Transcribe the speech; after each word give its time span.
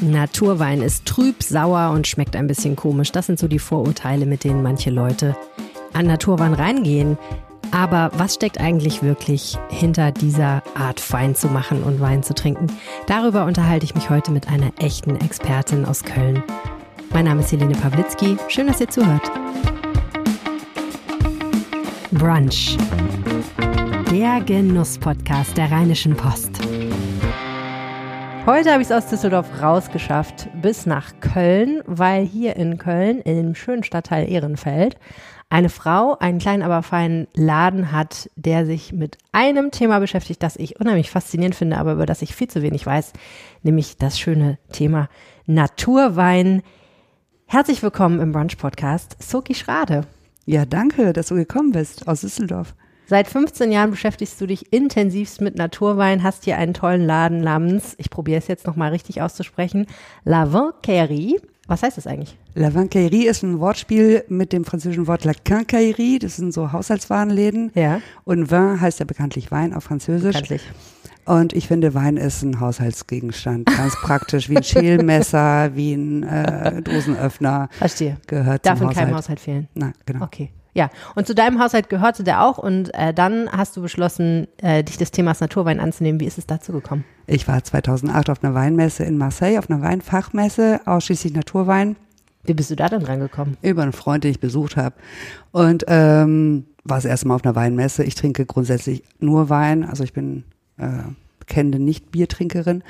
Naturwein 0.00 0.82
ist 0.82 1.06
trüb, 1.06 1.42
sauer 1.42 1.90
und 1.90 2.06
schmeckt 2.06 2.36
ein 2.36 2.46
bisschen 2.46 2.76
komisch. 2.76 3.12
Das 3.12 3.26
sind 3.26 3.38
so 3.38 3.48
die 3.48 3.58
Vorurteile, 3.58 4.26
mit 4.26 4.44
denen 4.44 4.62
manche 4.62 4.90
Leute 4.90 5.36
an 5.92 6.06
Naturwein 6.06 6.54
reingehen. 6.54 7.18
Aber 7.72 8.10
was 8.16 8.34
steckt 8.34 8.60
eigentlich 8.60 9.02
wirklich 9.02 9.58
hinter 9.68 10.12
dieser 10.12 10.62
Art 10.74 11.12
Wein 11.12 11.34
zu 11.34 11.48
machen 11.48 11.82
und 11.82 12.00
Wein 12.00 12.22
zu 12.22 12.34
trinken? 12.34 12.66
Darüber 13.06 13.44
unterhalte 13.44 13.84
ich 13.84 13.94
mich 13.94 14.08
heute 14.10 14.30
mit 14.30 14.48
einer 14.48 14.70
echten 14.78 15.16
Expertin 15.16 15.84
aus 15.84 16.02
Köln. 16.02 16.42
Mein 17.12 17.24
Name 17.24 17.40
ist 17.40 17.52
Helene 17.52 17.74
Pawlitzki. 17.74 18.36
Schön, 18.48 18.66
dass 18.66 18.80
ihr 18.80 18.88
zuhört. 18.88 19.30
Brunch. 22.12 22.76
Der 24.10 24.40
Genuss-Podcast 24.40 25.56
der 25.56 25.70
Rheinischen 25.70 26.14
Post. 26.14 26.60
Heute 28.46 28.70
habe 28.70 28.80
ich 28.80 28.88
es 28.88 28.92
aus 28.92 29.08
Düsseldorf 29.08 29.60
rausgeschafft 29.60 30.48
bis 30.62 30.86
nach 30.86 31.18
Köln, 31.18 31.82
weil 31.84 32.24
hier 32.24 32.54
in 32.54 32.78
Köln, 32.78 33.20
dem 33.24 33.56
schönen 33.56 33.82
Stadtteil 33.82 34.30
Ehrenfeld, 34.30 34.96
eine 35.50 35.68
Frau 35.68 36.16
einen 36.20 36.38
kleinen, 36.38 36.62
aber 36.62 36.84
feinen 36.84 37.26
Laden 37.34 37.90
hat, 37.90 38.30
der 38.36 38.64
sich 38.64 38.92
mit 38.92 39.18
einem 39.32 39.72
Thema 39.72 39.98
beschäftigt, 39.98 40.44
das 40.44 40.54
ich 40.54 40.78
unheimlich 40.78 41.10
faszinierend 41.10 41.56
finde, 41.56 41.76
aber 41.76 41.94
über 41.94 42.06
das 42.06 42.22
ich 42.22 42.36
viel 42.36 42.46
zu 42.46 42.62
wenig 42.62 42.86
weiß, 42.86 43.14
nämlich 43.64 43.96
das 43.96 44.16
schöne 44.16 44.58
Thema 44.70 45.08
Naturwein. 45.46 46.62
Herzlich 47.46 47.82
willkommen 47.82 48.20
im 48.20 48.30
Brunch 48.30 48.58
Podcast, 48.58 49.16
Soki 49.20 49.56
Schrade. 49.56 50.02
Ja, 50.44 50.66
danke, 50.66 51.12
dass 51.12 51.26
du 51.26 51.34
gekommen 51.34 51.72
bist 51.72 52.06
aus 52.06 52.20
Düsseldorf. 52.20 52.76
Seit 53.08 53.28
15 53.28 53.70
Jahren 53.70 53.92
beschäftigst 53.92 54.40
du 54.40 54.46
dich 54.46 54.72
intensivst 54.72 55.40
mit 55.40 55.56
Naturwein, 55.56 56.24
hast 56.24 56.44
hier 56.44 56.58
einen 56.58 56.74
tollen 56.74 57.06
Laden 57.06 57.40
namens, 57.40 57.94
ich 57.98 58.10
probiere 58.10 58.38
es 58.38 58.48
jetzt 58.48 58.66
nochmal 58.66 58.90
richtig 58.90 59.22
auszusprechen, 59.22 59.86
La 60.24 60.52
Vinquerie. 60.52 61.40
Was 61.68 61.82
heißt 61.82 61.96
das 61.96 62.06
eigentlich? 62.06 62.36
La 62.54 62.74
Vinquerie 62.74 63.26
ist 63.26 63.42
ein 63.42 63.60
Wortspiel 63.60 64.24
mit 64.28 64.52
dem 64.52 64.64
französischen 64.64 65.06
Wort 65.06 65.24
La 65.24 65.32
Quincaillerie. 65.34 66.18
Das 66.20 66.36
sind 66.36 66.52
so 66.52 66.72
Haushaltswarenläden. 66.72 67.72
Ja. 67.74 68.00
Und 68.24 68.50
Vin 68.50 68.80
heißt 68.80 69.00
ja 69.00 69.04
bekanntlich 69.04 69.50
Wein 69.50 69.74
auf 69.74 69.84
Französisch. 69.84 70.34
Bekanntlich. 70.34 70.62
Und 71.24 71.52
ich 71.54 71.66
finde, 71.66 71.92
Wein 71.94 72.16
ist 72.16 72.42
ein 72.42 72.60
Haushaltsgegenstand. 72.60 73.66
Ganz 73.66 73.96
praktisch, 73.96 74.48
wie 74.48 74.58
ein 74.58 74.62
Schälmesser, 74.64 75.74
wie 75.74 75.94
ein 75.94 76.22
äh, 76.22 76.82
Dosenöffner. 76.82 77.68
Verstehe. 77.72 78.16
Gehört 78.28 78.64
Darf 78.64 78.80
in 78.80 78.90
keinem 78.90 79.08
Haushalt. 79.08 79.16
Haushalt 79.16 79.40
fehlen. 79.40 79.68
Na, 79.74 79.92
genau. 80.06 80.24
Okay. 80.24 80.50
Ja, 80.76 80.90
und 81.14 81.26
zu 81.26 81.34
deinem 81.34 81.58
Haushalt 81.58 81.88
gehörte 81.88 82.22
der 82.22 82.44
auch 82.44 82.58
und 82.58 82.92
äh, 82.92 83.14
dann 83.14 83.50
hast 83.50 83.78
du 83.78 83.80
beschlossen, 83.80 84.46
äh, 84.58 84.84
dich 84.84 84.98
des 84.98 85.10
Themas 85.10 85.40
Naturwein 85.40 85.80
anzunehmen. 85.80 86.20
Wie 86.20 86.26
ist 86.26 86.36
es 86.36 86.46
dazu 86.46 86.70
gekommen? 86.70 87.02
Ich 87.26 87.48
war 87.48 87.64
2008 87.64 88.28
auf 88.28 88.44
einer 88.44 88.52
Weinmesse 88.52 89.02
in 89.04 89.16
Marseille, 89.16 89.58
auf 89.58 89.70
einer 89.70 89.80
Weinfachmesse, 89.80 90.82
ausschließlich 90.84 91.32
Naturwein. 91.32 91.96
Wie 92.44 92.52
bist 92.52 92.70
du 92.70 92.76
da 92.76 92.90
dann 92.90 93.02
rangekommen? 93.04 93.56
über 93.62 93.84
einen 93.84 93.94
Freund, 93.94 94.24
den 94.24 94.32
ich 94.32 94.38
besucht 94.38 94.76
habe. 94.76 94.96
Und 95.50 95.86
ähm, 95.88 96.66
war 96.84 96.98
das 96.98 97.06
erste 97.06 97.26
Mal 97.26 97.36
auf 97.36 97.44
einer 97.46 97.54
Weinmesse. 97.54 98.04
Ich 98.04 98.14
trinke 98.14 98.44
grundsätzlich 98.44 99.02
nur 99.18 99.48
Wein, 99.48 99.82
also 99.82 100.04
ich 100.04 100.12
bin 100.12 100.44
äh, 100.76 100.88
bekennende 101.46 101.78
Nicht-Biertrinkerin 101.78 102.82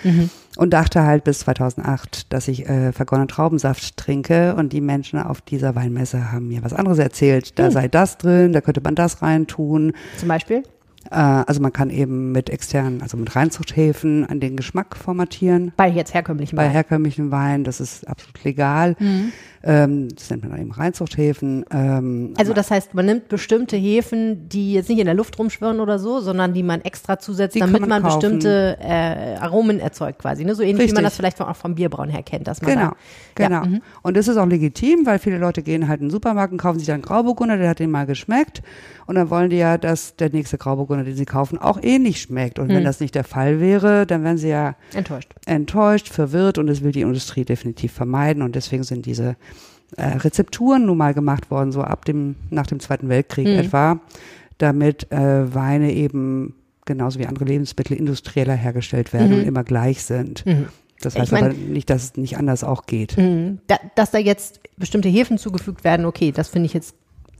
und 0.56 0.70
dachte 0.72 1.02
halt 1.02 1.24
bis 1.24 1.40
2008, 1.40 2.32
dass 2.32 2.48
ich 2.48 2.68
äh, 2.68 2.92
vergorenen 2.92 3.28
Traubensaft 3.28 3.96
trinke 3.96 4.54
und 4.56 4.72
die 4.72 4.80
Menschen 4.80 5.18
auf 5.18 5.40
dieser 5.40 5.74
Weinmesse 5.74 6.32
haben 6.32 6.48
mir 6.48 6.64
was 6.64 6.72
anderes 6.72 6.98
erzählt. 6.98 7.58
Da 7.58 7.70
sei 7.70 7.88
das 7.88 8.18
drin, 8.18 8.52
da 8.52 8.60
könnte 8.60 8.80
man 8.82 8.94
das 8.94 9.22
reintun. 9.22 9.92
Zum 10.16 10.28
Beispiel? 10.28 10.62
Äh, 11.10 11.14
also 11.16 11.60
man 11.60 11.72
kann 11.72 11.90
eben 11.90 12.32
mit 12.32 12.50
externen, 12.50 13.02
also 13.02 13.16
mit 13.16 13.34
Reinzuchthäfen 13.36 14.24
an 14.26 14.40
den 14.40 14.56
Geschmack 14.56 14.96
formatieren 14.96 15.72
Bei 15.76 15.88
jetzt 15.88 16.14
herkömmlichen 16.14 16.56
bei 16.56 16.64
Wein. 16.66 16.70
herkömmlichen 16.70 17.30
Weinen, 17.30 17.64
das 17.64 17.80
ist 17.80 18.06
absolut 18.08 18.42
legal. 18.44 18.96
Mhm. 18.98 19.32
Ähm, 19.62 20.08
das 20.14 20.30
nennt 20.30 20.42
man 20.42 20.52
dann 20.52 20.60
eben 20.60 20.70
Reinzuchthäfen. 20.70 21.64
Ähm, 21.72 22.34
Also 22.38 22.52
das 22.52 22.70
heißt, 22.70 22.94
man 22.94 23.06
nimmt 23.06 23.28
bestimmte 23.28 23.76
Hefen, 23.76 24.48
die 24.48 24.74
jetzt 24.74 24.88
nicht 24.88 25.00
in 25.00 25.06
der 25.06 25.14
Luft 25.14 25.38
rumschwirren 25.38 25.80
oder 25.80 25.98
so, 25.98 26.20
sondern 26.20 26.54
die 26.54 26.62
man 26.62 26.82
extra 26.82 27.18
zusetzt, 27.18 27.56
Die 27.56 27.60
damit 27.60 27.80
man 27.80 27.88
man, 27.88 28.02
bestimmte 28.04 28.76
äh, 28.80 29.36
Aromen 29.38 29.80
erzeugt 29.80 30.20
quasi. 30.20 30.44
Ne? 30.44 30.54
So 30.54 30.62
ähnlich 30.62 30.90
wie 30.90 30.94
man 30.94 31.04
Richtig. 31.04 31.04
das 31.04 31.16
vielleicht 31.16 31.40
auch 31.40 31.56
vom 31.56 31.74
Bierbrauen 31.74 32.10
her 32.10 32.22
kennt. 32.22 32.46
Dass 32.46 32.62
man 32.62 32.70
Genau, 32.70 32.90
da, 32.90 32.94
genau. 33.34 33.62
Ja, 33.62 33.64
mhm. 33.64 33.82
Und 34.02 34.16
das 34.16 34.28
ist 34.28 34.36
auch 34.36 34.46
legitim, 34.46 35.04
weil 35.04 35.18
viele 35.18 35.38
Leute 35.38 35.62
gehen 35.62 35.88
halt 35.88 36.00
in 36.00 36.06
den 36.06 36.10
Supermarkt 36.12 36.52
und 36.52 36.58
kaufen 36.58 36.78
sich 36.78 36.86
dann 36.86 37.02
Grauburgunder, 37.02 37.56
der 37.56 37.70
hat 37.70 37.80
denen 37.80 37.90
mal 37.90 38.06
geschmeckt. 38.06 38.62
Und 39.06 39.14
dann 39.16 39.30
wollen 39.30 39.50
die 39.50 39.56
ja, 39.56 39.78
dass 39.78 40.16
der 40.16 40.30
nächste 40.30 40.58
Grauburgunder, 40.58 40.95
den 41.04 41.16
sie 41.16 41.24
kaufen, 41.26 41.58
auch 41.58 41.78
ähnlich 41.82 42.20
schmeckt. 42.20 42.58
Und 42.58 42.68
wenn 42.68 42.78
Hm. 42.78 42.84
das 42.84 43.00
nicht 43.00 43.14
der 43.14 43.24
Fall 43.24 43.60
wäre, 43.60 44.06
dann 44.06 44.24
wären 44.24 44.38
sie 44.38 44.48
ja 44.48 44.74
enttäuscht. 44.94 45.34
enttäuscht, 45.46 46.08
verwirrt 46.08 46.58
und 46.58 46.66
das 46.66 46.82
will 46.82 46.92
die 46.92 47.00
Industrie 47.02 47.44
definitiv 47.44 47.92
vermeiden. 47.92 48.42
Und 48.42 48.54
deswegen 48.56 48.82
sind 48.84 49.06
diese 49.06 49.36
äh, 49.96 50.04
Rezepturen 50.16 50.84
nun 50.86 50.98
mal 50.98 51.14
gemacht 51.14 51.50
worden, 51.50 51.70
so 51.70 51.80
ab 51.82 52.04
dem, 52.06 52.34
nach 52.50 52.66
dem 52.66 52.80
Zweiten 52.80 53.08
Weltkrieg 53.08 53.46
Mhm. 53.46 53.52
etwa, 53.58 54.00
damit 54.58 55.10
äh, 55.12 55.54
Weine 55.54 55.92
eben 55.92 56.54
genauso 56.86 57.18
wie 57.20 57.26
andere 57.26 57.44
Lebensmittel 57.44 57.96
industrieller 57.96 58.54
hergestellt 58.54 59.12
werden 59.12 59.28
Mhm. 59.32 59.38
und 59.38 59.44
immer 59.46 59.62
gleich 59.64 60.02
sind. 60.02 60.44
Mhm. 60.44 60.66
Das 61.02 61.14
Ich 61.14 61.20
heißt 61.20 61.32
mein- 61.32 61.44
aber 61.44 61.52
nicht, 61.54 61.88
dass 61.90 62.02
es 62.04 62.16
nicht 62.16 62.36
anders 62.36 62.64
auch 62.64 62.86
geht. 62.86 63.16
Mhm. 63.16 63.58
Da, 63.68 63.76
dass 63.94 64.10
da 64.10 64.18
jetzt 64.18 64.60
bestimmte 64.76 65.08
Hefen 65.08 65.38
zugefügt 65.38 65.84
werden, 65.84 66.04
okay, 66.06 66.32
das 66.32 66.48
finde 66.48 66.66
ich 66.66 66.72
jetzt 66.74 66.94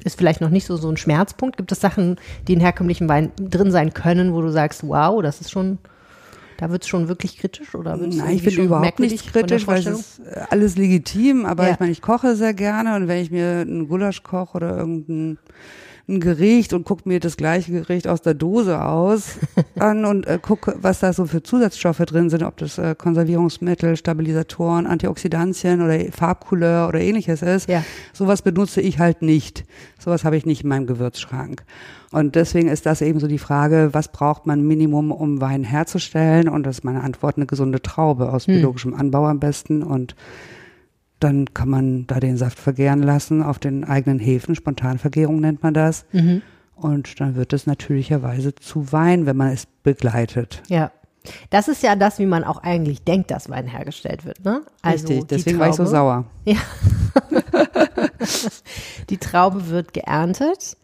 ist 0.05 0.19
vielleicht 0.19 0.41
noch 0.41 0.51
nicht 0.51 0.67
so 0.67 0.77
so 0.77 0.89
ein 0.91 0.97
Schmerzpunkt. 0.97 1.57
Gibt 1.57 1.73
es 1.73 1.81
Sachen, 1.81 2.17
die 2.47 2.53
in 2.55 2.61
herkömmlichen 2.61 3.09
Wein 3.09 3.33
drin 3.39 3.71
sein 3.71 3.93
können, 3.95 4.35
wo 4.35 4.43
du 4.43 4.51
sagst, 4.51 4.87
wow, 4.87 5.23
das 5.23 5.41
ist 5.41 5.51
schon, 5.51 5.79
da 6.59 6.71
wird 6.71 6.83
es 6.83 6.89
schon 6.89 7.09
wirklich 7.09 7.39
kritisch 7.39 7.75
oder 7.75 7.97
Nein, 7.97 8.31
ich 8.37 8.43
finde 8.43 8.63
überhaupt 8.63 8.99
nicht 8.99 9.33
kritisch, 9.33 9.67
weil 9.67 9.79
es 9.79 9.87
ist 9.87 10.21
äh, 10.21 10.43
alles 10.51 10.77
legitim, 10.77 11.45
aber 11.47 11.67
Ja. 11.67 11.73
ich 11.75 11.81
meine, 11.81 11.93
ich 11.93 12.03
koche 12.03 12.37
sehr 12.37 12.55
gerne 12.55 12.97
und 12.97 13.09
wenn 13.09 13.23
ich 13.23 13.31
mir 13.31 13.61
einen 13.61 13.89
Gulasch 13.89 14.23
koche 14.23 14.57
oder 14.57 14.77
irgendein 14.77 15.39
ein 16.09 16.21
Gericht 16.21 16.73
und 16.73 16.85
gucke 16.85 17.09
mir 17.09 17.19
das 17.19 17.37
gleiche 17.37 17.73
Gericht 17.73 18.07
aus 18.07 18.23
der 18.23 18.35
Dose 18.35 18.81
aus 18.81 19.39
an 19.79 20.05
und 20.05 20.27
äh, 20.27 20.39
gucke, 20.41 20.77
was 20.81 21.01
da 21.01 21.13
so 21.13 21.27
für 21.27 21.43
Zusatzstoffe 21.43 21.99
drin 21.99 22.31
sind, 22.31 22.45
ob 22.45 22.57
das 22.59 22.79
äh, 22.79 22.95
Konservierungsmittel, 22.97 23.97
Stabilisatoren, 23.97 24.87
Antioxidantien 24.87 25.83
oder 25.83 25.99
Farbcouleur 26.13 26.89
oder 26.89 27.01
ähnliches 27.01 27.43
ist. 27.43 27.69
Ja. 27.69 27.85
Sowas 28.13 28.43
benutze 28.43 28.81
ich 28.81 28.99
halt 29.01 29.23
nicht. 29.23 29.65
Sowas 29.99 30.25
habe 30.25 30.37
ich 30.37 30.47
nicht 30.47 30.63
in 30.63 30.69
meinem 30.69 30.87
Gewürzschrank. 30.87 31.65
Und 32.13 32.37
deswegen 32.37 32.69
ist 32.69 32.87
das 32.87 33.03
eben 33.03 33.19
so 33.19 33.27
die 33.27 33.39
Frage, 33.39 33.89
was 33.93 34.09
braucht 34.09 34.47
man 34.47 34.63
Minimum, 34.67 35.11
um 35.11 35.41
Wein 35.41 35.65
herzustellen? 35.65 36.49
Und 36.49 36.65
das 36.65 36.79
ist 36.79 36.85
meine 36.85 37.03
Antwort, 37.03 37.37
eine 37.37 37.47
gesunde 37.47 37.83
Traube 37.83 38.33
aus 38.33 38.47
Hm. 38.47 38.55
biologischem 38.55 38.95
Anbau 38.95 39.27
am 39.27 39.41
besten. 39.41 39.83
Und 39.83 40.15
dann 41.21 41.53
kann 41.55 41.69
man 41.69 42.07
da 42.07 42.21
den 42.21 42.37
Saft 42.37 42.59
vergären 42.59 43.03
lassen 43.03 43.43
auf 43.43 43.59
den 43.59 43.85
eigenen 43.85 44.19
Hefen. 44.19 44.55
Spontanvergärung 44.55 45.41
nennt 45.41 45.63
man 45.63 45.75
das. 45.75 46.05
Mhm. 46.13 46.43
Und 46.75 47.21
dann 47.21 47.37
wird 47.37 47.53
es 47.53 47.67
natürlicherweise 47.67 48.55
zu 48.55 48.93
Wein, 48.93 49.25
wenn 49.25 49.37
man 49.37 49.49
es 49.49 49.67
begleitet. 49.83 50.63
Ja. 50.69 50.93
Das 51.51 51.67
ist 51.67 51.83
ja 51.83 51.97
das, 51.97 52.21
wie 52.21 52.27
man 52.27 52.45
auch 52.45 52.63
eigentlich 52.63 53.03
denkt, 53.03 53.33
dass 53.33 53.49
Wein 53.49 53.67
hergestellt 53.67 54.25
wird, 54.25 54.45
ne? 54.45 54.63
Also 54.83 55.09
Richtig, 55.09 55.27
deswegen 55.27 55.59
war 55.59 55.71
ich 55.71 55.75
so 55.75 55.85
sauer. 55.85 56.27
Ja. 56.45 56.59
die 59.11 59.17
Traube 59.17 59.69
wird 59.69 59.93
geerntet 59.93 60.77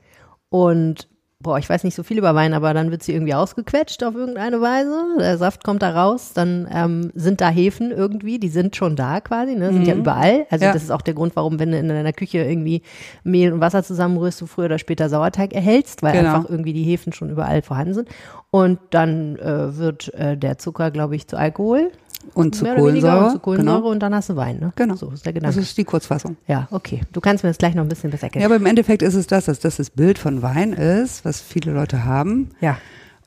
und 0.48 1.08
boah, 1.42 1.58
ich 1.58 1.68
weiß 1.68 1.84
nicht 1.84 1.94
so 1.94 2.02
viel 2.02 2.18
über 2.18 2.34
Wein, 2.34 2.54
aber 2.54 2.72
dann 2.74 2.90
wird 2.90 3.02
sie 3.02 3.12
irgendwie 3.12 3.34
ausgequetscht 3.34 4.02
auf 4.04 4.14
irgendeine 4.14 4.60
Weise. 4.60 4.94
Der 5.18 5.36
Saft 5.38 5.64
kommt 5.64 5.82
da 5.82 5.90
raus, 5.90 6.32
dann 6.34 6.68
ähm, 6.72 7.10
sind 7.14 7.40
da 7.40 7.48
Hefen 7.48 7.90
irgendwie, 7.90 8.38
die 8.38 8.48
sind 8.48 8.76
schon 8.76 8.96
da 8.96 9.20
quasi, 9.20 9.54
ne? 9.54 9.72
sind 9.72 9.86
ja 9.86 9.94
überall. 9.94 10.46
Also 10.50 10.64
Ja. 10.66 10.72
das 10.72 10.82
ist 10.82 10.90
auch 10.90 11.02
der 11.02 11.14
Grund, 11.14 11.34
warum, 11.36 11.58
wenn 11.58 11.72
du 11.72 11.78
in 11.78 11.88
deiner 11.88 12.12
Küche 12.12 12.38
irgendwie 12.38 12.82
Mehl 13.24 13.52
und 13.52 13.60
Wasser 13.60 13.82
zusammenrührst, 13.82 14.40
du 14.40 14.46
früher 14.46 14.66
oder 14.66 14.78
später 14.78 15.08
Sauerteig 15.08 15.52
erhältst, 15.52 16.02
weil 16.02 16.12
Genau. 16.12 16.36
einfach 16.36 16.50
irgendwie 16.50 16.72
die 16.72 16.84
Hefen 16.84 17.12
schon 17.12 17.30
überall 17.30 17.62
vorhanden 17.62 17.94
sind. 17.94 18.08
Und 18.50 18.78
dann 18.90 19.36
äh, 19.36 19.76
wird 19.76 20.12
äh, 20.14 20.36
der 20.36 20.58
Zucker, 20.58 20.90
glaube 20.90 21.16
ich, 21.16 21.26
zu 21.26 21.36
Alkohol. 21.36 21.90
Und 22.34 22.54
zu 22.54 22.64
Kohlensäure. 22.64 23.24
und 23.26 23.32
zu 23.32 23.38
Kohlensäure 23.40 23.76
Genau. 23.78 23.90
und 23.90 24.00
dann 24.00 24.14
hast 24.14 24.28
du 24.30 24.36
Wein, 24.36 24.58
ne? 24.58 24.72
Genau. 24.76 24.94
So 24.96 25.10
ist 25.10 25.26
der 25.26 25.32
Das 25.32 25.40
Gedanke. 25.42 25.60
ist 25.60 25.76
die 25.76 25.84
Kurzfassung. 25.84 26.36
Ja, 26.46 26.68
okay. 26.70 27.00
Du 27.12 27.20
kannst 27.20 27.44
mir 27.44 27.50
das 27.50 27.58
gleich 27.58 27.74
noch 27.74 27.82
ein 27.82 27.88
bisschen 27.88 28.10
besser 28.10 28.22
Ja, 28.22 28.26
erklären. 28.28 28.46
aber 28.46 28.56
im 28.56 28.66
Endeffekt 28.66 29.02
ist 29.02 29.14
es 29.14 29.26
das, 29.26 29.46
dass 29.46 29.58
das 29.60 29.76
das 29.76 29.90
Bild 29.90 30.18
von 30.18 30.40
Wein 30.42 30.72
ist, 30.72 31.24
was 31.24 31.40
viele 31.40 31.72
Leute 31.72 32.04
haben. 32.04 32.50
Ja. 32.60 32.78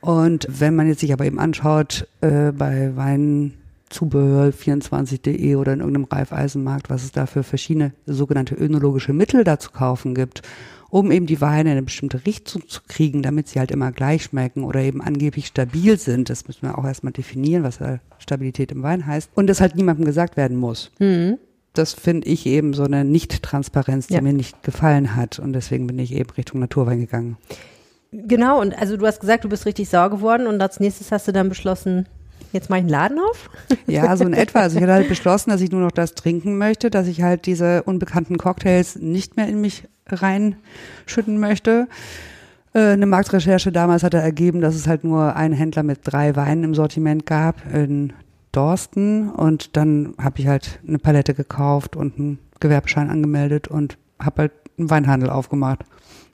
Und 0.01 0.47
wenn 0.49 0.75
man 0.75 0.87
jetzt 0.87 0.99
sich 1.01 1.13
aber 1.13 1.25
eben 1.25 1.39
anschaut, 1.39 2.07
äh, 2.21 2.51
bei 2.51 2.91
Weinzubehör24.de 2.95 5.55
oder 5.55 5.73
in 5.73 5.79
irgendeinem 5.79 6.05
Reifeisenmarkt, 6.05 6.89
was 6.89 7.03
es 7.03 7.11
da 7.11 7.25
für 7.25 7.43
verschiedene 7.43 7.91
sogenannte 8.05 8.55
önologische 8.55 9.13
Mittel 9.13 9.43
da 9.43 9.59
zu 9.59 9.71
kaufen 9.71 10.15
gibt, 10.15 10.41
um 10.89 11.11
eben 11.11 11.25
die 11.25 11.41
Weine 11.41 11.69
in 11.71 11.77
eine 11.77 11.83
bestimmte 11.83 12.25
Richtung 12.25 12.67
zu 12.67 12.81
kriegen, 12.87 13.21
damit 13.23 13.47
sie 13.47 13.59
halt 13.59 13.71
immer 13.71 13.91
gleich 13.91 14.23
schmecken 14.23 14.63
oder 14.63 14.79
eben 14.81 15.01
angeblich 15.01 15.47
stabil 15.47 15.97
sind. 15.97 16.29
Das 16.29 16.47
müssen 16.47 16.63
wir 16.63 16.77
auch 16.77 16.85
erstmal 16.85 17.13
definieren, 17.13 17.63
was 17.63 17.79
Stabilität 18.19 18.71
im 18.71 18.83
Wein 18.83 19.05
heißt. 19.05 19.29
Und 19.35 19.47
das 19.47 19.61
halt 19.61 19.75
niemandem 19.75 20.05
gesagt 20.05 20.37
werden 20.37 20.57
muss. 20.57 20.91
Mhm. 20.99 21.37
Das 21.73 21.93
finde 21.93 22.27
ich 22.29 22.45
eben 22.45 22.73
so 22.73 22.83
eine 22.83 23.03
Nicht-Transparenz, 23.03 24.07
die 24.07 24.13
Ja. 24.13 24.21
mir 24.21 24.31
nicht 24.33 24.63
gefallen 24.63 25.15
hat. 25.15 25.39
Und 25.39 25.53
deswegen 25.53 25.87
bin 25.87 25.99
ich 25.99 26.13
eben 26.13 26.29
Richtung 26.29 26.61
Naturwein 26.61 26.99
gegangen. 27.01 27.37
Genau, 28.11 28.61
und 28.61 28.77
also 28.79 28.95
du 28.95 29.05
hast 29.05 29.19
gesagt, 29.19 29.43
du 29.43 29.49
bist 29.49 29.65
richtig 29.65 29.89
sauer 29.89 30.09
geworden 30.09 30.47
und 30.47 30.61
als 30.61 30.79
nächstes 30.79 31.11
hast 31.11 31.27
du 31.27 31.33
dann 31.33 31.49
beschlossen, 31.49 32.07
Jetzt 32.51 32.69
mache 32.69 32.79
ich 32.79 32.83
einen 32.83 32.89
Laden 32.89 33.19
auf? 33.19 33.49
Ja, 33.87 34.15
so 34.15 34.23
in 34.23 34.33
etwa. 34.33 34.59
Also 34.59 34.77
ich 34.77 34.83
hatte 34.83 34.93
halt 34.93 35.09
beschlossen, 35.09 35.49
dass 35.49 35.61
ich 35.61 35.71
nur 35.71 35.81
noch 35.81 35.91
das 35.91 36.13
trinken 36.13 36.57
möchte, 36.57 36.89
dass 36.89 37.07
ich 37.07 37.21
halt 37.21 37.45
diese 37.45 37.83
unbekannten 37.83 38.37
Cocktails 38.37 38.95
nicht 38.95 39.37
mehr 39.37 39.47
in 39.47 39.61
mich 39.61 39.83
reinschütten 40.07 41.39
möchte. 41.39 41.87
Äh, 42.73 42.91
eine 42.91 43.05
Marktrecherche 43.05 43.71
damals 43.71 44.03
hatte 44.03 44.17
ergeben, 44.17 44.61
dass 44.61 44.75
es 44.75 44.87
halt 44.87 45.03
nur 45.03 45.35
einen 45.35 45.53
Händler 45.53 45.83
mit 45.83 45.99
drei 46.03 46.35
Weinen 46.35 46.63
im 46.63 46.75
Sortiment 46.75 47.25
gab 47.25 47.55
in 47.73 48.13
Dorsten 48.51 49.29
und 49.29 49.75
dann 49.75 50.13
habe 50.17 50.39
ich 50.39 50.47
halt 50.47 50.79
eine 50.87 50.99
Palette 50.99 51.33
gekauft 51.33 51.95
und 51.95 52.17
einen 52.17 52.39
Gewerbeschein 52.59 53.09
angemeldet 53.09 53.67
und 53.67 53.97
habe 54.19 54.43
halt 54.43 54.51
einen 54.77 54.89
Weinhandel 54.89 55.29
aufgemacht. 55.29 55.79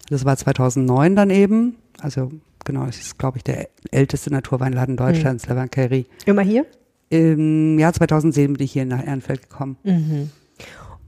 Das 0.10 0.26
war 0.26 0.38
2009 0.38 1.16
dann 1.16 1.30
eben, 1.30 1.78
also 2.00 2.32
genau, 2.66 2.86
es 2.86 3.00
ist 3.00 3.18
glaube 3.18 3.38
ich 3.38 3.44
der 3.44 3.70
älteste 3.92 4.32
Naturweinladen 4.32 4.98
Deutschlands, 4.98 5.48
mhm. 5.48 5.70
Kerry. 5.70 6.06
Immer 6.26 6.42
hier? 6.42 6.66
Im 7.10 7.78
Jahr 7.78 7.94
2007 7.94 8.54
bin 8.54 8.64
ich 8.64 8.72
hier 8.72 8.86
nach 8.86 9.06
Ehrenfeld 9.06 9.50
gekommen. 9.50 9.78
Mhm. 9.84 10.30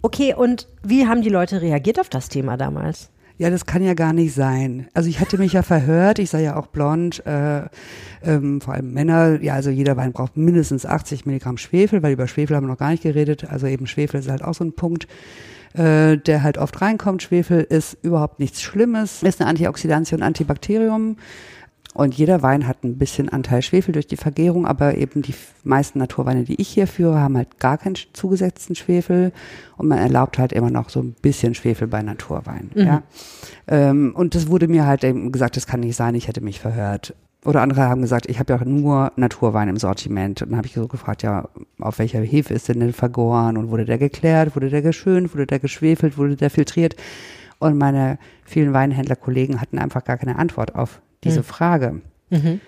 Okay, 0.02 0.34
und 0.34 0.68
wie 0.84 1.08
haben 1.08 1.22
die 1.22 1.30
Leute 1.30 1.62
reagiert 1.62 2.00
auf 2.00 2.10
das 2.10 2.28
Thema 2.28 2.58
damals? 2.58 3.10
Ja, 3.38 3.50
das 3.50 3.66
kann 3.66 3.84
ja 3.84 3.94
gar 3.94 4.14
nicht 4.14 4.34
sein. 4.34 4.88
Also 4.94 5.10
ich 5.10 5.20
hatte 5.20 5.38
mich 5.38 5.54
ja 5.54 5.64
verhört, 5.64 6.20
ich 6.20 6.30
sei 6.30 6.44
ja 6.44 6.56
auch 6.56 6.68
blond, 6.68 7.26
äh, 7.26 7.64
ähm, 8.22 8.62
vor 8.62 8.74
allem 8.74 8.94
Männer, 8.94 9.42
ja, 9.42 9.54
also 9.54 9.70
jeder 9.70 9.98
Wein 9.98 10.12
braucht 10.12 10.38
mindestens 10.38 10.86
80 10.86 11.26
Milligramm 11.26 11.58
Schwefel, 11.58 12.04
weil 12.04 12.14
über 12.14 12.28
Schwefel 12.28 12.56
haben 12.56 12.66
wir 12.66 12.72
noch 12.72 12.78
gar 12.78 12.92
nicht 12.92 13.04
geredet. 13.04 13.46
Also 13.50 13.66
eben 13.66 13.88
Schwefel 13.88 14.20
ist 14.20 14.30
halt 14.30 14.44
auch 14.44 14.54
so 14.54 14.64
ein 14.64 14.74
Punkt, 14.74 15.08
äh, 15.74 16.18
der 16.18 16.44
halt 16.44 16.58
oft 16.58 16.82
reinkommt. 16.82 17.24
Schwefel 17.24 17.62
ist 17.62 17.98
überhaupt 18.02 18.40
nichts 18.40 18.62
Schlimmes, 18.62 19.24
ist 19.24 19.42
eine 19.42 19.50
Antioxidantien 19.50 20.22
und 20.22 20.28
Antibakterium. 20.28 21.18
Und 21.94 22.16
jeder 22.16 22.42
Wein 22.42 22.68
hat 22.68 22.84
ein 22.84 22.98
bisschen 22.98 23.30
Anteil 23.30 23.62
Schwefel 23.62 23.94
durch 23.94 24.08
die 24.08 24.18
Vergärung, 24.18 24.66
aber 24.66 24.98
eben 24.98 25.22
die 25.22 25.36
meisten 25.64 26.00
Naturweine, 26.00 26.44
die 26.44 26.60
ich 26.60 26.70
hier 26.70 26.88
führe, 26.88 27.20
haben 27.20 27.38
halt 27.38 27.60
gar 27.60 27.78
keinen 27.78 27.96
zugesetzten 28.14 28.76
Schwefel 28.76 29.32
und 29.78 29.88
man 29.88 30.00
erlaubt 30.00 30.40
halt 30.40 30.54
immer 30.54 30.72
noch 30.72 30.90
so 30.90 31.02
ein 31.02 31.14
bisschen 31.22 31.54
Schwefel 31.54 31.88
bei 31.88 32.02
Naturwein. 32.02 32.72
Mhm. 32.74 32.82
Ja. 32.82 33.04
Ähm, 33.68 34.14
und 34.16 34.34
das 34.34 34.48
wurde 34.48 34.68
mir 34.68 34.88
halt 34.88 35.04
eben 35.04 35.32
gesagt, 35.32 35.56
das 35.56 35.68
kann 35.68 35.82
nicht 35.82 35.96
sein, 35.96 36.16
ich 36.16 36.28
hätte 36.28 36.42
mich 36.42 36.60
verhört. 36.60 37.14
Oder 37.46 37.62
andere 37.62 37.84
haben 37.84 38.02
gesagt, 38.02 38.30
ich 38.30 38.40
habe 38.40 38.54
ja 38.54 38.64
nur 38.64 39.12
Naturwein 39.18 39.68
im 39.68 39.78
Sortiment. 39.78 40.42
Und 40.42 40.52
dann 40.52 40.58
habe 40.58 40.68
ich 40.68 40.74
so 40.74 40.88
gefragt, 40.88 41.24
ja, 41.24 41.50
auf 41.80 42.00
welcher 42.00 42.22
Hefe 42.22 42.54
ist 42.54 42.70
denn 42.70 42.80
denn 42.80 42.94
vergoren? 42.94 43.58
Und 43.58 43.70
wurde 43.70 43.86
der 43.86 43.98
geklärt? 43.98 44.56
Wurde 44.56 44.70
der 44.70 44.82
geschönt? 44.82 45.34
Wurde 45.34 45.46
der 45.46 45.60
geschwefelt? 45.60 46.18
Wurde 46.18 46.38
der 46.38 46.50
filtriert? 46.50 46.96
Und 47.60 47.78
meine 47.78 48.18
vielen 48.46 48.74
Weinhändlerkollegen 48.74 49.60
hatten 49.60 49.78
einfach 49.78 50.04
gar 50.04 50.18
keine 50.18 50.38
Antwort 50.38 50.76
auf 50.76 51.02
diese 51.24 51.40
mhm. 51.40 51.44
Frage. 51.44 52.02
Mhm. 52.30 52.62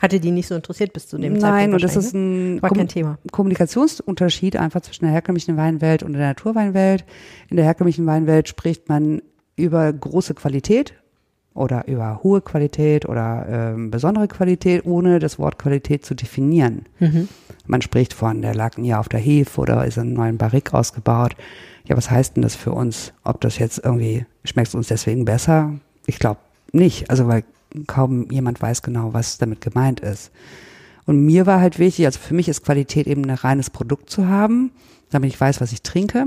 Hatte 0.00 0.20
die 0.20 0.30
nicht 0.30 0.46
so 0.46 0.54
interessiert 0.54 0.92
bis 0.92 1.08
zu 1.08 1.16
dem 1.16 1.32
Nein, 1.32 1.40
Zeitpunkt? 1.40 1.60
Nein, 1.60 1.72
und 1.74 1.82
das 1.82 1.96
ist 1.96 2.14
ein 2.14 2.54
ne? 2.56 2.62
War 2.62 2.70
kein 2.70 2.88
Thema. 2.88 3.18
Kommunikationsunterschied 3.32 4.56
einfach 4.56 4.82
zwischen 4.82 5.06
der 5.06 5.12
herkömmlichen 5.12 5.56
Weinwelt 5.56 6.02
und 6.02 6.12
der 6.12 6.28
Naturweinwelt. 6.28 7.04
In 7.48 7.56
der 7.56 7.64
herkömmlichen 7.64 8.06
Weinwelt 8.06 8.48
spricht 8.48 8.88
man 8.88 9.22
über 9.56 9.92
große 9.92 10.34
Qualität 10.34 10.94
oder 11.58 11.86
über 11.88 12.20
hohe 12.22 12.40
Qualität 12.40 13.06
oder 13.06 13.46
ähm, 13.48 13.90
besondere 13.90 14.28
Qualität, 14.28 14.86
ohne 14.86 15.18
das 15.18 15.38
Wort 15.38 15.58
Qualität 15.58 16.04
zu 16.04 16.14
definieren. 16.14 16.86
Mhm. 17.00 17.28
Man 17.66 17.82
spricht 17.82 18.14
von, 18.14 18.42
der 18.42 18.54
lag 18.54 18.78
nie 18.78 18.94
auf 18.94 19.08
der 19.08 19.20
Hefe 19.20 19.60
oder 19.60 19.84
ist 19.84 19.96
in 19.96 20.04
einem 20.04 20.12
neuen 20.14 20.38
Barrik 20.38 20.72
ausgebaut. 20.72 21.36
Ja, 21.84 21.96
was 21.96 22.10
heißt 22.10 22.36
denn 22.36 22.42
das 22.42 22.54
für 22.54 22.72
uns? 22.72 23.12
Ob 23.24 23.40
das 23.40 23.58
jetzt 23.58 23.80
irgendwie, 23.84 24.24
schmeckt 24.44 24.68
es 24.68 24.74
uns 24.74 24.88
deswegen 24.88 25.24
besser? 25.24 25.74
Ich 26.06 26.18
glaube 26.18 26.40
nicht. 26.72 27.10
Also, 27.10 27.26
weil 27.28 27.44
kaum 27.86 28.30
jemand 28.30 28.62
weiß 28.62 28.82
genau, 28.82 29.12
was 29.12 29.38
damit 29.38 29.60
gemeint 29.60 30.00
ist. 30.00 30.30
Und 31.06 31.24
mir 31.24 31.46
war 31.46 31.60
halt 31.60 31.78
wichtig, 31.78 32.06
also 32.06 32.18
für 32.18 32.34
mich 32.34 32.48
ist 32.48 32.64
Qualität 32.64 33.06
eben 33.06 33.24
ein 33.24 33.30
reines 33.30 33.70
Produkt 33.70 34.10
zu 34.10 34.28
haben, 34.28 34.70
damit 35.10 35.30
ich 35.30 35.40
weiß, 35.40 35.60
was 35.60 35.72
ich 35.72 35.82
trinke. 35.82 36.26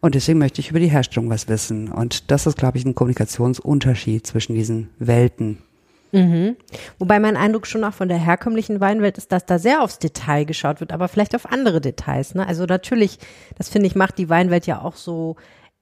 Und 0.00 0.14
deswegen 0.14 0.38
möchte 0.38 0.60
ich 0.60 0.70
über 0.70 0.80
die 0.80 0.90
Herstellung 0.90 1.30
was 1.30 1.48
wissen. 1.48 1.90
Und 1.90 2.30
das 2.30 2.46
ist, 2.46 2.56
glaube 2.56 2.78
ich, 2.78 2.84
ein 2.84 2.94
Kommunikationsunterschied 2.94 4.26
zwischen 4.26 4.54
diesen 4.54 4.90
Welten. 4.98 5.58
Mhm. 6.12 6.56
Wobei 6.98 7.20
mein 7.20 7.36
Eindruck 7.36 7.66
schon 7.66 7.84
auch 7.84 7.92
von 7.92 8.08
der 8.08 8.18
herkömmlichen 8.18 8.80
Weinwelt 8.80 9.18
ist, 9.18 9.32
dass 9.32 9.44
da 9.44 9.58
sehr 9.58 9.82
aufs 9.82 9.98
Detail 9.98 10.44
geschaut 10.44 10.80
wird, 10.80 10.92
aber 10.92 11.08
vielleicht 11.08 11.34
auf 11.34 11.50
andere 11.50 11.80
Details. 11.80 12.34
Ne? 12.34 12.46
Also 12.46 12.64
natürlich, 12.64 13.18
das 13.56 13.68
finde 13.68 13.88
ich, 13.88 13.94
macht 13.94 14.18
die 14.18 14.28
Weinwelt 14.28 14.66
ja 14.66 14.80
auch 14.80 14.96
so 14.96 15.36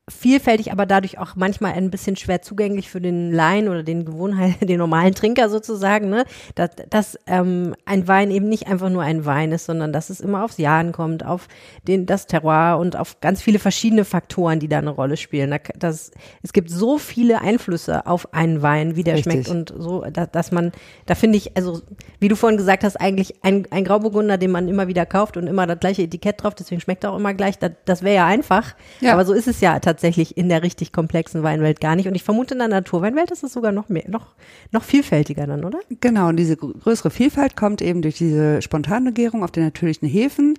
vielfältig, 0.08 0.70
aber 0.70 0.86
dadurch 0.86 1.18
auch 1.18 1.34
manchmal 1.34 1.72
ein 1.72 1.90
bisschen 1.90 2.14
schwer 2.14 2.40
zugänglich 2.40 2.88
für 2.88 3.00
den 3.00 3.32
Laien 3.32 3.68
oder 3.68 3.82
den 3.82 4.04
Gewohnheit, 4.04 4.56
den 4.68 4.78
normalen 4.78 5.14
Trinker 5.16 5.48
sozusagen, 5.48 6.08
ne? 6.08 6.24
Dass, 6.54 6.70
dass 6.90 7.18
ähm, 7.26 7.74
ein 7.86 8.06
Wein 8.06 8.30
eben 8.30 8.48
nicht 8.48 8.68
einfach 8.68 8.88
nur 8.88 9.02
ein 9.02 9.24
Wein 9.24 9.50
ist, 9.50 9.66
sondern 9.66 9.92
dass 9.92 10.08
es 10.08 10.20
immer 10.20 10.44
aufs 10.44 10.58
Jahr 10.58 10.78
ankommt, 10.78 11.26
auf 11.26 11.48
den, 11.88 12.06
das 12.06 12.28
Terroir 12.28 12.78
und 12.78 12.94
auf 12.94 13.20
ganz 13.20 13.42
viele 13.42 13.58
verschiedene 13.58 14.04
Faktoren, 14.04 14.60
die 14.60 14.68
da 14.68 14.78
eine 14.78 14.90
Rolle 14.90 15.16
spielen. 15.16 15.50
Da, 15.50 15.58
das, 15.76 16.12
es 16.44 16.52
gibt 16.52 16.70
so 16.70 16.98
viele 16.98 17.40
Einflüsse 17.40 18.06
auf 18.06 18.32
einen 18.32 18.62
Wein, 18.62 18.94
wie 18.94 19.02
der 19.02 19.14
Richtig. 19.14 19.32
schmeckt 19.32 19.48
und 19.48 19.74
so, 19.76 20.04
da, 20.12 20.26
dass 20.26 20.52
man, 20.52 20.70
da 21.06 21.16
finde 21.16 21.38
ich, 21.38 21.56
also 21.56 21.82
wie 22.20 22.28
du 22.28 22.36
vorhin 22.36 22.58
gesagt 22.58 22.84
hast, 22.84 22.94
eigentlich 22.94 23.42
ein, 23.42 23.66
ein 23.72 23.84
Grauburgunder, 23.84 24.38
den 24.38 24.52
man 24.52 24.68
immer 24.68 24.86
wieder 24.86 25.04
kauft 25.04 25.36
und 25.36 25.48
immer 25.48 25.66
das 25.66 25.80
gleiche 25.80 26.02
Etikett 26.02 26.44
drauf, 26.44 26.54
deswegen 26.54 26.80
schmeckt 26.80 27.02
er 27.02 27.10
auch 27.10 27.16
immer 27.16 27.34
gleich, 27.34 27.58
das, 27.58 27.72
das 27.86 28.04
wäre 28.04 28.14
ja 28.14 28.26
einfach, 28.26 28.76
ja. 29.00 29.12
aber 29.12 29.24
so 29.24 29.32
ist 29.32 29.48
es 29.48 29.60
ja 29.60 29.80
tatsächlich 29.80 29.95
tatsächlich 29.96 30.36
in 30.36 30.50
der 30.50 30.62
richtig 30.62 30.92
komplexen 30.92 31.42
Weinwelt 31.42 31.80
gar 31.80 31.96
nicht. 31.96 32.06
Und 32.06 32.14
ich 32.14 32.22
vermute, 32.22 32.54
in 32.54 32.58
der 32.58 32.68
Naturweinwelt 32.68 33.30
ist 33.30 33.42
es 33.42 33.52
sogar 33.52 33.72
noch 33.72 33.88
mehr, 33.88 34.04
noch, 34.08 34.34
noch 34.70 34.84
vielfältiger 34.84 35.46
dann, 35.46 35.64
oder? 35.64 35.78
Genau, 36.00 36.28
und 36.28 36.36
diese 36.36 36.56
größere 36.56 37.10
Vielfalt 37.10 37.56
kommt 37.56 37.80
eben 37.80 38.02
durch 38.02 38.18
diese 38.18 38.60
spontane 38.60 39.12
Gärung 39.12 39.42
auf 39.42 39.50
den 39.50 39.64
natürlichen 39.64 40.06
Hefen, 40.06 40.58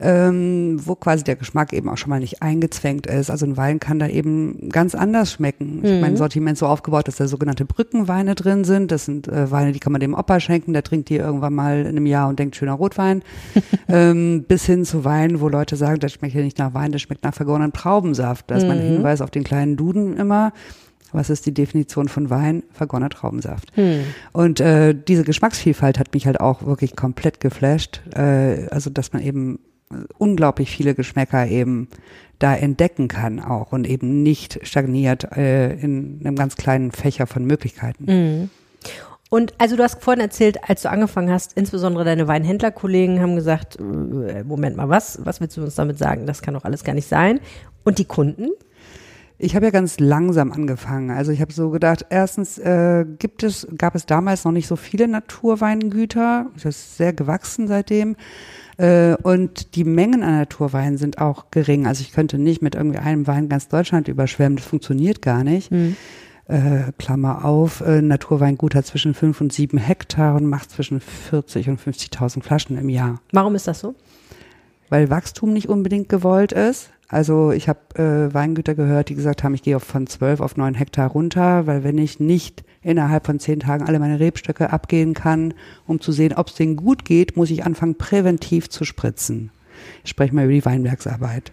ähm, 0.00 0.80
wo 0.84 0.94
quasi 0.94 1.24
der 1.24 1.36
Geschmack 1.36 1.72
eben 1.72 1.88
auch 1.88 1.96
schon 1.96 2.10
mal 2.10 2.20
nicht 2.20 2.42
eingezwängt 2.42 3.06
ist. 3.06 3.30
Also 3.30 3.46
ein 3.46 3.56
Wein 3.56 3.80
kann 3.80 3.98
da 3.98 4.08
eben 4.08 4.68
ganz 4.70 4.94
anders 4.94 5.32
schmecken. 5.32 5.80
Ich 5.82 5.90
mhm. 5.92 6.00
mein 6.00 6.16
Sortiment 6.16 6.56
so 6.56 6.66
aufgebaut, 6.66 7.08
dass 7.08 7.16
da 7.16 7.26
sogenannte 7.26 7.64
Brückenweine 7.64 8.34
drin 8.34 8.64
sind. 8.64 8.90
Das 8.90 9.04
sind 9.04 9.28
äh, 9.28 9.50
Weine, 9.50 9.72
die 9.72 9.80
kann 9.80 9.92
man 9.92 10.00
dem 10.00 10.14
Opa 10.14 10.40
schenken, 10.40 10.72
der 10.72 10.82
trinkt 10.82 11.08
die 11.08 11.16
irgendwann 11.16 11.54
mal 11.54 11.80
in 11.80 11.88
einem 11.88 12.06
Jahr 12.06 12.28
und 12.28 12.38
denkt, 12.38 12.56
schöner 12.56 12.74
Rotwein. 12.74 13.22
ähm, 13.88 14.44
bis 14.46 14.64
hin 14.64 14.84
zu 14.84 15.04
Weinen, 15.04 15.40
wo 15.40 15.48
Leute 15.48 15.76
sagen, 15.76 16.00
das 16.00 16.12
schmeckt 16.12 16.34
ja 16.34 16.42
nicht 16.42 16.58
nach 16.58 16.74
Wein, 16.74 16.92
das 16.92 17.02
schmeckt 17.02 17.24
nach 17.24 17.34
vergorenen 17.34 17.72
Traubensaft. 17.72 18.50
Da 18.50 18.56
ist 18.56 18.66
man 18.66 18.78
Mhm. 18.78 18.82
Hinweis 18.82 19.20
auf 19.20 19.30
den 19.30 19.44
kleinen 19.44 19.76
Duden 19.76 20.16
immer. 20.16 20.52
Was 21.12 21.30
ist 21.30 21.46
die 21.46 21.54
Definition 21.54 22.08
von 22.08 22.28
Wein? 22.28 22.62
Vergonnener 22.70 23.08
Traubensaft. 23.08 23.74
Hm. 23.76 24.00
Und 24.32 24.60
äh, 24.60 24.94
diese 24.94 25.24
Geschmacksvielfalt 25.24 25.98
hat 25.98 26.12
mich 26.12 26.26
halt 26.26 26.38
auch 26.38 26.66
wirklich 26.66 26.96
komplett 26.96 27.40
geflasht. 27.40 28.02
Äh, 28.14 28.66
also, 28.70 28.90
dass 28.90 29.12
man 29.12 29.22
eben 29.22 29.58
unglaublich 30.18 30.70
viele 30.70 30.94
Geschmäcker 30.94 31.46
eben 31.46 31.88
da 32.38 32.54
entdecken 32.54 33.08
kann 33.08 33.40
auch 33.40 33.72
und 33.72 33.88
eben 33.88 34.22
nicht 34.22 34.60
stagniert 34.62 35.24
äh, 35.36 35.72
in 35.74 36.20
einem 36.22 36.36
ganz 36.36 36.56
kleinen 36.56 36.92
Fächer 36.92 37.26
von 37.26 37.44
Möglichkeiten. 37.44 38.04
Mhm. 38.04 38.50
Und 39.30 39.54
also 39.58 39.76
du 39.76 39.82
hast 39.82 40.02
vorhin 40.02 40.22
erzählt, 40.22 40.68
als 40.68 40.82
du 40.82 40.90
angefangen 40.90 41.30
hast, 41.30 41.52
insbesondere 41.54 42.04
deine 42.04 42.28
Weinhändlerkollegen 42.28 43.20
haben 43.20 43.34
gesagt, 43.34 43.78
äh, 43.78 44.42
Moment 44.44 44.76
mal, 44.76 44.88
was, 44.88 45.18
was 45.24 45.40
willst 45.40 45.56
du 45.56 45.62
uns 45.62 45.74
damit 45.74 45.98
sagen? 45.98 46.26
Das 46.26 46.40
kann 46.40 46.54
doch 46.54 46.64
alles 46.64 46.84
gar 46.84 46.94
nicht 46.94 47.08
sein. 47.08 47.40
Und 47.84 47.98
die 47.98 48.06
Kunden? 48.06 48.48
Ich 49.40 49.54
habe 49.54 49.66
ja 49.66 49.70
ganz 49.70 50.00
langsam 50.00 50.50
angefangen. 50.50 51.10
Also 51.10 51.30
ich 51.30 51.40
habe 51.40 51.52
so 51.52 51.70
gedacht, 51.70 52.06
erstens 52.10 52.58
äh, 52.58 53.06
gibt 53.18 53.44
es, 53.44 53.68
gab 53.76 53.94
es 53.94 54.04
damals 54.04 54.44
noch 54.44 54.50
nicht 54.50 54.66
so 54.66 54.74
viele 54.74 55.06
Naturweingüter. 55.06 56.46
Das 56.54 56.64
ist 56.64 56.96
sehr 56.96 57.12
gewachsen 57.12 57.68
seitdem. 57.68 58.16
Äh, 58.78 59.14
und 59.22 59.76
die 59.76 59.84
Mengen 59.84 60.24
an 60.24 60.38
Naturweinen 60.38 60.98
sind 60.98 61.18
auch 61.18 61.52
gering. 61.52 61.86
Also 61.86 62.02
ich 62.02 62.10
könnte 62.10 62.36
nicht 62.36 62.62
mit 62.62 62.74
irgendwie 62.74 62.98
einem 62.98 63.28
Wein 63.28 63.48
ganz 63.48 63.68
Deutschland 63.68 64.08
überschwemmen. 64.08 64.56
Das 64.56 64.66
funktioniert 64.66 65.22
gar 65.22 65.44
nicht. 65.44 65.70
Mhm. 65.70 65.96
Äh, 66.48 66.92
Klammer 66.98 67.44
auf, 67.44 67.80
äh, 67.82 68.02
Naturweingut 68.02 68.74
hat 68.74 68.86
zwischen 68.86 69.14
fünf 69.14 69.40
und 69.40 69.52
sieben 69.52 69.78
Hektar 69.78 70.34
und 70.34 70.46
macht 70.46 70.70
zwischen 70.72 70.98
40 71.00 71.68
und 71.68 71.80
50.000 71.80 72.42
Flaschen 72.42 72.76
im 72.76 72.88
Jahr. 72.88 73.20
Warum 73.32 73.54
ist 73.54 73.68
das 73.68 73.78
so? 73.78 73.94
Weil 74.88 75.10
Wachstum 75.10 75.52
nicht 75.52 75.68
unbedingt 75.68 76.08
gewollt 76.08 76.52
ist. 76.52 76.90
Also 77.08 77.52
ich 77.52 77.68
habe 77.68 77.80
äh, 77.94 78.34
Weingüter 78.34 78.74
gehört, 78.74 79.08
die 79.08 79.14
gesagt 79.14 79.42
haben, 79.42 79.54
ich 79.54 79.62
gehe 79.62 79.80
von 79.80 80.06
zwölf 80.06 80.40
auf 80.40 80.56
neun 80.56 80.74
Hektar 80.74 81.08
runter, 81.08 81.66
weil 81.66 81.82
wenn 81.82 81.96
ich 81.96 82.20
nicht 82.20 82.64
innerhalb 82.82 83.24
von 83.26 83.40
zehn 83.40 83.60
Tagen 83.60 83.84
alle 83.84 83.98
meine 83.98 84.20
Rebstöcke 84.20 84.70
abgehen 84.70 85.14
kann, 85.14 85.54
um 85.86 86.00
zu 86.00 86.12
sehen, 86.12 86.34
ob 86.34 86.48
es 86.48 86.54
denen 86.54 86.76
gut 86.76 87.04
geht, 87.04 87.36
muss 87.36 87.50
ich 87.50 87.64
anfangen, 87.64 87.96
präventiv 87.96 88.68
zu 88.68 88.84
spritzen. 88.84 89.50
Ich 90.04 90.10
spreche 90.10 90.34
mal 90.34 90.44
über 90.44 90.52
die 90.52 90.64
Weinbergsarbeit. 90.64 91.52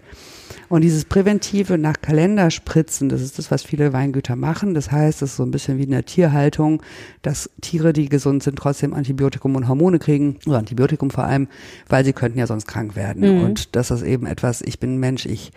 Und 0.70 0.82
dieses 0.82 1.06
präventive 1.06 1.78
nach 1.78 2.02
Kalender 2.02 2.52
spritzen, 2.52 3.10
das 3.10 3.22
ist 3.22 3.38
das, 3.38 3.52
was 3.52 3.64
viele 3.64 3.94
Weingüter 3.94 4.36
machen. 4.36 4.74
Das 4.74 4.92
heißt, 4.92 5.22
es 5.22 5.32
ist 5.32 5.38
so 5.38 5.44
ein 5.44 5.52
bisschen 5.52 5.78
wie 5.78 5.84
in 5.84 5.92
der 5.92 6.06
Tierhaltung, 6.06 6.82
dass 7.22 7.50
Tiere, 7.62 7.94
die 7.94 8.10
gesund 8.10 8.44
sind, 8.44 8.58
trotzdem 8.58 8.94
Antibiotikum 8.94 9.56
und 9.56 9.68
Hormone 9.68 10.00
kriegen, 10.00 10.38
oder 10.46 10.60
Antibiotikum 10.60 11.12
vor 11.12 11.25
allem, 11.25 11.48
weil 11.88 12.06
sie 12.06 12.14
könnten 12.14 12.40
ja 12.40 12.48
sonst 12.48 12.68
krank 12.68 12.96
werden. 12.96 13.38
Mhm. 13.38 13.44
Und 13.44 13.75
das 13.75 13.92
ist 13.92 14.04
eben 14.04 14.25
etwas, 14.25 14.62
ich 14.62 14.80
bin 14.80 14.98
Mensch, 14.98 15.25
ich 15.25 15.52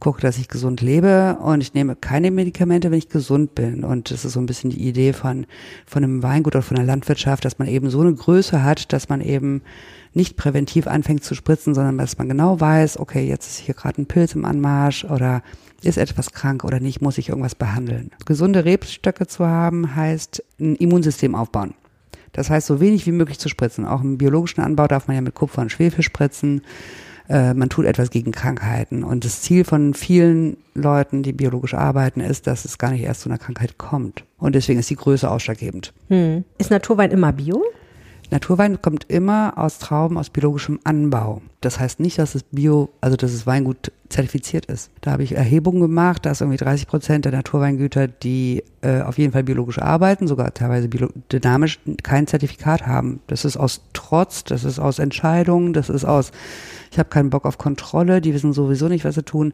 gucke, 0.00 0.20
dass 0.20 0.38
ich 0.38 0.48
gesund 0.48 0.80
lebe 0.80 1.38
und 1.42 1.60
ich 1.60 1.74
nehme 1.74 1.96
keine 1.96 2.30
Medikamente, 2.30 2.90
wenn 2.90 2.98
ich 2.98 3.08
gesund 3.08 3.54
bin. 3.54 3.84
Und 3.84 4.10
das 4.10 4.24
ist 4.24 4.32
so 4.32 4.40
ein 4.40 4.46
bisschen 4.46 4.70
die 4.70 4.86
Idee 4.86 5.12
von, 5.12 5.46
von 5.86 6.04
einem 6.04 6.22
Weingut 6.22 6.54
oder 6.54 6.62
von 6.62 6.76
der 6.76 6.86
Landwirtschaft, 6.86 7.44
dass 7.44 7.58
man 7.58 7.68
eben 7.68 7.90
so 7.90 8.00
eine 8.00 8.14
Größe 8.14 8.62
hat, 8.62 8.92
dass 8.92 9.08
man 9.08 9.20
eben 9.20 9.62
nicht 10.14 10.36
präventiv 10.36 10.86
anfängt 10.86 11.24
zu 11.24 11.34
spritzen, 11.34 11.74
sondern 11.74 11.98
dass 11.98 12.18
man 12.18 12.28
genau 12.28 12.60
weiß, 12.60 12.98
okay, 12.98 13.26
jetzt 13.26 13.48
ist 13.48 13.58
hier 13.58 13.74
gerade 13.74 14.00
ein 14.00 14.06
Pilz 14.06 14.34
im 14.34 14.44
Anmarsch 14.44 15.04
oder 15.04 15.42
ist 15.82 15.98
etwas 15.98 16.32
krank 16.32 16.64
oder 16.64 16.80
nicht, 16.80 17.02
muss 17.02 17.18
ich 17.18 17.28
irgendwas 17.28 17.54
behandeln. 17.54 18.10
Gesunde 18.24 18.64
Rebstöcke 18.64 19.26
zu 19.26 19.46
haben, 19.46 19.94
heißt 19.94 20.42
ein 20.60 20.76
Immunsystem 20.76 21.34
aufbauen. 21.34 21.74
Das 22.32 22.50
heißt, 22.50 22.66
so 22.66 22.80
wenig 22.80 23.06
wie 23.06 23.12
möglich 23.12 23.38
zu 23.38 23.48
spritzen. 23.48 23.84
Auch 23.84 24.02
im 24.02 24.18
biologischen 24.18 24.60
Anbau 24.60 24.86
darf 24.86 25.08
man 25.08 25.16
ja 25.16 25.22
mit 25.22 25.34
Kupfer 25.34 25.62
und 25.62 25.72
Schwefel 25.72 26.02
spritzen. 26.02 26.62
Äh, 27.28 27.54
man 27.54 27.68
tut 27.68 27.84
etwas 27.84 28.10
gegen 28.10 28.32
Krankheiten. 28.32 29.04
Und 29.04 29.24
das 29.24 29.42
Ziel 29.42 29.64
von 29.64 29.94
vielen 29.94 30.56
Leuten, 30.74 31.22
die 31.22 31.32
biologisch 31.32 31.74
arbeiten, 31.74 32.20
ist, 32.20 32.46
dass 32.46 32.64
es 32.64 32.78
gar 32.78 32.90
nicht 32.90 33.02
erst 33.02 33.22
zu 33.22 33.28
einer 33.28 33.38
Krankheit 33.38 33.78
kommt. 33.78 34.24
Und 34.38 34.54
deswegen 34.54 34.78
ist 34.78 34.90
die 34.90 34.96
Größe 34.96 35.30
ausschlaggebend. 35.30 35.92
Hm. 36.08 36.44
Ist 36.58 36.70
Naturwein 36.70 37.10
immer 37.10 37.32
bio? 37.32 37.62
Naturwein 38.30 38.82
kommt 38.82 39.04
immer 39.08 39.54
aus 39.56 39.78
Trauben 39.78 40.18
aus 40.18 40.30
biologischem 40.30 40.80
Anbau. 40.84 41.40
Das 41.60 41.80
heißt 41.80 41.98
nicht, 41.98 42.18
dass 42.18 42.34
es 42.34 42.42
Bio, 42.44 42.90
also 43.00 43.16
dass 43.16 43.32
es 43.32 43.46
Weingut 43.46 43.90
zertifiziert 44.10 44.66
ist. 44.66 44.90
Da 45.00 45.12
habe 45.12 45.22
ich 45.22 45.32
Erhebungen 45.32 45.80
gemacht, 45.80 46.26
dass 46.26 46.40
irgendwie 46.40 46.58
30 46.58 46.86
Prozent 46.86 47.24
der 47.24 47.32
Naturweingüter, 47.32 48.06
die 48.06 48.62
äh, 48.82 49.00
auf 49.00 49.18
jeden 49.18 49.32
Fall 49.32 49.44
biologisch 49.44 49.78
arbeiten, 49.78 50.28
sogar 50.28 50.52
teilweise 50.54 50.88
dynamisch, 50.88 51.80
kein 52.02 52.26
Zertifikat 52.26 52.86
haben. 52.86 53.20
Das 53.26 53.44
ist 53.44 53.56
aus 53.56 53.82
Trotz, 53.92 54.44
das 54.44 54.64
ist 54.64 54.78
aus 54.78 54.98
Entscheidungen, 54.98 55.72
das 55.72 55.88
ist 55.88 56.04
aus, 56.04 56.32
ich 56.90 56.98
habe 56.98 57.08
keinen 57.08 57.30
Bock 57.30 57.44
auf 57.44 57.58
Kontrolle, 57.58 58.20
die 58.20 58.34
wissen 58.34 58.52
sowieso 58.52 58.88
nicht, 58.88 59.04
was 59.04 59.14
sie 59.14 59.24
tun, 59.24 59.52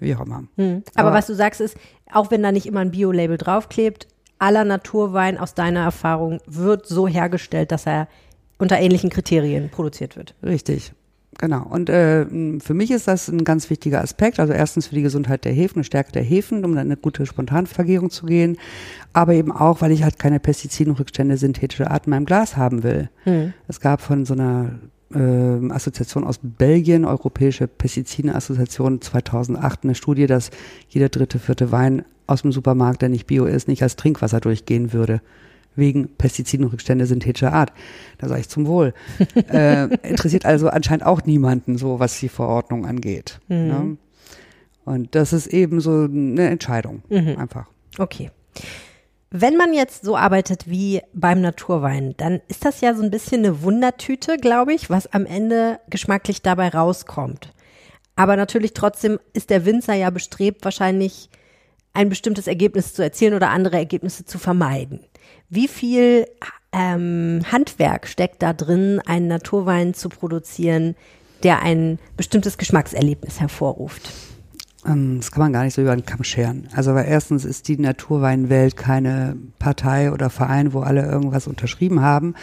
wie 0.00 0.14
auch 0.14 0.20
immer. 0.20 0.44
Hm. 0.56 0.82
Aber, 0.94 1.08
Aber 1.08 1.16
was 1.16 1.26
du 1.26 1.34
sagst 1.34 1.60
ist, 1.60 1.76
auch 2.12 2.30
wenn 2.30 2.42
da 2.42 2.52
nicht 2.52 2.66
immer 2.66 2.80
ein 2.80 2.90
Bio-Label 2.90 3.38
draufklebt, 3.38 4.08
aller 4.38 4.64
Naturwein 4.64 5.38
aus 5.38 5.54
deiner 5.54 5.80
Erfahrung 5.80 6.40
wird 6.46 6.86
so 6.86 7.08
hergestellt, 7.08 7.72
dass 7.72 7.86
er 7.86 8.08
unter 8.58 8.78
ähnlichen 8.78 9.10
Kriterien 9.10 9.70
produziert 9.70 10.16
wird. 10.16 10.34
Richtig. 10.42 10.92
Genau. 11.38 11.66
Und 11.68 11.90
äh, 11.90 12.24
für 12.60 12.72
mich 12.72 12.90
ist 12.90 13.08
das 13.08 13.28
ein 13.28 13.44
ganz 13.44 13.68
wichtiger 13.68 14.00
Aspekt. 14.00 14.40
Also 14.40 14.52
erstens 14.52 14.86
für 14.86 14.94
die 14.94 15.02
Gesundheit 15.02 15.44
der 15.44 15.52
Hefen, 15.52 15.78
eine 15.78 15.84
Stärke 15.84 16.12
der 16.12 16.22
Hefen, 16.22 16.64
um 16.64 16.74
dann 16.74 16.86
eine 16.86 16.96
gute 16.96 17.26
Spontanvergärung 17.26 18.10
zu 18.10 18.24
gehen. 18.26 18.56
Aber 19.12 19.34
eben 19.34 19.52
auch, 19.52 19.82
weil 19.82 19.92
ich 19.92 20.02
halt 20.02 20.18
keine 20.18 20.40
Pestizidenrückstände 20.40 21.36
synthetischer 21.36 21.90
Art 21.90 22.06
in 22.06 22.10
meinem 22.10 22.24
Glas 22.24 22.56
haben 22.56 22.82
will. 22.82 23.10
Hm. 23.24 23.52
Es 23.68 23.80
gab 23.80 24.00
von 24.00 24.24
so 24.24 24.32
einer 24.32 24.78
äh, 25.14 25.72
Assoziation 25.72 26.24
aus 26.24 26.40
Belgien, 26.42 27.04
Europäische 27.04 27.66
Pestizidenassoziation 27.66 29.00
2008 29.00 29.84
eine 29.84 29.94
Studie, 29.94 30.26
dass 30.26 30.50
jeder 30.88 31.08
dritte, 31.08 31.38
vierte 31.38 31.72
Wein 31.72 32.04
aus 32.26 32.42
dem 32.42 32.52
Supermarkt, 32.52 33.02
der 33.02 33.08
nicht 33.08 33.26
bio 33.26 33.44
ist, 33.44 33.68
nicht 33.68 33.82
als 33.82 33.96
Trinkwasser 33.96 34.40
durchgehen 34.40 34.92
würde. 34.92 35.20
Wegen 35.78 36.08
Pestizidenrückstände 36.16 37.04
synthetischer 37.04 37.52
Art. 37.52 37.70
Da 38.16 38.28
sage 38.28 38.40
ich 38.40 38.48
zum 38.48 38.66
Wohl. 38.66 38.94
äh, 39.52 39.84
interessiert 40.08 40.46
also 40.46 40.70
anscheinend 40.70 41.04
auch 41.04 41.24
niemanden 41.24 41.76
so, 41.76 42.00
was 42.00 42.18
die 42.18 42.30
Verordnung 42.30 42.86
angeht. 42.86 43.40
Mhm. 43.48 43.56
Ne? 43.56 43.96
Und 44.86 45.14
das 45.14 45.34
ist 45.34 45.48
eben 45.48 45.80
so 45.80 46.04
eine 46.04 46.48
Entscheidung. 46.48 47.02
Mhm. 47.10 47.36
Einfach. 47.36 47.68
Okay. 47.98 48.30
Wenn 49.30 49.56
man 49.56 49.74
jetzt 49.74 50.04
so 50.04 50.16
arbeitet 50.16 50.70
wie 50.70 51.02
beim 51.12 51.40
Naturwein, 51.40 52.14
dann 52.16 52.40
ist 52.48 52.64
das 52.64 52.80
ja 52.80 52.94
so 52.94 53.02
ein 53.02 53.10
bisschen 53.10 53.44
eine 53.44 53.62
Wundertüte, 53.62 54.36
glaube 54.36 54.72
ich, 54.72 54.88
was 54.88 55.12
am 55.12 55.26
Ende 55.26 55.80
geschmacklich 55.90 56.42
dabei 56.42 56.68
rauskommt. 56.68 57.52
Aber 58.14 58.36
natürlich 58.36 58.72
trotzdem 58.72 59.18
ist 59.32 59.50
der 59.50 59.64
Winzer 59.64 59.94
ja 59.94 60.10
bestrebt, 60.10 60.64
wahrscheinlich 60.64 61.28
ein 61.92 62.08
bestimmtes 62.08 62.46
Ergebnis 62.46 62.94
zu 62.94 63.02
erzielen 63.02 63.34
oder 63.34 63.50
andere 63.50 63.76
Ergebnisse 63.76 64.24
zu 64.24 64.38
vermeiden. 64.38 65.00
Wie 65.48 65.68
viel 65.68 66.26
ähm, 66.72 67.42
Handwerk 67.50 68.06
steckt 68.06 68.42
da 68.42 68.52
drin, 68.52 69.00
einen 69.06 69.28
Naturwein 69.28 69.92
zu 69.94 70.08
produzieren, 70.08 70.94
der 71.42 71.62
ein 71.62 71.98
bestimmtes 72.16 72.58
Geschmackserlebnis 72.58 73.40
hervorruft? 73.40 74.12
Ähm, 74.86 75.18
das 75.18 75.30
kann 75.30 75.42
man 75.42 75.52
gar 75.52 75.64
nicht 75.64 75.74
so 75.74 75.82
über 75.82 75.94
den 75.94 76.06
Kamm 76.06 76.24
scheren. 76.24 76.68
Also 76.74 76.94
weil 76.94 77.06
erstens 77.06 77.44
ist 77.44 77.68
die 77.68 77.78
Naturweinwelt 77.78 78.76
keine 78.76 79.36
Partei 79.58 80.12
oder 80.12 80.30
Verein, 80.30 80.72
wo 80.72 80.80
alle 80.80 81.04
irgendwas 81.04 81.46
unterschrieben 81.46 82.00
haben. 82.00 82.34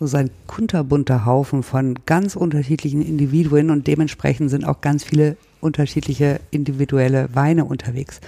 So 0.00 0.16
ein 0.16 0.30
kunterbunter 0.46 1.26
Haufen 1.26 1.62
von 1.62 1.98
ganz 2.06 2.34
unterschiedlichen 2.34 3.02
Individuen 3.02 3.70
und 3.70 3.86
dementsprechend 3.86 4.50
sind 4.50 4.64
auch 4.64 4.80
ganz 4.80 5.04
viele 5.04 5.36
unterschiedliche 5.60 6.40
individuelle 6.50 7.28
Weine 7.34 7.64
unterwegs. 7.64 8.20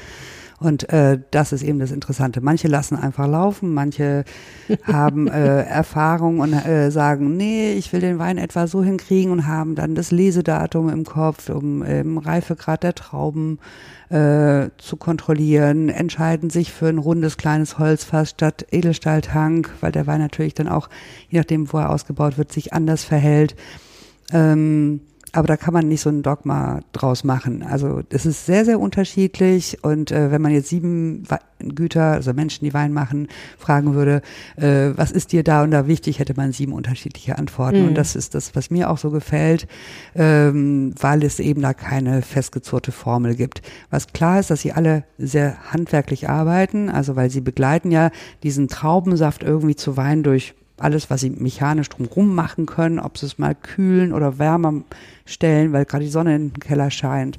Und 0.64 0.90
äh, 0.90 1.18
das 1.30 1.52
ist 1.52 1.62
eben 1.62 1.78
das 1.78 1.90
Interessante. 1.90 2.40
Manche 2.40 2.68
lassen 2.68 2.96
einfach 2.96 3.28
laufen, 3.28 3.74
manche 3.74 4.24
haben 4.84 5.28
äh, 5.28 5.62
Erfahrung 5.62 6.40
und 6.40 6.54
äh, 6.54 6.90
sagen, 6.90 7.36
nee, 7.36 7.74
ich 7.74 7.92
will 7.92 8.00
den 8.00 8.18
Wein 8.18 8.38
etwa 8.38 8.66
so 8.66 8.82
hinkriegen 8.82 9.30
und 9.30 9.46
haben 9.46 9.74
dann 9.74 9.94
das 9.94 10.10
Lesedatum 10.10 10.88
im 10.88 11.04
Kopf, 11.04 11.50
um 11.50 11.82
im 11.82 12.16
Reifegrad 12.16 12.82
der 12.82 12.94
Trauben 12.94 13.58
äh, 14.08 14.70
zu 14.78 14.96
kontrollieren, 14.96 15.90
entscheiden 15.90 16.48
sich 16.48 16.72
für 16.72 16.86
ein 16.86 16.98
rundes 16.98 17.36
kleines 17.36 17.78
Holzfass 17.78 18.30
statt 18.30 18.64
Edelstahltank, 18.70 19.70
weil 19.80 19.92
der 19.92 20.06
Wein 20.06 20.20
natürlich 20.20 20.54
dann 20.54 20.68
auch, 20.68 20.88
je 21.28 21.38
nachdem, 21.38 21.70
wo 21.72 21.78
er 21.78 21.90
ausgebaut 21.90 22.38
wird, 22.38 22.52
sich 22.52 22.72
anders 22.72 23.04
verhält. 23.04 23.54
Ähm, 24.32 25.00
aber 25.34 25.48
da 25.48 25.56
kann 25.56 25.74
man 25.74 25.88
nicht 25.88 26.00
so 26.00 26.10
ein 26.10 26.22
Dogma 26.22 26.80
draus 26.92 27.24
machen. 27.24 27.64
Also 27.64 28.02
es 28.10 28.24
ist 28.24 28.46
sehr, 28.46 28.64
sehr 28.64 28.78
unterschiedlich. 28.78 29.82
Und 29.82 30.12
äh, 30.12 30.30
wenn 30.30 30.40
man 30.40 30.52
jetzt 30.52 30.68
sieben 30.68 31.24
Güter, 31.58 32.12
also 32.12 32.32
Menschen, 32.32 32.64
die 32.64 32.72
Wein 32.72 32.92
machen, 32.92 33.26
fragen 33.58 33.94
würde, 33.94 34.22
äh, 34.56 34.90
was 34.94 35.10
ist 35.10 35.32
dir 35.32 35.42
da 35.42 35.64
und 35.64 35.72
da 35.72 35.88
wichtig, 35.88 36.20
hätte 36.20 36.34
man 36.36 36.52
sieben 36.52 36.72
unterschiedliche 36.72 37.36
Antworten. 37.36 37.82
Mhm. 37.82 37.88
Und 37.88 37.94
das 37.94 38.14
ist 38.14 38.36
das, 38.36 38.54
was 38.54 38.70
mir 38.70 38.90
auch 38.90 38.98
so 38.98 39.10
gefällt, 39.10 39.66
ähm, 40.14 40.94
weil 41.00 41.24
es 41.24 41.40
eben 41.40 41.62
da 41.62 41.74
keine 41.74 42.22
festgezurrte 42.22 42.92
Formel 42.92 43.34
gibt. 43.34 43.60
Was 43.90 44.06
klar 44.08 44.38
ist, 44.38 44.50
dass 44.50 44.60
sie 44.60 44.72
alle 44.72 45.04
sehr 45.18 45.72
handwerklich 45.72 46.28
arbeiten, 46.28 46.90
also 46.90 47.16
weil 47.16 47.30
sie 47.30 47.40
begleiten 47.40 47.90
ja 47.90 48.10
diesen 48.44 48.68
Traubensaft 48.68 49.42
irgendwie 49.42 49.76
zu 49.76 49.96
Wein 49.96 50.22
durch 50.22 50.54
alles, 50.78 51.08
was 51.08 51.20
sie 51.20 51.30
mechanisch 51.30 51.88
drumherum 51.88 52.34
machen 52.34 52.66
können, 52.66 52.98
ob 52.98 53.16
sie 53.16 53.26
es 53.26 53.38
mal 53.38 53.54
kühlen 53.54 54.12
oder 54.12 54.38
wärmer 54.38 54.82
stellen, 55.24 55.72
weil 55.72 55.84
gerade 55.84 56.04
die 56.04 56.10
Sonne 56.10 56.34
in 56.34 56.50
den 56.50 56.60
Keller 56.60 56.90
scheint, 56.90 57.38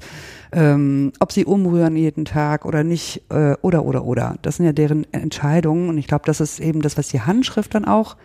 ähm, 0.52 1.12
ob 1.20 1.32
sie 1.32 1.44
umrühren 1.44 1.96
jeden 1.96 2.24
Tag 2.24 2.64
oder 2.64 2.82
nicht, 2.82 3.22
äh, 3.30 3.54
oder, 3.60 3.84
oder, 3.84 4.04
oder. 4.04 4.36
Das 4.42 4.56
sind 4.56 4.66
ja 4.66 4.72
deren 4.72 5.12
Entscheidungen 5.12 5.90
und 5.90 5.98
ich 5.98 6.06
glaube, 6.06 6.24
das 6.24 6.40
ist 6.40 6.60
eben 6.60 6.80
das, 6.80 6.96
was 6.96 7.08
die 7.08 7.20
Handschrift 7.20 7.74
dann 7.74 7.84
auch 7.84 8.16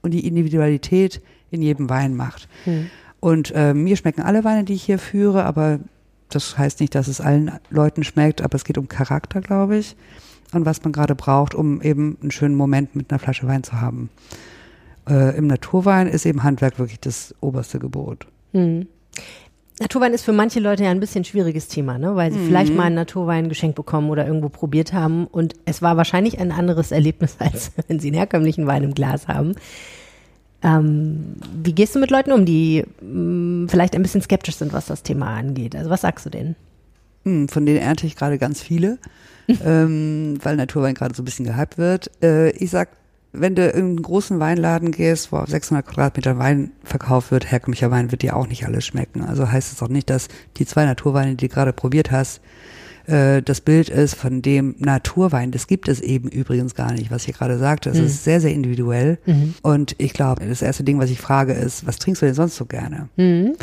und 0.00 0.12
die 0.12 0.26
Individualität 0.26 1.20
in 1.50 1.60
jedem 1.60 1.90
Wein 1.90 2.14
macht. 2.14 2.48
Hm. 2.64 2.88
Und 3.18 3.52
äh, 3.54 3.74
mir 3.74 3.96
schmecken 3.96 4.22
alle 4.22 4.44
Weine, 4.44 4.64
die 4.64 4.74
ich 4.74 4.84
hier 4.84 4.98
führe, 4.98 5.44
aber 5.44 5.80
das 6.28 6.56
heißt 6.56 6.80
nicht, 6.80 6.94
dass 6.94 7.08
es 7.08 7.20
allen 7.20 7.52
Leuten 7.68 8.04
schmeckt, 8.04 8.42
aber 8.42 8.54
es 8.54 8.64
geht 8.64 8.78
um 8.78 8.88
Charakter, 8.88 9.40
glaube 9.40 9.76
ich, 9.76 9.96
und 10.52 10.66
was 10.66 10.82
man 10.84 10.92
gerade 10.92 11.14
braucht, 11.14 11.54
um 11.54 11.82
eben 11.82 12.16
einen 12.22 12.30
schönen 12.30 12.54
Moment 12.54 12.94
mit 12.94 13.10
einer 13.10 13.18
Flasche 13.18 13.46
Wein 13.46 13.64
zu 13.64 13.80
haben 13.80 14.08
äh, 15.08 15.36
im 15.36 15.46
Naturwein 15.46 16.06
ist 16.06 16.26
eben 16.26 16.42
Handwerk 16.42 16.78
wirklich 16.78 17.00
das 17.00 17.34
oberste 17.40 17.78
Gebot. 17.78 18.26
Mhm. 18.52 18.86
Naturwein 19.80 20.12
ist 20.12 20.24
für 20.24 20.32
manche 20.32 20.60
Leute 20.60 20.84
ja 20.84 20.90
ein 20.90 21.00
bisschen 21.00 21.24
schwieriges 21.24 21.68
Thema, 21.68 21.98
ne? 21.98 22.14
weil 22.14 22.30
sie 22.32 22.38
mhm. 22.38 22.46
vielleicht 22.46 22.74
mal 22.74 22.84
einen 22.84 22.94
Naturwein 22.94 23.48
geschenkt 23.48 23.74
bekommen 23.74 24.10
oder 24.10 24.26
irgendwo 24.26 24.48
probiert 24.48 24.92
haben 24.92 25.26
und 25.26 25.54
es 25.64 25.82
war 25.82 25.96
wahrscheinlich 25.96 26.38
ein 26.38 26.52
anderes 26.52 26.92
Erlebnis, 26.92 27.36
als 27.38 27.72
wenn 27.88 27.98
sie 27.98 28.08
einen 28.08 28.16
herkömmlichen 28.16 28.66
Wein 28.66 28.84
im 28.84 28.94
Glas 28.94 29.28
haben. 29.28 29.54
Ähm, 30.62 31.36
wie 31.64 31.74
gehst 31.74 31.94
du 31.94 31.98
mit 31.98 32.10
Leuten 32.10 32.30
um, 32.30 32.44
die 32.44 32.84
mh, 33.00 33.64
mm, 33.64 33.68
vielleicht 33.68 33.96
ein 33.96 34.02
bisschen 34.02 34.22
skeptisch 34.22 34.56
sind, 34.56 34.72
was 34.72 34.86
das 34.86 35.02
Thema 35.02 35.34
angeht? 35.34 35.74
Also 35.74 35.90
was 35.90 36.02
sagst 36.02 36.24
du 36.26 36.30
denen? 36.30 36.54
Hm, 37.24 37.48
von 37.48 37.66
denen 37.66 37.78
ernte 37.78 38.06
ich 38.06 38.14
gerade 38.14 38.38
ganz 38.38 38.62
viele, 38.62 38.98
ähm, 39.64 40.38
weil 40.42 40.56
Naturwein 40.56 40.94
gerade 40.94 41.14
so 41.14 41.22
ein 41.22 41.24
bisschen 41.24 41.46
gehypt 41.46 41.78
wird. 41.78 42.10
Äh, 42.22 42.50
ich 42.50 42.70
sag 42.70 42.90
wenn 43.32 43.54
du 43.54 43.68
in 43.68 43.84
einen 43.84 44.02
großen 44.02 44.38
Weinladen 44.40 44.90
gehst, 44.90 45.32
wo 45.32 45.38
auf 45.38 45.48
600 45.48 45.86
Quadratmeter 45.86 46.38
Wein 46.38 46.72
verkauft 46.84 47.30
wird, 47.30 47.50
herkömmlicher 47.50 47.90
Wein 47.90 48.10
wird 48.10 48.22
dir 48.22 48.36
auch 48.36 48.46
nicht 48.46 48.66
alles 48.66 48.84
schmecken. 48.84 49.22
Also 49.22 49.50
heißt 49.50 49.72
es 49.72 49.82
auch 49.82 49.88
nicht, 49.88 50.10
dass 50.10 50.28
die 50.58 50.66
zwei 50.66 50.84
Naturweine, 50.84 51.34
die 51.34 51.48
du 51.48 51.54
gerade 51.54 51.72
probiert 51.72 52.10
hast, 52.10 52.42
äh, 53.06 53.42
das 53.42 53.60
Bild 53.60 53.88
ist 53.88 54.14
von 54.14 54.42
dem 54.42 54.74
Naturwein. 54.78 55.50
Das 55.50 55.66
gibt 55.66 55.88
es 55.88 56.00
eben 56.00 56.28
übrigens 56.28 56.74
gar 56.74 56.92
nicht, 56.92 57.10
was 57.10 57.26
ich 57.26 57.34
gerade 57.34 57.58
sagte. 57.58 57.90
Es 57.90 57.98
mhm. 57.98 58.06
ist 58.06 58.24
sehr, 58.24 58.40
sehr 58.40 58.52
individuell. 58.52 59.18
Mhm. 59.26 59.54
Und 59.62 59.94
ich 59.98 60.12
glaube, 60.12 60.46
das 60.46 60.62
erste 60.62 60.84
Ding, 60.84 60.98
was 60.98 61.10
ich 61.10 61.20
frage, 61.20 61.52
ist, 61.52 61.86
was 61.86 61.98
trinkst 61.98 62.22
du 62.22 62.26
denn 62.26 62.34
sonst 62.34 62.56
so 62.56 62.66
gerne? 62.66 63.08
Mhm. 63.16 63.54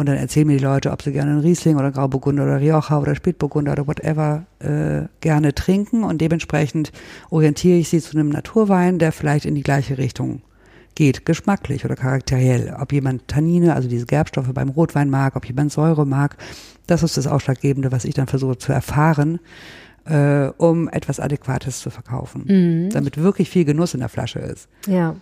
Und 0.00 0.08
dann 0.08 0.16
erzählen 0.16 0.46
mir 0.46 0.56
die 0.56 0.64
Leute, 0.64 0.92
ob 0.92 1.02
sie 1.02 1.12
gerne 1.12 1.32
einen 1.32 1.40
Riesling 1.40 1.76
oder 1.76 1.90
Grauburgunder 1.90 2.44
oder 2.44 2.58
Rioja 2.58 2.98
oder 2.98 3.14
Spätburgunder 3.14 3.72
oder 3.72 3.86
whatever 3.86 4.46
äh, 4.58 5.02
gerne 5.20 5.54
trinken. 5.54 6.04
Und 6.04 6.22
dementsprechend 6.22 6.90
orientiere 7.28 7.76
ich 7.76 7.90
sie 7.90 8.00
zu 8.00 8.16
einem 8.16 8.30
Naturwein, 8.30 8.98
der 8.98 9.12
vielleicht 9.12 9.44
in 9.44 9.54
die 9.54 9.62
gleiche 9.62 9.98
Richtung 9.98 10.40
geht, 10.94 11.26
geschmacklich 11.26 11.84
oder 11.84 11.96
charakteriell. 11.96 12.74
Ob 12.80 12.94
jemand 12.94 13.28
Tannine, 13.28 13.74
also 13.74 13.90
diese 13.90 14.06
Gerbstoffe 14.06 14.50
beim 14.54 14.70
Rotwein 14.70 15.10
mag, 15.10 15.36
ob 15.36 15.44
jemand 15.44 15.70
Säure 15.70 16.06
mag, 16.06 16.38
das 16.86 17.02
ist 17.02 17.18
das 17.18 17.26
Ausschlaggebende, 17.26 17.92
was 17.92 18.06
ich 18.06 18.14
dann 18.14 18.26
versuche 18.26 18.56
zu 18.56 18.72
erfahren, 18.72 19.38
äh, 20.06 20.46
um 20.56 20.88
etwas 20.88 21.20
Adäquates 21.20 21.80
zu 21.80 21.90
verkaufen, 21.90 22.44
mhm. 22.46 22.88
damit 22.88 23.18
wirklich 23.18 23.50
viel 23.50 23.66
Genuss 23.66 23.92
in 23.92 24.00
der 24.00 24.08
Flasche 24.08 24.38
ist. 24.38 24.66
Ja. 24.86 25.16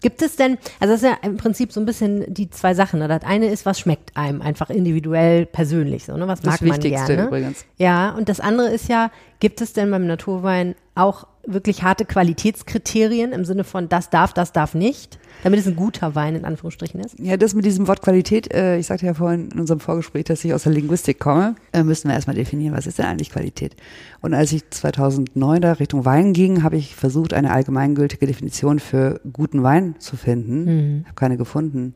Gibt 0.00 0.22
es 0.22 0.36
denn, 0.36 0.58
also 0.80 0.94
das 0.94 1.02
ist 1.02 1.08
ja 1.08 1.16
im 1.22 1.36
Prinzip 1.36 1.72
so 1.72 1.80
ein 1.80 1.86
bisschen 1.86 2.24
die 2.32 2.50
zwei 2.50 2.74
Sachen. 2.74 2.98
Ne? 2.98 3.08
Das 3.08 3.22
eine 3.22 3.46
ist, 3.46 3.66
was 3.66 3.78
schmeckt 3.78 4.16
einem 4.16 4.42
einfach 4.42 4.70
individuell 4.70 5.46
persönlich 5.46 6.04
so, 6.04 6.16
ne? 6.16 6.26
Was 6.26 6.40
das 6.40 6.60
mag 6.60 6.60
man 6.62 6.70
Wichtigste 6.70 7.14
gerne? 7.14 7.28
übrigens. 7.28 7.64
Ja, 7.76 8.10
und 8.10 8.28
das 8.28 8.40
andere 8.40 8.68
ist 8.68 8.88
ja, 8.88 9.10
gibt 9.40 9.60
es 9.60 9.72
denn 9.72 9.90
beim 9.90 10.06
Naturwein 10.06 10.74
auch 10.94 11.26
wirklich 11.46 11.82
harte 11.82 12.04
Qualitätskriterien 12.04 13.32
im 13.32 13.44
Sinne 13.44 13.64
von 13.64 13.88
das 13.88 14.10
darf, 14.10 14.32
das 14.32 14.52
darf 14.52 14.74
nicht? 14.74 15.18
damit 15.42 15.58
es 15.58 15.66
ein 15.66 15.76
guter 15.76 16.14
Wein 16.14 16.36
in 16.36 16.44
Anführungsstrichen 16.44 17.00
ist? 17.00 17.18
Ja, 17.18 17.36
das 17.36 17.54
mit 17.54 17.64
diesem 17.64 17.88
Wort 17.88 18.02
Qualität, 18.02 18.52
äh, 18.52 18.78
ich 18.78 18.86
sagte 18.86 19.06
ja 19.06 19.14
vorhin 19.14 19.50
in 19.50 19.60
unserem 19.60 19.80
Vorgespräch, 19.80 20.24
dass 20.24 20.44
ich 20.44 20.54
aus 20.54 20.64
der 20.64 20.72
Linguistik 20.72 21.18
komme, 21.18 21.56
äh, 21.72 21.82
müssen 21.82 22.08
wir 22.08 22.14
erstmal 22.14 22.36
definieren, 22.36 22.74
was 22.74 22.86
ist 22.86 22.98
denn 22.98 23.06
eigentlich 23.06 23.30
Qualität? 23.30 23.76
Und 24.20 24.34
als 24.34 24.52
ich 24.52 24.68
2009 24.70 25.60
da 25.60 25.72
Richtung 25.72 26.04
Wein 26.04 26.32
ging, 26.32 26.62
habe 26.62 26.76
ich 26.76 26.94
versucht, 26.94 27.34
eine 27.34 27.50
allgemeingültige 27.50 28.26
Definition 28.26 28.78
für 28.78 29.20
guten 29.32 29.62
Wein 29.62 29.96
zu 29.98 30.16
finden. 30.16 30.64
Mhm. 30.64 31.04
Habe 31.04 31.14
keine 31.16 31.36
gefunden. 31.36 31.94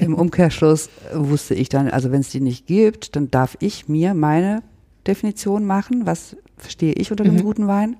Im 0.00 0.14
Umkehrschluss 0.14 0.88
wusste 1.12 1.54
ich 1.54 1.68
dann, 1.68 1.88
also 1.88 2.10
wenn 2.10 2.20
es 2.20 2.30
die 2.30 2.40
nicht 2.40 2.66
gibt, 2.66 3.16
dann 3.16 3.30
darf 3.30 3.56
ich 3.60 3.88
mir 3.88 4.14
meine 4.14 4.62
Definition 5.06 5.64
machen, 5.64 6.06
was 6.06 6.36
verstehe 6.56 6.92
ich 6.92 7.10
unter 7.10 7.24
einem 7.24 7.36
mhm. 7.36 7.42
guten 7.42 7.66
Wein. 7.68 7.96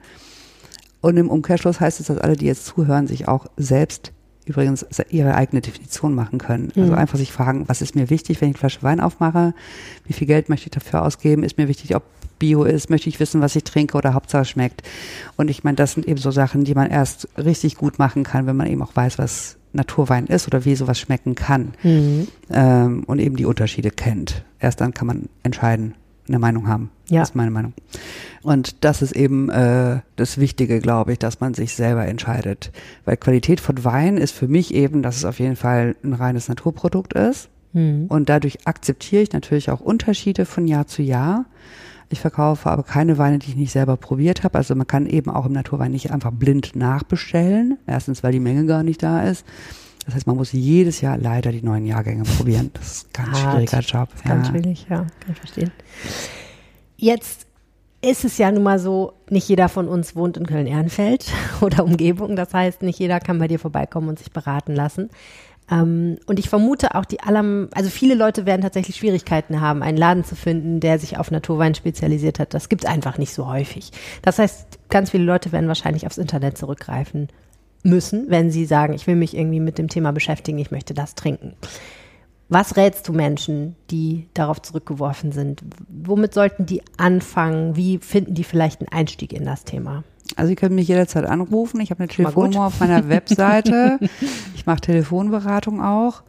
Und 1.04 1.18
im 1.18 1.28
Umkehrschluss 1.28 1.80
heißt 1.80 2.00
es, 2.00 2.06
dass 2.06 2.16
alle, 2.16 2.34
die 2.34 2.46
jetzt 2.46 2.64
zuhören, 2.64 3.06
sich 3.06 3.28
auch 3.28 3.44
selbst 3.58 4.12
übrigens 4.46 4.86
ihre 5.10 5.34
eigene 5.34 5.60
Definition 5.60 6.14
machen 6.14 6.38
können. 6.38 6.72
Also 6.74 6.92
mhm. 6.92 6.98
einfach 6.98 7.18
sich 7.18 7.30
fragen, 7.30 7.68
was 7.68 7.82
ist 7.82 7.94
mir 7.94 8.08
wichtig, 8.08 8.40
wenn 8.40 8.48
ich 8.48 8.54
eine 8.54 8.60
Flasche 8.60 8.82
Wein 8.82 9.00
aufmache? 9.00 9.52
Wie 10.06 10.14
viel 10.14 10.26
Geld 10.26 10.48
möchte 10.48 10.68
ich 10.68 10.70
dafür 10.70 11.02
ausgeben? 11.02 11.42
Ist 11.42 11.58
mir 11.58 11.68
wichtig, 11.68 11.94
ob 11.94 12.04
Bio 12.38 12.64
ist? 12.64 12.88
Möchte 12.88 13.10
ich 13.10 13.20
wissen, 13.20 13.42
was 13.42 13.54
ich 13.54 13.64
trinke 13.64 13.98
oder 13.98 14.14
Hauptsache 14.14 14.46
schmeckt? 14.46 14.82
Und 15.36 15.50
ich 15.50 15.62
meine, 15.62 15.76
das 15.76 15.92
sind 15.92 16.08
eben 16.08 16.18
so 16.18 16.30
Sachen, 16.30 16.64
die 16.64 16.74
man 16.74 16.90
erst 16.90 17.28
richtig 17.36 17.76
gut 17.76 17.98
machen 17.98 18.22
kann, 18.22 18.46
wenn 18.46 18.56
man 18.56 18.66
eben 18.66 18.80
auch 18.80 18.96
weiß, 18.96 19.18
was 19.18 19.56
Naturwein 19.74 20.26
ist 20.26 20.46
oder 20.46 20.64
wie 20.64 20.74
sowas 20.74 20.98
schmecken 20.98 21.34
kann. 21.34 21.74
Mhm. 21.82 22.28
Ähm, 22.48 23.04
und 23.04 23.18
eben 23.18 23.36
die 23.36 23.44
Unterschiede 23.44 23.90
kennt. 23.90 24.42
Erst 24.58 24.80
dann 24.80 24.94
kann 24.94 25.06
man 25.06 25.28
entscheiden, 25.42 25.96
eine 26.28 26.38
Meinung 26.38 26.68
haben. 26.68 26.90
Ja. 27.08 27.20
Das 27.20 27.30
ist 27.30 27.34
meine 27.34 27.50
Meinung. 27.50 27.74
Und 28.42 28.84
das 28.84 29.02
ist 29.02 29.12
eben 29.12 29.50
äh, 29.50 30.00
das 30.16 30.38
Wichtige, 30.38 30.80
glaube 30.80 31.12
ich, 31.12 31.18
dass 31.18 31.40
man 31.40 31.54
sich 31.54 31.74
selber 31.74 32.06
entscheidet. 32.06 32.72
Weil 33.04 33.16
Qualität 33.16 33.60
von 33.60 33.84
Wein 33.84 34.16
ist 34.16 34.32
für 34.32 34.48
mich 34.48 34.74
eben, 34.74 35.02
dass 35.02 35.16
es 35.16 35.24
auf 35.24 35.38
jeden 35.38 35.56
Fall 35.56 35.96
ein 36.02 36.12
reines 36.12 36.48
Naturprodukt 36.48 37.14
ist. 37.14 37.48
Mhm. 37.72 38.06
Und 38.08 38.28
dadurch 38.28 38.66
akzeptiere 38.66 39.22
ich 39.22 39.32
natürlich 39.32 39.70
auch 39.70 39.80
Unterschiede 39.80 40.44
von 40.44 40.66
Jahr 40.66 40.86
zu 40.86 41.02
Jahr. 41.02 41.46
Ich 42.10 42.20
verkaufe 42.20 42.70
aber 42.70 42.82
keine 42.82 43.18
Weine, 43.18 43.38
die 43.38 43.50
ich 43.50 43.56
nicht 43.56 43.72
selber 43.72 43.96
probiert 43.96 44.44
habe. 44.44 44.58
Also 44.58 44.74
man 44.74 44.86
kann 44.86 45.06
eben 45.06 45.30
auch 45.30 45.46
im 45.46 45.52
Naturwein 45.52 45.90
nicht 45.90 46.12
einfach 46.12 46.30
blind 46.30 46.76
nachbestellen. 46.76 47.78
Erstens, 47.86 48.22
weil 48.22 48.32
die 48.32 48.40
Menge 48.40 48.66
gar 48.66 48.82
nicht 48.82 49.02
da 49.02 49.22
ist. 49.22 49.44
Das 50.04 50.14
heißt, 50.14 50.26
man 50.26 50.36
muss 50.36 50.52
jedes 50.52 51.00
Jahr 51.00 51.16
leider 51.16 51.50
die 51.50 51.62
neuen 51.62 51.86
Jahrgänge 51.86 52.24
probieren. 52.24 52.70
Das 52.74 52.92
ist 52.92 53.06
ein 53.06 53.24
ganz 53.24 53.42
Hart. 53.42 53.52
schwieriger 53.52 53.80
Job. 53.80 54.08
Ja. 54.24 54.30
Ganz 54.30 54.48
schwierig, 54.48 54.86
ja, 54.88 54.96
kann 54.98 55.32
ich 55.32 55.38
verstehen. 55.38 55.72
Jetzt 56.96 57.46
ist 58.02 58.24
es 58.24 58.36
ja 58.36 58.52
nun 58.52 58.62
mal 58.62 58.78
so, 58.78 59.14
nicht 59.30 59.48
jeder 59.48 59.68
von 59.68 59.88
uns 59.88 60.14
wohnt 60.14 60.36
in 60.36 60.46
Köln-Ehrenfeld 60.46 61.26
oder 61.62 61.84
Umgebung. 61.84 62.36
Das 62.36 62.52
heißt, 62.52 62.82
nicht 62.82 62.98
jeder 62.98 63.20
kann 63.20 63.38
bei 63.38 63.48
dir 63.48 63.58
vorbeikommen 63.58 64.08
und 64.08 64.18
sich 64.18 64.30
beraten 64.30 64.74
lassen. 64.74 65.08
Ähm, 65.70 66.18
und 66.26 66.38
ich 66.38 66.50
vermute 66.50 66.94
auch 66.94 67.06
die 67.06 67.20
aller, 67.20 67.68
also 67.72 67.88
viele 67.88 68.14
Leute 68.14 68.44
werden 68.44 68.60
tatsächlich 68.60 68.96
Schwierigkeiten 68.96 69.62
haben, 69.62 69.82
einen 69.82 69.96
Laden 69.96 70.24
zu 70.24 70.36
finden, 70.36 70.80
der 70.80 70.98
sich 70.98 71.18
auf 71.18 71.30
Naturwein 71.30 71.74
spezialisiert 71.74 72.38
hat. 72.38 72.52
Das 72.52 72.68
gibt 72.68 72.84
es 72.84 72.90
einfach 72.90 73.16
nicht 73.16 73.32
so 73.32 73.48
häufig. 73.48 73.90
Das 74.20 74.38
heißt, 74.38 74.90
ganz 74.90 75.10
viele 75.10 75.24
Leute 75.24 75.52
werden 75.52 75.68
wahrscheinlich 75.68 76.06
aufs 76.06 76.18
Internet 76.18 76.58
zurückgreifen 76.58 77.28
müssen, 77.84 78.26
wenn 78.28 78.50
sie 78.50 78.64
sagen, 78.64 78.94
ich 78.94 79.06
will 79.06 79.16
mich 79.16 79.36
irgendwie 79.36 79.60
mit 79.60 79.78
dem 79.78 79.88
Thema 79.88 80.12
beschäftigen, 80.12 80.58
ich 80.58 80.70
möchte 80.70 80.94
das 80.94 81.14
trinken. 81.14 81.54
Was 82.48 82.76
rätst 82.76 83.08
du 83.08 83.12
Menschen, 83.12 83.74
die 83.90 84.28
darauf 84.34 84.60
zurückgeworfen 84.60 85.32
sind? 85.32 85.62
Womit 85.88 86.34
sollten 86.34 86.66
die 86.66 86.82
anfangen? 86.98 87.76
Wie 87.76 87.98
finden 87.98 88.34
die 88.34 88.44
vielleicht 88.44 88.80
einen 88.80 88.88
Einstieg 88.88 89.32
in 89.32 89.44
das 89.44 89.64
Thema? 89.64 90.04
Also 90.36 90.48
Sie 90.48 90.56
können 90.56 90.74
mich 90.74 90.88
jederzeit 90.88 91.24
anrufen. 91.24 91.80
Ich 91.80 91.90
habe 91.90 92.00
eine 92.00 92.08
Telefonnummer 92.08 92.66
auf 92.66 92.80
meiner 92.80 93.08
Webseite. 93.08 93.98
ich 94.54 94.66
mache 94.66 94.80
Telefonberatung 94.80 95.82
auch. 95.82 96.22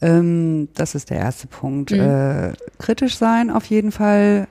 Ähm, 0.00 0.68
das 0.74 0.94
ist 0.94 1.10
der 1.10 1.18
erste 1.18 1.46
Punkt. 1.46 1.92
Mhm. 1.92 2.00
Äh, 2.00 2.52
kritisch 2.78 3.16
sein 3.16 3.50
auf 3.50 3.64
jeden 3.66 3.92
Fall 3.92 4.48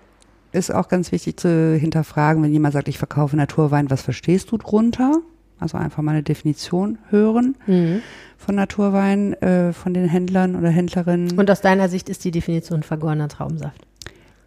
ist 0.51 0.73
auch 0.73 0.87
ganz 0.87 1.11
wichtig 1.11 1.37
zu 1.37 1.75
hinterfragen, 1.75 2.43
wenn 2.43 2.53
jemand 2.53 2.73
sagt, 2.73 2.87
ich 2.87 2.97
verkaufe 2.97 3.35
Naturwein, 3.35 3.89
was 3.89 4.01
verstehst 4.01 4.51
du 4.51 4.57
drunter? 4.57 5.21
Also 5.63 5.77
einfach 5.77 6.03
mal 6.03 6.11
eine 6.11 6.23
Definition 6.23 6.99
hören 7.09 7.55
mhm. 7.65 8.01
von 8.37 8.55
Naturwein, 8.55 9.33
äh, 9.41 9.73
von 9.73 9.93
den 9.93 10.07
Händlern 10.07 10.55
oder 10.55 10.69
Händlerinnen. 10.69 11.39
Und 11.39 11.49
aus 11.49 11.61
deiner 11.61 11.89
Sicht 11.89 12.09
ist 12.09 12.23
die 12.25 12.31
Definition 12.31 12.83
vergorener 12.83 13.29
Traubensaft? 13.29 13.81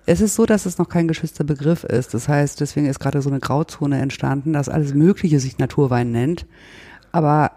Es 0.04 0.20
ist 0.20 0.36
so, 0.36 0.46
dass 0.46 0.66
es 0.66 0.78
noch 0.78 0.88
kein 0.88 1.08
geschützter 1.08 1.42
Begriff 1.42 1.82
ist. 1.82 2.14
Das 2.14 2.28
heißt, 2.28 2.60
deswegen 2.60 2.86
ist 2.86 3.00
gerade 3.00 3.22
so 3.22 3.28
eine 3.28 3.40
Grauzone 3.40 3.98
entstanden, 3.98 4.52
dass 4.52 4.68
alles 4.68 4.94
Mögliche 4.94 5.40
sich 5.40 5.58
Naturwein 5.58 6.12
nennt. 6.12 6.46
Aber 7.10 7.50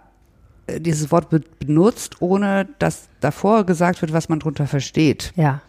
äh, 0.65 0.79
dieses 0.79 1.11
Wort 1.11 1.31
wird 1.31 1.59
benutzt, 1.59 2.21
ohne 2.21 2.67
dass 2.79 3.09
davor 3.19 3.65
gesagt 3.65 4.01
wird, 4.01 4.13
was 4.13 4.29
man 4.29 4.39
darunter 4.39 4.65
versteht. 4.65 5.31
Ja. 5.35 5.61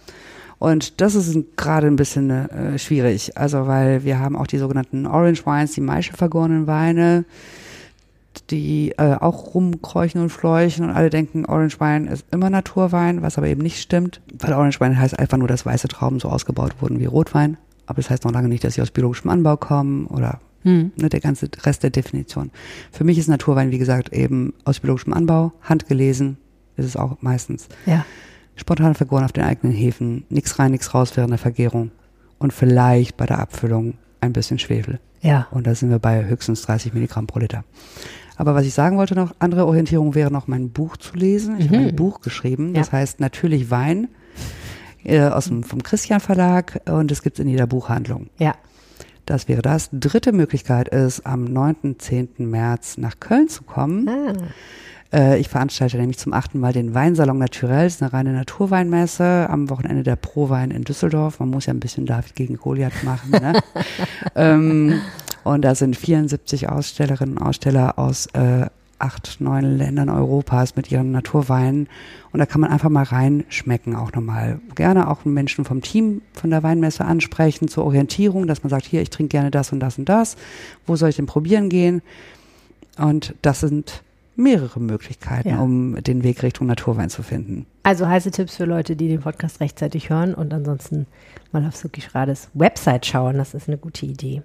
Und 0.61 1.01
das 1.01 1.15
ist 1.15 1.57
gerade 1.57 1.87
ein 1.87 1.97
bisschen 1.97 2.31
äh, 2.31 2.79
schwierig. 2.79 3.37
Also, 3.37 3.67
weil 3.67 4.05
wir 4.05 4.19
haben 4.19 4.37
auch 4.37 4.47
die 4.47 4.59
sogenannten 4.59 5.07
Orange 5.07 5.45
Wines, 5.47 5.73
die 5.73 5.81
Maische 5.81 6.13
vergorenen 6.13 6.67
Weine 6.67 7.25
die 8.51 8.93
äh, 8.97 9.15
auch 9.15 9.55
rumkräuchen 9.55 10.21
und 10.21 10.31
fleuchen 10.31 10.85
und 10.85 10.91
alle 10.91 11.11
denken, 11.11 11.47
Orange 11.47 11.81
Wine 11.81 12.11
ist 12.11 12.27
immer 12.31 12.51
Naturwein, 12.51 13.23
was 13.23 13.39
aber 13.39 13.49
eben 13.49 13.63
nicht 13.63 13.81
stimmt, 13.81 14.21
weil 14.39 14.53
Orange 14.53 14.81
Wine 14.81 14.99
heißt 14.99 15.19
einfach 15.19 15.39
nur, 15.39 15.49
dass 15.49 15.67
weiße 15.67 15.89
Trauben 15.89 16.21
so 16.21 16.29
ausgebaut 16.29 16.75
wurden 16.81 17.01
wie 17.01 17.07
Rotwein. 17.07 17.57
Aber 17.87 17.97
das 17.97 18.11
heißt 18.11 18.25
noch 18.25 18.33
lange 18.33 18.49
nicht, 18.49 18.63
dass 18.63 18.75
sie 18.75 18.83
aus 18.83 18.93
biologischem 18.93 19.31
Anbau 19.31 19.57
kommen 19.57 20.07
oder 20.07 20.41
hm. 20.63 20.93
ne, 20.97 21.09
der 21.09 21.21
ganze 21.21 21.49
Rest 21.65 21.83
der 21.83 21.91
Definition. 21.91 22.51
Für 22.93 23.05
mich 23.05 23.19
ist 23.19 23.29
Naturwein, 23.29 23.73
wie 23.73 23.79
gesagt, 23.79 24.13
eben 24.13 24.55
aus 24.65 24.81
biologischem 24.81 25.13
Anbau, 25.13 25.53
handgelesen, 25.63 26.37
ist 26.77 26.87
es 26.87 26.97
auch 26.97 27.17
meistens. 27.21 27.69
Ja. 27.87 28.05
Spontan 28.55 28.95
vergoren 28.95 29.25
auf 29.25 29.33
den 29.33 29.45
eigenen 29.45 29.75
Hefen, 29.75 30.25
nichts 30.29 30.59
rein, 30.59 30.71
nichts 30.71 30.95
raus 30.95 31.17
während 31.17 31.31
der 31.31 31.39
Vergärung 31.39 31.91
und 32.39 32.53
vielleicht 32.53 33.17
bei 33.17 33.27
der 33.27 33.39
Abfüllung 33.39 33.95
ein 34.21 34.33
bisschen 34.33 34.59
Schwefel. 34.59 35.01
Ja. 35.21 35.49
Und 35.51 35.67
da 35.67 35.75
sind 35.75 35.91
wir 35.91 35.99
bei 35.99 36.25
höchstens 36.25 36.63
30 36.63 36.95
Milligramm 36.95 37.27
pro 37.27 37.39
Liter. 37.39 37.65
Aber 38.37 38.55
was 38.55 38.65
ich 38.65 38.73
sagen 38.73 38.97
wollte 38.97 39.15
noch, 39.15 39.35
andere 39.39 39.67
Orientierung 39.67 40.15
wäre 40.15 40.33
noch 40.33 40.47
mein 40.47 40.71
Buch 40.71 40.97
zu 40.97 41.15
lesen. 41.15 41.57
Ich 41.59 41.71
mhm. 41.71 41.77
habe 41.77 41.89
ein 41.89 41.97
Buch 41.97 42.21
geschrieben, 42.21 42.73
das 42.75 42.89
ja. 42.89 42.93
heißt 42.95 43.21
Natürlich 43.21 43.71
Wein 43.71 44.09
äh, 45.05 45.21
aus 45.21 45.47
dem, 45.47 45.63
vom 45.63 45.83
Christian 45.83 46.21
Verlag 46.21 46.81
und 46.87 47.13
es 47.13 47.23
gibt 47.23 47.39
es 47.39 47.45
in 47.45 47.51
jeder 47.51 47.67
Buchhandlung. 47.67 48.31
Ja. 48.39 48.55
Das 49.27 49.47
wäre 49.47 49.63
das. 49.63 49.91
Dritte 49.93 50.33
Möglichkeit 50.33 50.89
ist, 50.89 51.27
am 51.27 51.45
9., 51.45 51.97
10. 51.99 52.31
März 52.39 52.97
nach 52.97 53.21
Köln 53.21 53.49
zu 53.49 53.63
kommen. 53.63 54.09
Ah. 54.09 54.33
Äh, 55.13 55.39
ich 55.39 55.49
veranstalte 55.49 55.97
nämlich 55.97 56.19
zum 56.19 56.33
achten 56.33 56.61
Mal 56.61 56.73
den 56.73 56.95
Weinsalon 56.95 57.39
Naturell, 57.39 57.85
das 57.85 57.97
ist 57.97 58.03
eine 58.03 58.13
reine 58.13 58.33
Naturweinmesse 58.33 59.49
am 59.51 59.71
Wochenende 59.71 60.03
der 60.03 60.17
Prowein 60.17 60.71
in 60.71 60.85
Düsseldorf. 60.85 61.41
Man 61.41 61.51
muss 61.51 61.67
ja 61.67 61.75
ein 61.75 61.81
bisschen 61.81 62.07
David 62.07 62.35
gegen 62.35 62.57
Goliath 62.57 63.05
machen. 63.05 63.31
Ne? 63.31 63.61
ähm, 64.35 65.01
und 65.45 65.63
da 65.63 65.75
sind 65.75 65.97
74 65.97 66.69
Ausstellerinnen 66.69 67.39
und 67.39 67.43
Aussteller 67.43 67.99
aus 67.99 68.27
äh, 68.35 68.67
acht, 69.01 69.41
neun 69.41 69.79
Ländern 69.79 70.11
Europas 70.11 70.77
mit 70.77 70.93
ihren 70.93 71.11
Naturweinen. 71.11 71.89
Und 72.33 72.39
da 72.39 72.47
kann 72.47 72.61
man 72.61 72.71
einfach 72.71 72.91
mal 72.91 73.05
reinschmecken 73.05 73.97
auch 73.97 74.13
nochmal. 74.13 74.61
Gerne 74.75 75.09
auch 75.09 75.25
Menschen 75.25 75.65
vom 75.65 75.81
Team 75.81 76.21
von 76.35 76.51
der 76.51 76.63
Weinmesse 76.63 77.05
ansprechen 77.05 77.69
zur 77.69 77.85
Orientierung, 77.85 78.47
dass 78.47 78.63
man 78.63 78.71
sagt, 78.71 78.85
hier, 78.85 79.01
ich 79.01 79.11
trinke 79.11 79.31
gerne 79.31 79.51
das 79.51 79.73
und 79.73 79.81
das 79.81 79.99
und 79.99 80.09
das. 80.09 80.37
Wo 80.87 80.97
soll 80.97 81.09
ich 81.09 81.17
denn 81.17 81.27
probieren 81.27 81.71
gehen? 81.71 82.03
Und 82.99 83.35
das 83.41 83.61
sind 83.61 84.03
mehrere 84.41 84.81
Möglichkeiten, 84.81 85.49
ja. 85.51 85.61
um 85.61 86.03
den 86.03 86.23
Weg 86.23 86.43
Richtung 86.43 86.67
Naturwein 86.67 87.11
zu 87.11 87.23
finden. 87.23 87.67
Also 87.83 88.09
heiße 88.09 88.31
Tipps 88.31 88.57
für 88.57 88.65
Leute, 88.65 88.97
die 88.97 89.09
den 89.09 89.21
Podcast 89.21 89.61
rechtzeitig 89.61 90.11
hören 90.11 90.35
und 90.35 90.53
ansonsten 90.53 91.07
mal 91.53 91.65
auf 91.67 91.77
Suki 91.77 92.01
Schrades 92.01 92.49
Website 92.55 93.07
schauen. 93.07 93.37
Das 93.37 93.55
ist 93.55 93.69
eine 93.69 93.79
gute 93.79 94.07
Idee. 94.07 94.43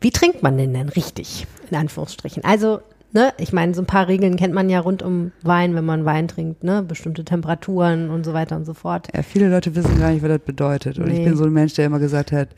Wie 0.00 0.10
trinkt 0.10 0.42
man 0.42 0.58
denn 0.58 0.74
denn 0.74 0.88
richtig, 0.88 1.46
in 1.70 1.76
Anführungsstrichen? 1.76 2.44
Also, 2.44 2.80
ne, 3.12 3.32
ich 3.38 3.52
meine, 3.52 3.74
so 3.74 3.82
ein 3.82 3.86
paar 3.86 4.08
Regeln 4.08 4.36
kennt 4.36 4.54
man 4.54 4.68
ja 4.68 4.80
rund 4.80 5.02
um 5.02 5.32
Wein, 5.42 5.74
wenn 5.74 5.84
man 5.84 6.04
Wein 6.04 6.28
trinkt, 6.28 6.64
ne, 6.64 6.82
bestimmte 6.82 7.24
Temperaturen 7.24 8.10
und 8.10 8.24
so 8.24 8.34
weiter 8.34 8.56
und 8.56 8.66
so 8.66 8.74
fort. 8.74 9.08
Ja, 9.14 9.22
viele 9.22 9.48
Leute 9.48 9.74
wissen 9.74 9.98
gar 9.98 10.10
nicht, 10.10 10.22
was 10.22 10.28
das 10.28 10.40
bedeutet. 10.40 10.98
Und 10.98 11.08
nee. 11.08 11.18
ich 11.18 11.24
bin 11.24 11.36
so 11.36 11.44
ein 11.44 11.52
Mensch, 11.52 11.74
der 11.74 11.86
immer 11.86 11.98
gesagt 11.98 12.32
hat, 12.32 12.50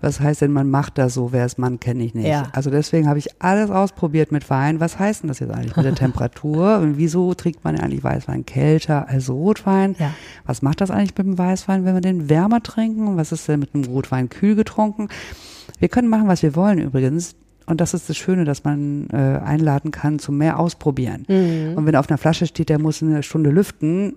Was 0.00 0.20
heißt 0.20 0.42
denn, 0.42 0.52
man 0.52 0.70
macht 0.70 0.96
das 0.96 1.14
so, 1.14 1.32
wer 1.32 1.44
es 1.44 1.58
Mann, 1.58 1.80
kenne 1.80 2.04
ich 2.04 2.14
nicht. 2.14 2.28
Ja. 2.28 2.44
Also 2.52 2.70
deswegen 2.70 3.08
habe 3.08 3.18
ich 3.18 3.42
alles 3.42 3.70
ausprobiert 3.70 4.30
mit 4.30 4.48
Wein. 4.48 4.78
Was 4.78 4.98
heißt 4.98 5.22
denn 5.22 5.28
das 5.28 5.40
jetzt 5.40 5.52
eigentlich 5.52 5.76
mit 5.76 5.84
der 5.84 5.94
Temperatur? 5.96 6.78
Und 6.78 6.98
wieso 6.98 7.34
trinkt 7.34 7.64
man 7.64 7.78
eigentlich 7.78 8.04
Weißwein 8.04 8.46
kälter 8.46 9.08
als 9.08 9.28
Rotwein? 9.28 9.96
Ja. 9.98 10.14
Was 10.46 10.62
macht 10.62 10.80
das 10.80 10.90
eigentlich 10.90 11.16
mit 11.18 11.26
dem 11.26 11.38
Weißwein, 11.38 11.84
wenn 11.84 11.94
wir 11.94 12.00
den 12.00 12.28
wärmer 12.30 12.62
trinken? 12.62 13.16
Was 13.16 13.32
ist 13.32 13.48
denn 13.48 13.58
mit 13.58 13.74
dem 13.74 13.84
Rotwein 13.84 14.28
kühl 14.28 14.54
getrunken? 14.54 15.08
Wir 15.80 15.88
können 15.88 16.08
machen, 16.08 16.28
was 16.28 16.42
wir 16.42 16.54
wollen 16.54 16.78
übrigens. 16.78 17.34
Und 17.66 17.80
das 17.80 17.92
ist 17.92 18.08
das 18.08 18.16
Schöne, 18.16 18.44
dass 18.44 18.64
man 18.64 19.08
äh, 19.10 19.16
einladen 19.16 19.90
kann 19.90 20.18
zum 20.18 20.38
mehr 20.38 20.58
ausprobieren. 20.58 21.26
Und 21.76 21.84
wenn 21.84 21.96
auf 21.96 22.08
einer 22.08 22.16
Flasche 22.16 22.46
steht, 22.46 22.70
der 22.70 22.78
muss 22.78 23.02
eine 23.02 23.22
Stunde 23.22 23.50
lüften, 23.50 24.14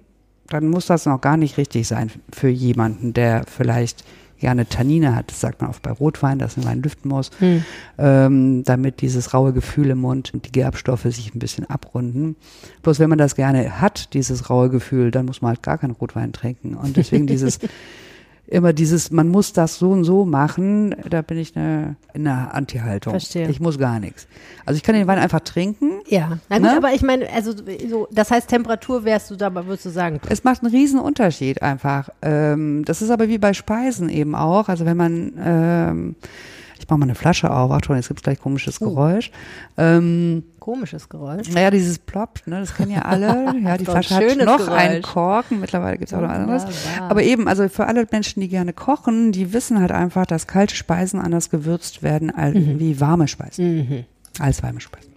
dann 0.48 0.68
muss 0.68 0.86
das 0.86 1.06
noch 1.06 1.20
gar 1.20 1.38
nicht 1.38 1.58
richtig 1.58 1.88
sein 1.88 2.12
für 2.32 2.48
jemanden, 2.50 3.14
der 3.14 3.44
vielleicht 3.48 4.06
gerne 4.42 4.68
Tannine 4.68 5.16
hat. 5.16 5.32
Das 5.32 5.40
sagt 5.40 5.62
man 5.62 5.70
oft 5.70 5.82
bei 5.82 5.92
Rotwein, 5.92 6.38
dass 6.38 6.58
ein 6.58 6.66
Wein 6.66 6.82
lüften 6.82 7.10
muss, 7.10 7.32
ähm, 7.98 8.64
damit 8.66 9.02
dieses 9.02 9.34
raue 9.34 9.54
Gefühl 9.54 9.92
im 9.92 10.00
Mund 10.00 10.34
und 10.34 10.46
die 10.46 10.52
Gerbstoffe 10.52 11.04
sich 11.04 11.34
ein 11.34 11.40
bisschen 11.40 11.70
abrunden. 11.70 12.36
Bloß 12.84 13.00
wenn 13.00 13.10
man 13.10 13.18
das 13.18 13.36
gerne 13.36 13.80
hat, 13.80 14.14
dieses 14.14 14.50
raue 14.50 14.70
Gefühl, 14.70 15.12
dann 15.12 15.26
muss 15.26 15.42
man 15.42 15.50
halt 15.50 15.64
gar 15.64 15.78
keinen 15.78 15.92
Rotwein 15.92 16.34
trinken. 16.34 16.76
Und 16.76 16.98
deswegen 16.98 17.28
dieses 17.28 17.60
immer 18.52 18.74
dieses, 18.74 19.12
man 19.12 19.30
muss 19.30 19.54
das 19.54 19.80
so 19.80 19.92
und 19.92 20.04
so 20.04 20.26
machen, 20.26 20.94
da 21.10 21.22
bin 21.22 21.38
ich 21.38 21.56
eine, 21.56 21.96
in 22.14 22.28
einer 22.28 22.54
Anti-Haltung. 22.54 23.12
Verstehe. 23.14 23.50
Ich 23.50 23.60
muss 23.62 23.80
gar 23.80 24.00
nichts. 24.00 24.28
Also 24.66 24.76
ich 24.78 24.84
kann 24.84 24.94
den 24.94 25.08
Wein 25.08 25.20
einfach 25.20 25.40
trinken. 25.40 26.02
Ja, 26.08 26.38
na 26.50 26.58
gut, 26.58 26.66
Ne? 26.66 26.78
aber 26.78 26.94
ich 26.94 27.02
meine, 27.02 27.30
also 27.32 27.54
so, 27.90 28.08
das 28.12 28.30
heißt 28.30 28.50
Temperatur 28.50 29.06
wärst 29.06 29.32
du 29.32 29.38
da, 29.38 29.54
würdest 29.54 29.86
du 29.86 29.90
sagen, 29.90 30.20
Es 30.30 30.44
macht 30.44 30.64
einen 30.64 30.72
riesen 30.74 31.00
Unterschied 31.00 31.62
einfach. 31.62 32.10
Ähm, 32.22 32.84
das 32.86 33.02
ist 33.02 33.10
aber 33.10 33.30
wie 33.30 33.38
bei 33.38 33.54
Speisen 33.54 34.10
eben 34.10 34.36
auch. 34.36 34.68
Also 34.68 34.86
wenn 34.86 34.98
man, 34.98 35.34
ähm, 35.44 36.16
ich 36.82 36.90
mache 36.90 37.00
mal 37.00 37.06
eine 37.06 37.16
Flasche 37.16 37.52
auf, 37.52 37.72
Achtung, 37.72 37.96
jetzt 37.96 38.08
gibt's 38.08 38.24
gleich 38.24 38.40
komisches 38.40 38.80
Geräusch. 38.80 39.32
Ähm, 39.78 40.44
komisches 40.60 41.10
Geräusch. 41.10 41.50
naja, 41.50 41.70
dieses 41.72 42.00
Plop, 42.00 42.40
ne, 42.46 42.60
das 42.60 42.76
kennen 42.76 42.92
ja 42.92 43.02
alle. 43.04 43.54
Ja, 43.64 43.78
die 43.78 43.86
Flasche 43.86 44.16
hat 44.16 44.38
noch 44.46 44.58
Geräusch. 44.58 44.70
einen 44.80 45.02
Korken. 45.02 45.60
Mittlerweile 45.60 45.98
gibt's 45.98 46.14
auch 46.14 46.22
noch 46.22 46.30
anderes. 46.30 46.66
Aber 47.08 47.24
eben, 47.24 47.48
also 47.48 47.70
für 47.70 47.86
alle 47.88 48.08
Menschen, 48.12 48.42
die 48.42 48.48
gerne 48.50 48.74
kochen, 48.74 49.32
die 49.32 49.54
wissen 49.54 49.80
halt 49.80 49.92
einfach, 49.92 50.26
dass 50.26 50.48
kalte 50.48 50.76
Speisen 50.76 51.20
anders 51.20 51.50
gewürzt 51.50 52.04
werden 52.04 52.30
als 52.30 52.56
Mhm. 52.56 52.80
wie 52.80 53.00
warme 53.00 53.28
Speisen. 53.28 54.06
Als 54.40 54.62
warme 54.64 54.82
Speisen. 54.82 55.12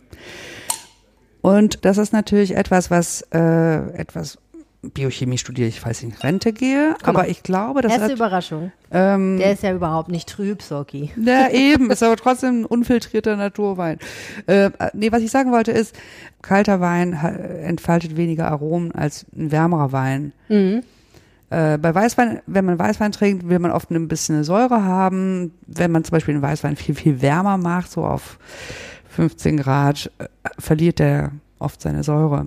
Und 1.40 1.84
das 1.84 1.98
ist 1.98 2.12
natürlich 2.12 2.56
etwas, 2.56 2.90
was 2.90 3.22
äh, 3.32 3.38
etwas 3.98 4.38
Biochemie 4.90 5.38
studiere 5.38 5.68
ich, 5.68 5.80
falls 5.80 6.02
ich 6.02 6.10
in 6.10 6.14
Rente 6.14 6.52
gehe. 6.52 6.94
Aber 7.02 7.28
ich 7.28 7.42
glaube, 7.42 7.82
das 7.82 7.92
Erste 7.92 8.06
hat, 8.08 8.12
Überraschung. 8.16 8.72
ähm, 8.90 9.38
Der 9.38 9.52
ist 9.52 9.62
ja 9.62 9.72
überhaupt 9.74 10.08
nicht 10.10 10.28
trüb, 10.28 10.62
Soki. 10.62 11.10
ja, 11.16 11.48
eben, 11.52 11.90
ist 11.90 12.02
aber 12.02 12.16
trotzdem 12.16 12.60
ein 12.60 12.64
unfiltrierter 12.64 13.36
Naturwein. 13.36 13.98
Äh, 14.46 14.70
nee, 14.92 15.10
was 15.12 15.22
ich 15.22 15.30
sagen 15.30 15.52
wollte 15.52 15.72
ist, 15.72 15.94
kalter 16.42 16.80
Wein 16.80 17.12
entfaltet 17.14 18.16
weniger 18.16 18.48
Aromen 18.50 18.92
als 18.92 19.26
ein 19.36 19.50
wärmerer 19.52 19.92
Wein. 19.92 20.32
Mhm. 20.48 20.82
Äh, 21.50 21.78
bei 21.78 21.94
Weißwein, 21.94 22.40
wenn 22.46 22.64
man 22.64 22.78
Weißwein 22.78 23.12
trinkt, 23.12 23.48
will 23.48 23.58
man 23.58 23.70
oft 23.70 23.90
ein 23.90 24.08
bisschen 24.08 24.34
eine 24.36 24.44
Säure 24.44 24.82
haben. 24.84 25.52
Wenn 25.66 25.92
man 25.92 26.02
zum 26.04 26.12
Beispiel 26.12 26.34
den 26.34 26.42
Weißwein 26.42 26.76
viel, 26.76 26.94
viel 26.94 27.20
wärmer 27.22 27.58
macht, 27.58 27.90
so 27.92 28.04
auf 28.04 28.38
15 29.10 29.58
Grad, 29.58 30.10
äh, 30.18 30.26
verliert 30.58 30.98
der 30.98 31.30
oft 31.58 31.80
seine 31.80 32.02
Säure. 32.02 32.46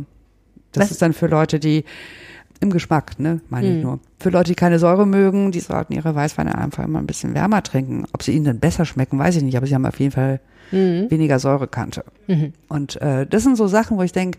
Das 0.74 0.86
Was- 0.86 0.92
ist 0.92 1.02
dann 1.02 1.14
für 1.14 1.28
Leute, 1.28 1.60
die 1.60 1.86
im 2.60 2.72
Geschmack, 2.72 3.20
ne, 3.20 3.42
meine 3.50 3.70
Mhm. 3.70 3.78
ich 3.78 3.84
nur. 3.84 4.00
Für 4.20 4.30
Leute, 4.30 4.52
die 4.52 4.56
keine 4.56 4.80
Säure 4.80 5.06
mögen, 5.06 5.52
die 5.52 5.60
sollten 5.60 5.94
ihre 5.94 6.16
Weißweine 6.16 6.58
einfach 6.58 6.84
immer 6.84 7.00
ein 7.00 7.08
bisschen 7.08 7.34
wärmer 7.34 7.62
trinken. 7.64 8.06
Ob 8.14 8.24
sie 8.24 8.32
ihnen 8.34 8.46
dann 8.46 8.60
besser 8.60 8.86
schmecken, 8.86 9.20
weiß 9.20 9.36
ich 9.36 9.44
nicht, 9.44 9.56
aber 9.58 9.68
sie 9.68 9.76
haben 9.76 9.86
auf 9.86 10.00
jeden 10.00 10.12
Fall 10.12 10.40
Mhm. 10.72 11.10
weniger 11.10 11.40
Säurekante. 11.40 12.04
Und 12.68 13.02
äh, 13.02 13.26
das 13.26 13.44
sind 13.44 13.56
so 13.56 13.68
Sachen, 13.68 13.98
wo 13.98 14.04
ich 14.04 14.12
denke, 14.12 14.38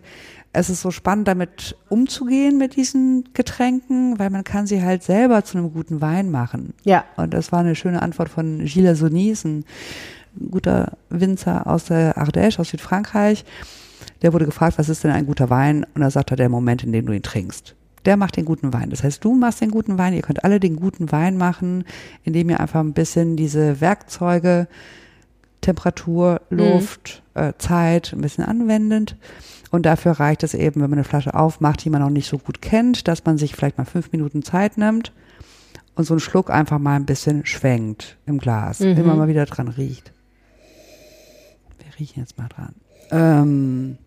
es 0.53 0.69
ist 0.69 0.81
so 0.81 0.91
spannend, 0.91 1.27
damit 1.27 1.75
umzugehen 1.89 2.57
mit 2.59 2.75
diesen 2.75 3.29
Getränken, 3.33 4.19
weil 4.19 4.29
man 4.29 4.43
kann 4.43 4.67
sie 4.67 4.83
halt 4.83 5.01
selber 5.01 5.43
zu 5.43 5.57
einem 5.57 5.73
guten 5.73 6.01
Wein 6.01 6.29
machen. 6.29 6.73
Ja. 6.83 7.03
Und 7.17 7.33
das 7.33 7.51
war 7.51 7.59
eine 7.61 7.73
schöne 7.75 8.01
Antwort 8.03 8.29
von 8.29 8.63
Gilles 8.65 8.99
Sonis, 8.99 9.43
ein 9.43 9.65
guter 10.51 10.97
Winzer 11.09 11.65
aus 11.67 11.85
der 11.85 12.17
Ardèche, 12.17 12.59
aus 12.59 12.69
Südfrankreich. 12.69 13.43
Der 14.21 14.31
wurde 14.33 14.45
gefragt, 14.45 14.77
was 14.77 14.89
ist 14.89 15.03
denn 15.03 15.11
ein 15.11 15.25
guter 15.25 15.49
Wein? 15.49 15.85
Und 15.95 16.01
da 16.01 16.11
sagt 16.11 16.29
er, 16.31 16.37
der 16.37 16.49
Moment, 16.49 16.83
in 16.83 16.91
dem 16.91 17.05
du 17.07 17.13
ihn 17.13 17.23
trinkst. 17.23 17.75
Der 18.05 18.17
macht 18.17 18.37
den 18.37 18.45
guten 18.45 18.73
Wein. 18.73 18.89
Das 18.89 19.03
heißt, 19.03 19.23
du 19.23 19.33
machst 19.33 19.61
den 19.61 19.71
guten 19.71 19.97
Wein. 19.97 20.13
Ihr 20.13 20.21
könnt 20.21 20.43
alle 20.43 20.59
den 20.59 20.75
guten 20.75 21.11
Wein 21.11 21.37
machen, 21.37 21.83
indem 22.23 22.49
ihr 22.49 22.59
einfach 22.59 22.79
ein 22.79 22.93
bisschen 22.93 23.35
diese 23.35 23.81
Werkzeuge, 23.81 24.67
Temperatur, 25.61 26.41
Luft, 26.49 27.21
äh, 27.33 27.53
Zeit 27.57 28.13
ein 28.13 28.21
bisschen 28.21 28.45
anwendet. 28.45 29.15
Und 29.71 29.85
dafür 29.85 30.13
reicht 30.13 30.43
es 30.43 30.53
eben, 30.53 30.81
wenn 30.81 30.89
man 30.89 30.99
eine 30.99 31.03
Flasche 31.03 31.33
aufmacht, 31.33 31.83
die 31.83 31.89
man 31.89 32.01
noch 32.01 32.09
nicht 32.09 32.27
so 32.27 32.37
gut 32.37 32.61
kennt, 32.61 33.07
dass 33.07 33.25
man 33.25 33.37
sich 33.37 33.55
vielleicht 33.55 33.77
mal 33.77 33.85
fünf 33.85 34.11
Minuten 34.11 34.41
Zeit 34.41 34.77
nimmt 34.77 35.11
und 35.95 36.05
so 36.05 36.13
einen 36.13 36.21
Schluck 36.21 36.49
einfach 36.49 36.79
mal 36.79 36.95
ein 36.95 37.05
bisschen 37.05 37.45
schwenkt 37.45 38.17
im 38.25 38.39
Glas. 38.39 38.79
Immer 38.79 39.15
mal 39.15 39.27
wieder 39.27 39.45
dran 39.45 39.67
riecht. 39.67 40.13
Wir 41.77 41.99
riechen 41.99 42.21
jetzt 42.21 42.37
mal 42.37 42.47
dran. 42.47 42.73
Ähm, 43.11 43.97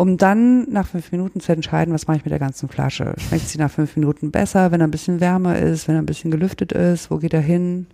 um 0.00 0.16
dann 0.16 0.66
nach 0.70 0.86
fünf 0.86 1.12
Minuten 1.12 1.40
zu 1.40 1.52
entscheiden, 1.52 1.92
was 1.92 2.06
mache 2.06 2.16
ich 2.16 2.24
mit 2.24 2.32
der 2.32 2.38
ganzen 2.38 2.70
Flasche. 2.70 3.14
Schmeckt 3.18 3.46
sie 3.46 3.58
nach 3.58 3.70
fünf 3.70 3.96
Minuten 3.96 4.30
besser, 4.30 4.72
wenn 4.72 4.80
er 4.80 4.86
ein 4.86 4.90
bisschen 4.90 5.20
wärmer 5.20 5.58
ist, 5.58 5.88
wenn 5.88 5.94
er 5.94 6.00
ein 6.00 6.06
bisschen 6.06 6.30
gelüftet 6.30 6.72
ist, 6.72 7.10
wo 7.10 7.18
geht 7.18 7.34
er 7.34 7.42
hin? 7.42 7.86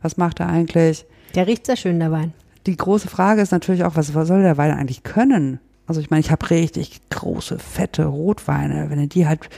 Was 0.00 0.16
macht 0.16 0.40
er 0.40 0.48
eigentlich? 0.48 1.04
Der 1.34 1.46
riecht 1.46 1.66
sehr 1.66 1.76
schön, 1.76 2.00
der 2.00 2.10
Wein. 2.10 2.32
Die 2.66 2.76
große 2.76 3.06
Frage 3.06 3.42
ist 3.42 3.52
natürlich 3.52 3.84
auch, 3.84 3.96
was, 3.96 4.06
soll 4.06 4.42
der 4.42 4.56
Wein 4.56 4.70
eigentlich 4.70 5.02
können? 5.02 5.60
Also 5.86 6.00
ich 6.00 6.08
meine, 6.08 6.20
ich 6.20 6.30
habe 6.30 6.48
richtig 6.48 7.02
große, 7.10 7.58
fette 7.58 8.06
Rotweine. 8.06 8.88
Wenn 8.88 9.00
du 9.00 9.08
die 9.08 9.26
halt 9.26 9.50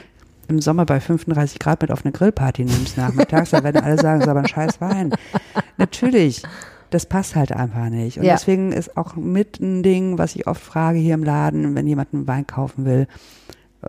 im 0.49 0.61
Sommer 0.61 0.87
bei 0.87 0.99
35 0.99 1.61
Grad 1.61 1.81
mit 1.81 1.93
auf 1.93 2.05
eine 2.05 2.11
Grillparty 2.11 2.65
nimmst 2.65 2.97
nachmittags, 2.97 3.51
dann 3.51 3.63
werden 3.63 3.85
alle 3.85 3.99
sagen, 3.99 4.19
es 4.19 4.25
ist 4.25 4.31
aber 4.31 4.41
ein 4.41 4.49
scheiß 4.49 4.81
Wein. 4.81 5.15
Natürlich, 5.77 6.43
das 6.95 7.07
passt 7.07 7.35
halt 7.37 7.53
einfach 7.53 7.89
nicht. 7.91 8.19
Und 8.19 8.25
Ja. 8.25 8.33
deswegen 8.35 8.73
ist 8.73 8.97
auch 8.97 9.17
mit 9.17 9.61
ein 9.61 9.83
Ding, 9.83 10.17
was 10.19 10.35
ich 10.37 10.47
oft 10.47 10.63
frage 10.63 10.99
hier 10.99 11.15
im 11.15 11.25
Laden, 11.25 11.75
wenn 11.75 11.87
jemand 11.87 12.15
einen 12.15 12.27
Wein 12.27 12.47
kaufen 12.47 12.85
will, 12.85 13.07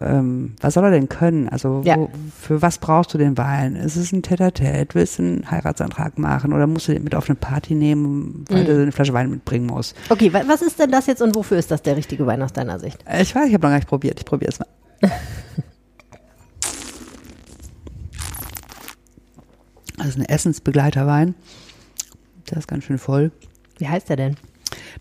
ähm, 0.02 0.56
was 0.60 0.74
soll 0.74 0.84
er 0.84 0.92
denn 0.92 1.08
können? 1.08 1.48
Also 1.48 1.82
Ja. 1.86 1.96
wo, 1.98 2.10
für 2.38 2.62
was 2.62 2.80
brauchst 2.80 3.14
du 3.14 3.18
den 3.18 3.38
Wein? 3.38 3.76
Ist 3.78 3.96
es 3.96 4.12
ein 4.12 4.24
Tete-a-Tete? 4.24 4.94
Willst 4.94 5.20
du 5.20 5.24
einen 5.24 5.52
Heiratsantrag 5.52 6.18
machen? 6.20 6.52
Oder 6.52 6.68
musst 6.68 6.88
du 6.90 6.94
den 6.94 7.04
mit 7.06 7.16
auf 7.16 7.30
eine 7.30 7.36
Party 7.38 7.76
nehmen, 7.76 8.44
weil 8.50 8.64
Mhm. 8.64 8.66
du 8.66 8.82
eine 8.82 8.92
Flasche 8.92 9.14
Wein 9.14 9.30
mitbringen 9.30 9.68
musst? 9.68 9.96
Okay, 10.10 10.34
wa- 10.34 10.44
was 10.48 10.62
ist 10.62 10.78
denn 10.80 10.92
das 10.92 11.06
jetzt 11.08 11.22
und 11.22 11.34
wofür 11.36 11.58
ist 11.58 11.72
das 11.72 11.82
der 11.82 11.96
richtige 11.96 12.26
Wein 12.26 12.42
aus 12.42 12.52
deiner 12.52 12.78
Sicht? 12.80 13.06
Ich 13.22 13.34
weiß, 13.34 13.48
ich 13.48 13.54
habe 13.54 13.62
noch 13.68 13.70
gar 13.72 13.76
nicht 13.78 13.88
probiert. 13.88 14.20
Ich 14.20 14.26
probiere 14.26 14.52
es 14.52 14.60
mal. 14.60 14.68
Das 19.98 20.08
ist 20.08 20.18
ein 20.18 20.26
Essensbegleiterwein. 20.26 21.36
Der 22.50 22.58
ist 22.58 22.68
ganz 22.68 22.84
schön 22.84 22.98
voll. 22.98 23.32
Wie 23.78 23.88
heißt 23.88 24.10
der 24.10 24.18
denn? 24.18 24.38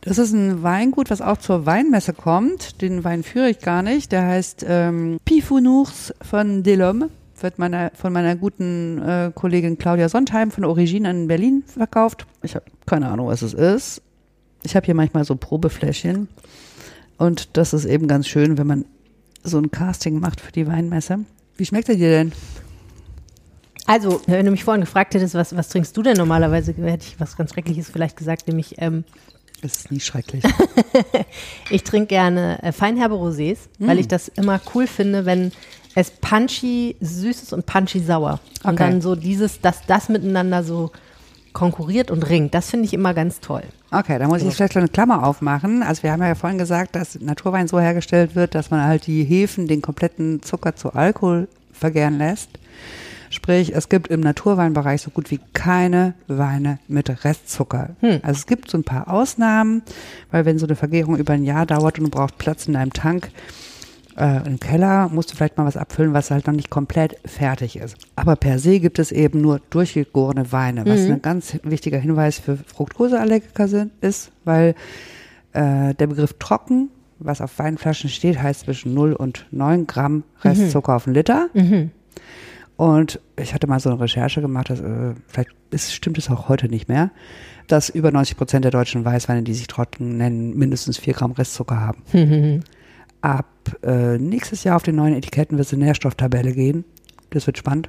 Das 0.00 0.18
ist 0.18 0.32
ein 0.32 0.62
Weingut, 0.62 1.10
was 1.10 1.20
auch 1.20 1.38
zur 1.38 1.66
Weinmesse 1.66 2.12
kommt. 2.12 2.80
Den 2.82 3.04
Wein 3.04 3.22
führe 3.22 3.50
ich 3.50 3.60
gar 3.60 3.82
nicht. 3.82 4.12
Der 4.12 4.26
heißt 4.26 4.64
ähm, 4.68 5.18
Pifounours 5.24 6.14
von 6.20 6.62
Delhomme. 6.62 7.10
Wird 7.40 7.58
meiner, 7.58 7.90
von 7.94 8.12
meiner 8.12 8.36
guten 8.36 9.02
äh, 9.02 9.32
Kollegin 9.34 9.76
Claudia 9.76 10.08
Sondheim 10.08 10.50
von 10.50 10.64
Origine 10.64 11.10
in 11.10 11.28
Berlin 11.28 11.64
verkauft. 11.66 12.26
Ich 12.42 12.54
habe 12.54 12.64
keine 12.86 13.08
Ahnung, 13.08 13.26
was 13.26 13.42
es 13.42 13.54
ist. 13.54 14.02
Ich 14.62 14.76
habe 14.76 14.86
hier 14.86 14.94
manchmal 14.94 15.24
so 15.24 15.36
Probefläschchen. 15.36 16.28
Und 17.18 17.56
das 17.56 17.74
ist 17.74 17.84
eben 17.84 18.08
ganz 18.08 18.28
schön, 18.28 18.56
wenn 18.56 18.66
man 18.66 18.84
so 19.42 19.58
ein 19.58 19.70
Casting 19.70 20.20
macht 20.20 20.40
für 20.40 20.52
die 20.52 20.66
Weinmesse. 20.66 21.20
Wie 21.56 21.66
schmeckt 21.66 21.88
er 21.88 21.96
dir 21.96 22.10
denn? 22.10 22.32
Also, 23.86 24.20
wenn 24.26 24.46
du 24.46 24.50
mich 24.52 24.64
vorhin 24.64 24.80
gefragt 24.80 25.14
hättest, 25.14 25.34
was, 25.34 25.54
was 25.56 25.68
trinkst 25.68 25.96
du 25.96 26.02
denn 26.02 26.16
normalerweise, 26.16 26.72
hätte 26.72 27.06
ich 27.06 27.20
was 27.20 27.36
ganz 27.36 27.52
Schreckliches 27.52 27.90
vielleicht 27.90 28.16
gesagt, 28.16 28.48
nämlich 28.48 28.76
ähm, 28.78 29.04
Es 29.62 29.76
ist 29.76 29.92
nie 29.92 30.00
schrecklich. 30.00 30.42
ich 31.70 31.84
trinke 31.84 32.06
gerne 32.06 32.62
äh, 32.62 32.72
feinherbe 32.72 33.14
Rosés, 33.14 33.58
weil 33.78 33.98
ich 33.98 34.08
das 34.08 34.28
immer 34.28 34.60
cool 34.74 34.86
finde, 34.86 35.26
wenn 35.26 35.52
es 35.94 36.10
punchy 36.10 36.96
süß 37.00 37.42
ist 37.42 37.52
und 37.52 37.66
punchy 37.66 38.00
sauer. 38.00 38.40
Und 38.62 38.74
Okay. 38.74 38.90
dann 38.90 39.00
so 39.02 39.14
dieses, 39.14 39.60
dass 39.60 39.84
das 39.86 40.08
miteinander 40.08 40.64
so 40.64 40.90
konkurriert 41.52 42.10
und 42.10 42.28
ringt. 42.28 42.52
Das 42.54 42.70
finde 42.70 42.86
ich 42.86 42.94
immer 42.94 43.14
ganz 43.14 43.40
toll. 43.40 43.62
Okay, 43.92 44.18
da 44.18 44.26
muss 44.26 44.42
ich 44.42 44.52
vielleicht 44.54 44.76
eine 44.76 44.88
Klammer 44.88 45.24
aufmachen. 45.24 45.82
Also 45.84 46.02
wir 46.02 46.10
haben 46.10 46.20
ja 46.22 46.34
vorhin 46.34 46.58
gesagt, 46.58 46.96
dass 46.96 47.20
Naturwein 47.20 47.68
so 47.68 47.78
hergestellt 47.78 48.34
wird, 48.34 48.56
dass 48.56 48.70
man 48.70 48.82
halt 48.82 49.06
die 49.06 49.22
Hefen, 49.22 49.68
den 49.68 49.80
kompletten 49.80 50.42
Zucker 50.42 50.74
zu 50.74 50.94
Alkohol 50.94 51.46
vergären 51.72 52.18
lässt. 52.18 52.48
Sprich, 53.34 53.74
es 53.74 53.88
gibt 53.88 54.08
im 54.08 54.20
Naturweinbereich 54.20 55.02
so 55.02 55.10
gut 55.10 55.30
wie 55.30 55.40
keine 55.52 56.14
Weine 56.28 56.78
mit 56.88 57.24
Restzucker. 57.24 57.90
Also 58.22 58.38
es 58.38 58.46
gibt 58.46 58.70
so 58.70 58.78
ein 58.78 58.84
paar 58.84 59.08
Ausnahmen, 59.08 59.82
weil 60.30 60.44
wenn 60.44 60.58
so 60.58 60.66
eine 60.66 60.76
Vergärung 60.76 61.16
über 61.16 61.32
ein 61.32 61.44
Jahr 61.44 61.66
dauert 61.66 61.98
und 61.98 62.04
du 62.04 62.10
brauchst 62.10 62.38
Platz 62.38 62.66
in 62.66 62.74
deinem 62.74 62.92
Tank, 62.92 63.30
Äh, 64.16 64.46
Im 64.46 64.60
Keller 64.60 65.08
musst 65.08 65.32
du 65.32 65.36
vielleicht 65.36 65.58
mal 65.58 65.66
was 65.66 65.76
abfüllen, 65.76 66.12
was 66.14 66.30
halt 66.30 66.46
noch 66.46 66.54
nicht 66.54 66.70
komplett 66.70 67.16
fertig 67.24 67.74
ist. 67.74 67.96
Aber 68.14 68.36
per 68.36 68.60
se 68.60 68.78
gibt 68.78 69.00
es 69.00 69.10
eben 69.10 69.40
nur 69.40 69.60
durchgegorene 69.70 70.52
Weine, 70.52 70.86
was 70.86 71.00
ein 71.14 71.20
ganz 71.20 71.58
wichtiger 71.64 71.98
Hinweis 71.98 72.38
für 72.38 72.56
Fructoseallergiker 72.56 73.66
sind, 73.66 73.90
ist, 74.02 74.30
weil 74.44 74.76
äh, 75.52 75.94
der 75.94 76.06
Begriff 76.06 76.36
trocken, 76.38 76.90
was 77.18 77.40
auf 77.40 77.58
Weinflaschen 77.58 78.08
steht, 78.08 78.40
heißt 78.40 78.60
zwischen 78.66 78.94
0 78.94 79.14
und 79.14 79.46
9 79.50 79.88
Gramm 79.88 80.22
Restzucker 80.42 80.94
auf 80.94 81.08
einen 81.08 81.14
Liter. 81.16 81.48
Und 82.76 83.20
ich 83.36 83.54
hatte 83.54 83.66
mal 83.66 83.78
so 83.78 83.90
eine 83.90 84.00
Recherche 84.00 84.40
gemacht, 84.40 84.70
dass, 84.70 84.80
äh, 84.80 85.14
vielleicht 85.28 85.50
ist, 85.70 85.94
stimmt 85.94 86.18
es 86.18 86.28
auch 86.28 86.48
heute 86.48 86.68
nicht 86.68 86.88
mehr, 86.88 87.10
dass 87.68 87.88
über 87.88 88.10
90 88.10 88.36
Prozent 88.36 88.64
der 88.64 88.72
deutschen 88.72 89.04
Weißweine, 89.04 89.42
die 89.42 89.54
sich 89.54 89.66
trocken 89.66 90.16
nennen, 90.16 90.56
mindestens 90.56 90.98
4 90.98 91.14
Gramm 91.14 91.32
Restzucker 91.32 91.80
haben. 91.80 92.02
Ab 93.20 93.46
äh, 93.82 94.18
nächstes 94.18 94.64
Jahr 94.64 94.76
auf 94.76 94.82
den 94.82 94.96
neuen 94.96 95.14
Etiketten 95.14 95.56
wird 95.56 95.66
es 95.66 95.72
eine 95.72 95.84
Nährstofftabelle 95.84 96.52
gehen. 96.52 96.84
Das 97.30 97.46
wird 97.46 97.58
spannend. 97.58 97.88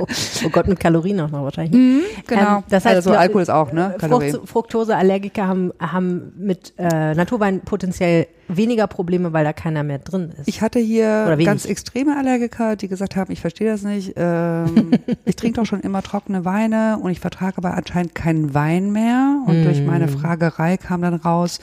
Oh, 0.00 0.06
oh 0.44 0.48
Gott, 0.50 0.66
mit 0.66 0.80
Kalorien 0.80 1.20
auch 1.20 1.30
noch 1.30 1.42
wahrscheinlich. 1.44 1.74
Ähm, 1.74 2.02
genau. 2.26 2.64
das 2.68 2.84
heißt, 2.84 2.96
also 2.96 3.12
Alkohol 3.12 3.42
ist 3.42 3.50
auch, 3.50 3.72
ne? 3.72 3.94
Kalorien. 3.98 4.34
Frucht, 4.34 4.48
Fructoseallergiker 4.48 5.46
haben, 5.46 5.72
haben 5.78 6.32
mit 6.36 6.72
äh, 6.78 7.14
Naturwein 7.14 7.60
potenziell 7.60 8.26
weniger 8.48 8.86
Probleme, 8.86 9.32
weil 9.32 9.44
da 9.44 9.52
keiner 9.52 9.82
mehr 9.82 9.98
drin 9.98 10.32
ist. 10.38 10.48
Ich 10.48 10.60
hatte 10.62 10.78
hier 10.78 11.36
ganz 11.44 11.64
extreme 11.64 12.16
Allergiker, 12.16 12.76
die 12.76 12.88
gesagt 12.88 13.16
haben, 13.16 13.32
ich 13.32 13.40
verstehe 13.40 13.70
das 13.70 13.82
nicht. 13.82 14.14
Ähm, 14.16 14.92
ich 15.24 15.36
trinke 15.36 15.60
doch 15.60 15.66
schon 15.66 15.80
immer 15.80 16.02
trockene 16.02 16.44
Weine 16.44 16.98
und 17.00 17.10
ich 17.10 17.20
vertrage 17.20 17.58
aber 17.58 17.74
anscheinend 17.74 18.14
keinen 18.14 18.54
Wein 18.54 18.92
mehr. 18.92 19.42
Und 19.46 19.64
durch 19.64 19.82
meine 19.82 20.06
Mm. 20.06 20.10
Fragerei 20.10 20.76
kam 20.76 21.02
dann 21.02 21.14
raus, 21.14 21.60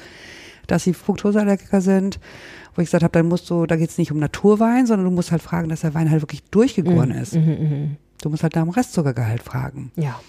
dass 0.67 0.83
sie 0.83 0.93
Fructoseallergiker 0.93 1.81
sind. 1.81 2.19
Wo 2.75 2.81
ich 2.81 2.87
gesagt 2.87 3.03
habe, 3.03 3.11
dann 3.11 3.27
musst 3.27 3.49
du, 3.49 3.65
da 3.65 3.75
geht 3.75 3.89
es 3.89 3.97
nicht 3.97 4.11
um 4.11 4.19
Naturwein, 4.19 4.85
sondern 4.85 5.05
du 5.05 5.11
musst 5.11 5.31
halt 5.31 5.41
fragen, 5.41 5.69
dass 5.69 5.81
der 5.81 5.93
Wein 5.93 6.09
halt 6.09 6.21
wirklich 6.21 6.43
durchgegoren 6.51 7.09
Mm, 7.09 7.21
ist. 7.21 7.35
Du 8.21 8.29
musst 8.29 8.43
halt 8.43 8.55
nach 8.55 8.63
dem 8.63 8.69
Restzuckergehalt 8.69 9.43
fragen. 9.43 9.91
ja. 9.95 10.19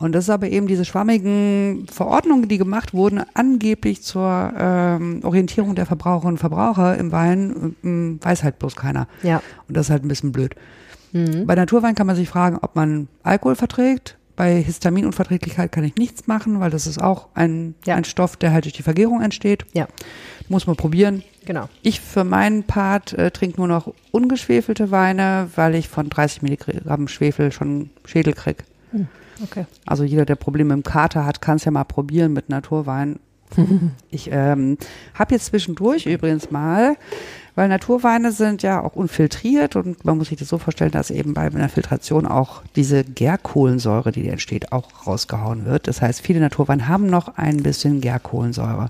Und 0.00 0.12
das 0.12 0.26
ist 0.26 0.30
aber 0.30 0.48
eben 0.48 0.68
diese 0.68 0.84
schwammigen 0.84 1.86
Verordnungen, 1.90 2.46
die 2.48 2.56
gemacht 2.56 2.94
wurden, 2.94 3.20
angeblich 3.34 4.00
zur 4.04 4.52
ähm, 4.56 5.18
Orientierung 5.24 5.74
der 5.74 5.86
Verbraucherinnen 5.86 6.34
und 6.34 6.38
Verbraucher 6.38 6.96
im 6.96 7.10
Wein, 7.10 7.74
ähm, 7.82 8.20
weiß 8.22 8.44
halt 8.44 8.60
bloß 8.60 8.76
keiner. 8.76 9.08
Ja. 9.24 9.42
Und 9.66 9.76
das 9.76 9.86
ist 9.86 9.90
halt 9.90 10.04
ein 10.04 10.08
bisschen 10.08 10.30
blöd. 10.30 10.54
Mhm. 11.10 11.46
Bei 11.48 11.56
Naturwein 11.56 11.96
kann 11.96 12.06
man 12.06 12.14
sich 12.14 12.28
fragen, 12.28 12.58
ob 12.62 12.76
man 12.76 13.08
Alkohol 13.24 13.56
verträgt. 13.56 14.16
Bei 14.38 14.62
Histaminunverträglichkeit 14.62 15.72
kann 15.72 15.82
ich 15.82 15.96
nichts 15.96 16.28
machen, 16.28 16.60
weil 16.60 16.70
das 16.70 16.86
ist 16.86 17.02
auch 17.02 17.26
ein, 17.34 17.74
Ja. 17.84 17.96
ein 17.96 18.04
Stoff, 18.04 18.36
der 18.36 18.52
halt 18.52 18.66
durch 18.66 18.72
die 18.74 18.84
Vergärung 18.84 19.20
entsteht. 19.20 19.66
Ja, 19.72 19.88
Muss 20.48 20.68
man 20.68 20.76
probieren. 20.76 21.24
genau. 21.44 21.68
Ich 21.82 22.00
für 22.00 22.22
meinen 22.22 22.62
Part 22.62 23.14
äh, 23.14 23.32
trinke 23.32 23.56
nur 23.58 23.66
noch 23.66 23.92
ungeschwefelte 24.12 24.92
Weine, 24.92 25.50
weil 25.56 25.74
ich 25.74 25.88
von 25.88 26.08
30 26.08 26.42
Milligramm 26.42 27.08
Schwefel 27.08 27.50
schon 27.50 27.90
Schädel 28.04 28.32
krieg. 28.32 28.62
Okay. 29.42 29.66
Also 29.86 30.04
jeder, 30.04 30.24
der 30.24 30.36
Probleme 30.36 30.72
im 30.72 30.84
Kater 30.84 31.26
hat, 31.26 31.40
kann 31.40 31.56
es 31.56 31.64
ja 31.64 31.70
mal 31.72 31.82
probieren 31.84 32.32
mit 32.32 32.48
Naturwein. 32.48 33.18
ich 34.10 34.30
ähm, 34.32 34.78
habe 35.14 35.34
jetzt 35.34 35.46
zwischendurch 35.46 36.06
übrigens 36.06 36.50
mal, 36.50 36.96
weil 37.54 37.68
Naturweine 37.68 38.30
sind 38.30 38.62
ja 38.62 38.80
auch 38.82 38.94
unfiltriert 38.94 39.74
und 39.74 40.04
man 40.04 40.16
muss 40.16 40.28
sich 40.28 40.38
das 40.38 40.48
so 40.48 40.58
vorstellen, 40.58 40.92
dass 40.92 41.10
eben 41.10 41.34
bei 41.34 41.42
einer 41.42 41.68
Filtration 41.68 42.26
auch 42.26 42.62
diese 42.76 43.02
Gärkohlensäure, 43.02 44.12
die 44.12 44.28
entsteht, 44.28 44.70
auch 44.70 45.06
rausgehauen 45.06 45.64
wird. 45.64 45.88
Das 45.88 46.00
heißt, 46.00 46.20
viele 46.20 46.40
Naturweine 46.40 46.86
haben 46.86 47.06
noch 47.06 47.36
ein 47.36 47.62
bisschen 47.62 48.00
Gärkohlensäure. 48.00 48.88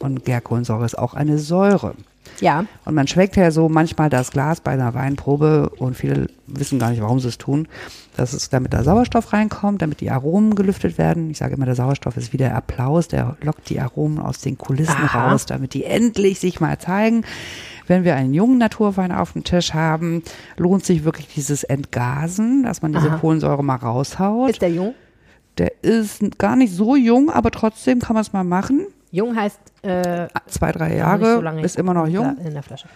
Und 0.00 0.24
Gärkohlensäure 0.24 0.84
ist 0.84 0.98
auch 0.98 1.14
eine 1.14 1.38
Säure. 1.38 1.94
Ja, 2.42 2.64
Und 2.84 2.94
man 2.94 3.06
schmeckt 3.06 3.36
ja 3.36 3.50
so 3.50 3.68
manchmal 3.68 4.10
das 4.10 4.30
Glas 4.30 4.60
bei 4.60 4.72
einer 4.72 4.94
Weinprobe 4.94 5.70
und 5.78 5.96
viele 5.96 6.28
wissen 6.46 6.78
gar 6.78 6.90
nicht, 6.90 7.00
warum 7.00 7.20
sie 7.20 7.28
es 7.28 7.38
tun. 7.38 7.68
Das 8.16 8.34
ist, 8.34 8.52
damit 8.52 8.74
da 8.74 8.82
Sauerstoff 8.82 9.32
reinkommt, 9.32 9.80
damit 9.80 10.00
die 10.00 10.10
Aromen 10.10 10.54
gelüftet 10.54 10.98
werden. 10.98 11.30
Ich 11.30 11.38
sage 11.38 11.54
immer, 11.54 11.66
der 11.66 11.76
Sauerstoff 11.76 12.16
ist 12.16 12.32
wie 12.32 12.36
der 12.36 12.54
Applaus, 12.56 13.08
der 13.08 13.36
lockt 13.42 13.70
die 13.70 13.80
Aromen 13.80 14.18
aus 14.18 14.40
den 14.40 14.58
Kulissen 14.58 14.92
Aha. 14.94 15.30
raus, 15.30 15.46
damit 15.46 15.72
die 15.72 15.84
endlich 15.84 16.40
sich 16.40 16.60
mal 16.60 16.78
zeigen. 16.78 17.24
Wenn 17.86 18.04
wir 18.04 18.16
einen 18.16 18.34
jungen 18.34 18.58
Naturwein 18.58 19.12
auf 19.12 19.32
dem 19.32 19.44
Tisch 19.44 19.72
haben, 19.72 20.22
lohnt 20.56 20.84
sich 20.84 21.04
wirklich 21.04 21.28
dieses 21.28 21.64
Entgasen, 21.64 22.64
dass 22.64 22.82
man 22.82 22.92
diese 22.92 23.10
Aha. 23.10 23.18
Kohlensäure 23.18 23.62
mal 23.62 23.76
raushaut. 23.76 24.50
ist 24.50 24.62
der 24.62 24.70
jung? 24.70 24.94
der 25.58 25.82
ist 25.82 26.38
gar 26.38 26.56
nicht 26.56 26.72
so 26.72 26.96
jung, 26.96 27.30
aber 27.30 27.50
trotzdem 27.50 28.00
kann 28.00 28.14
man 28.14 28.22
es 28.22 28.32
mal 28.32 28.44
machen. 28.44 28.86
Jung 29.12 29.36
heißt 29.36 29.60
äh, 29.82 30.26
Zwei, 30.48 30.72
drei 30.72 30.96
Jahre, 30.96 31.40
so 31.40 31.58
ist 31.60 31.76
immer 31.78 31.94
noch 31.94 32.08
jung. 32.08 32.36
in 32.44 32.54
der 32.54 32.62
Flasche. 32.64 32.88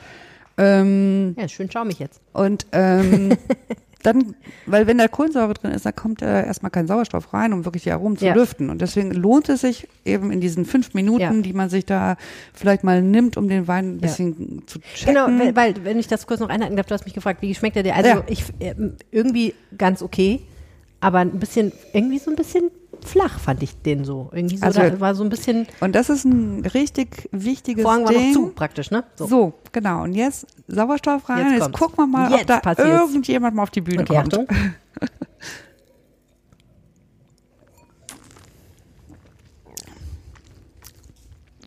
Ähm, 0.59 1.35
Ja, 1.39 1.47
schön 1.49 1.71
schaumig 1.71 1.99
jetzt. 1.99 2.21
Und 2.33 2.67
ähm, 2.73 3.37
dann, 4.03 4.35
weil 4.65 4.87
wenn 4.87 4.97
da 4.99 5.09
Kohlensäure 5.09 5.53
drin 5.53 5.73
ist, 5.73 5.85
da 5.85 5.93
kommt 5.93 6.23
äh, 6.23 6.47
erstmal 6.47 6.71
kein 6.71 6.87
Sauerstoff 6.87 7.35
rein, 7.35 7.53
um 7.53 7.65
wirklich 7.67 7.83
die 7.83 7.91
Aromen 7.93 8.17
zu 8.17 8.25
Ja. 8.25 8.35
lüften. 8.35 8.71
Und 8.71 8.81
deswegen 8.81 9.11
lohnt 9.11 9.49
es 9.51 9.61
sich 9.61 9.89
eben 10.07 10.31
in 10.31 10.41
diesen 10.41 10.65
fünf 10.65 10.95
Minuten, 10.95 11.21
Ja. 11.21 11.33
die 11.43 11.53
man 11.53 11.69
sich 11.69 11.85
da 11.85 12.17
vielleicht 12.55 12.85
mal 12.85 13.03
nimmt, 13.03 13.37
um 13.37 13.49
den 13.49 13.69
Wein 13.69 13.91
ein 13.91 13.95
Ja. 13.97 14.01
bisschen 14.07 14.63
zu 14.67 14.79
checken. 14.81 15.15
Genau, 15.15 15.55
weil, 15.57 15.75
wenn 15.85 15.99
ich 15.99 16.09
das 16.09 16.27
kurz 16.27 16.41
noch 16.41 16.49
einhalten 16.49 16.77
darf, 16.77 16.87
du 16.87 16.95
hast 16.95 17.05
mich 17.05 17.15
gefragt, 17.15 17.43
wie 17.43 17.55
schmeckt 17.55 17.77
der 17.77 17.83
dir? 17.83 17.95
Also 17.95 18.09
Ja. 18.09 18.25
ich 18.29 18.45
ähm, 18.61 18.95
irgendwie 19.11 19.53
ganz 19.77 20.01
okay, 20.01 20.41
aber 21.01 21.19
ein 21.19 21.39
bisschen, 21.39 21.73
irgendwie 21.93 22.19
so 22.19 22.31
ein 22.31 22.37
bisschen 22.37 22.71
flach 23.07 23.39
fand 23.39 23.63
ich 23.63 23.81
den 23.83 24.05
so. 24.05 24.29
Irgendwie 24.33 24.57
so, 24.59 24.65
Also- 24.67 24.81
da 24.81 25.01
war 25.01 25.15
so 25.15 25.23
ein 25.25 25.29
bisschen, 25.31 25.67
Und 25.81 25.95
das 25.95 26.09
ist 26.11 26.25
ein 26.25 26.65
richtig 26.67 27.29
wichtiges 27.33 27.83
Vorhang 27.83 28.05
war 28.05 28.13
Ding. 28.13 28.33
noch 28.35 28.41
zu 28.41 28.49
praktisch, 28.49 28.91
ne? 28.91 29.05
So. 29.17 29.55
genau. 29.73 30.03
Und 30.03 30.15
jetzt 30.15 30.47
Sauerstoff 30.69 31.29
rein. 31.29 31.53
Jetzt 31.53 31.67
Jetzt, 31.67 31.73
gucken 31.79 31.97
wir 31.97 32.07
mal, 32.07 32.31
Jetzt 32.31 32.43
ob 32.43 32.47
da 32.49 32.59
passiert's. 32.61 32.91
irgendjemand 33.01 33.55
mal 33.57 33.63
auf 33.63 33.71
die 33.71 33.81
Bühne 33.81 34.03
Okay, 34.03 34.15
kommt. 34.15 34.35
Achtung. 34.35 34.47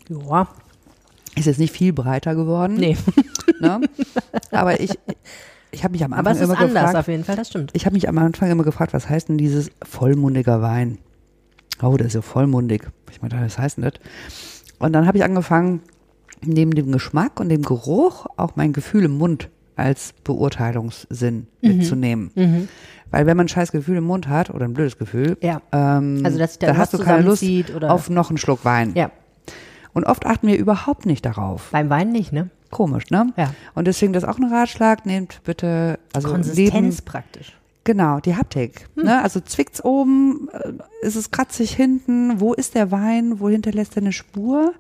Ja, 0.10 0.48
Ist 1.36 1.46
jetzt 1.46 1.60
nicht 1.60 1.74
viel 1.74 1.94
breiter 1.94 2.36
geworden. 2.36 2.76
nee. 2.76 2.98
Ne? 3.62 3.82
Aber 4.52 4.80
ich, 4.80 4.92
ich 5.72 5.84
habe 5.84 5.92
mich 5.92 6.02
am 6.06 6.14
Aber 6.14 6.30
Anfang 6.30 6.36
es 6.36 6.40
ist 6.40 6.46
immer 6.46 6.60
anders 6.60 6.74
gefragt, 6.74 6.96
auf 6.96 7.08
jeden 7.10 7.26
Fall, 7.26 7.36
das 7.36 7.50
stimmt. 7.50 7.72
Ich 7.74 7.86
habe 7.86 7.94
mich 7.94 8.08
am 8.08 8.18
Anfang 8.18 8.50
immer 8.50 8.64
gefragt, 8.64 8.94
was 8.94 9.10
heißt 9.10 9.28
denn 9.28 9.38
dieses 9.38 9.70
vollmundiger 9.84 10.62
Wein? 10.62 10.98
Oh, 11.82 11.96
der 11.98 12.08
ist 12.08 12.14
ja 12.14 12.22
vollmundig. 12.22 12.88
Ich 13.12 13.22
meine, 13.22 13.40
was 13.42 13.58
heißt 13.58 13.78
denn 13.78 13.86
das? 13.86 13.94
Und 14.80 14.94
dann 14.94 15.08
habe 15.08 15.18
ich 15.18 15.24
angefangen, 15.24 15.82
neben 16.46 16.72
dem 16.72 16.92
Geschmack 16.92 17.40
und 17.40 17.50
dem 17.50 17.62
Geruch 17.64 18.26
auch 18.38 18.56
mein 18.56 18.74
Gefühl 18.74 19.04
im 19.06 19.18
Mund 19.18 19.50
als 19.76 20.14
Beurteilungssinn 20.24 21.48
Mhm. 21.62 21.70
mitzunehmen. 21.78 22.68
Weil 23.12 23.26
wenn 23.26 23.38
man 23.38 23.46
ein 23.46 23.50
scheiß 23.50 23.72
Gefühl 23.72 23.98
im 23.98 24.04
Mund 24.04 24.28
hat 24.28 24.50
oder 24.50 24.66
ein 24.66 24.74
blödes 24.74 24.98
Gefühl, 24.98 25.38
Ja. 25.42 25.62
ähm, 25.72 26.22
Also, 26.24 26.38
dass 26.38 26.60
da 26.60 26.68
dann 26.68 26.78
hast 26.78 26.94
du 26.94 27.00
keine 27.00 27.24
Lust 27.24 27.44
oder- 27.76 27.92
auf 27.92 28.10
noch 28.10 28.30
einen 28.30 28.38
Schluck 28.38 28.66
Wein. 28.66 28.92
Ja, 28.96 29.10
Und 29.94 30.06
oft 30.06 30.26
achten 30.26 30.48
wir 30.48 30.58
überhaupt 30.58 31.06
nicht 31.06 31.26
darauf. 31.26 31.70
beim 31.72 31.90
Wein 31.90 32.12
nicht, 32.12 32.32
ne? 32.32 32.50
Komisch, 32.72 33.10
ne? 33.10 33.34
Ja. 33.38 33.54
Und 33.74 33.88
deswegen 33.88 34.14
das 34.14 34.24
ist 34.24 34.30
auch 34.30 34.38
ein 34.38 34.52
Ratschlag, 34.54 35.06
nehmt 35.06 35.42
bitte, 35.44 35.98
also 36.14 36.30
Konsistenz 36.30 36.72
neben, 36.74 37.06
praktisch. 37.06 37.58
Genau, 37.90 38.20
die 38.20 38.36
Haptik. 38.36 38.86
Ne? 38.96 39.20
Also 39.20 39.40
zwickt's 39.40 39.84
oben, 39.84 40.48
äh, 40.54 40.74
ist 41.02 41.16
es 41.16 41.32
kratzig 41.32 41.72
hinten, 41.72 42.40
wo 42.40 42.54
ist 42.54 42.76
der 42.76 42.92
Wein, 42.92 43.40
wo 43.40 43.50
hinterlässt 43.50 43.98
er 43.98 44.04
eine 44.04 44.12
Spur? 44.12 44.74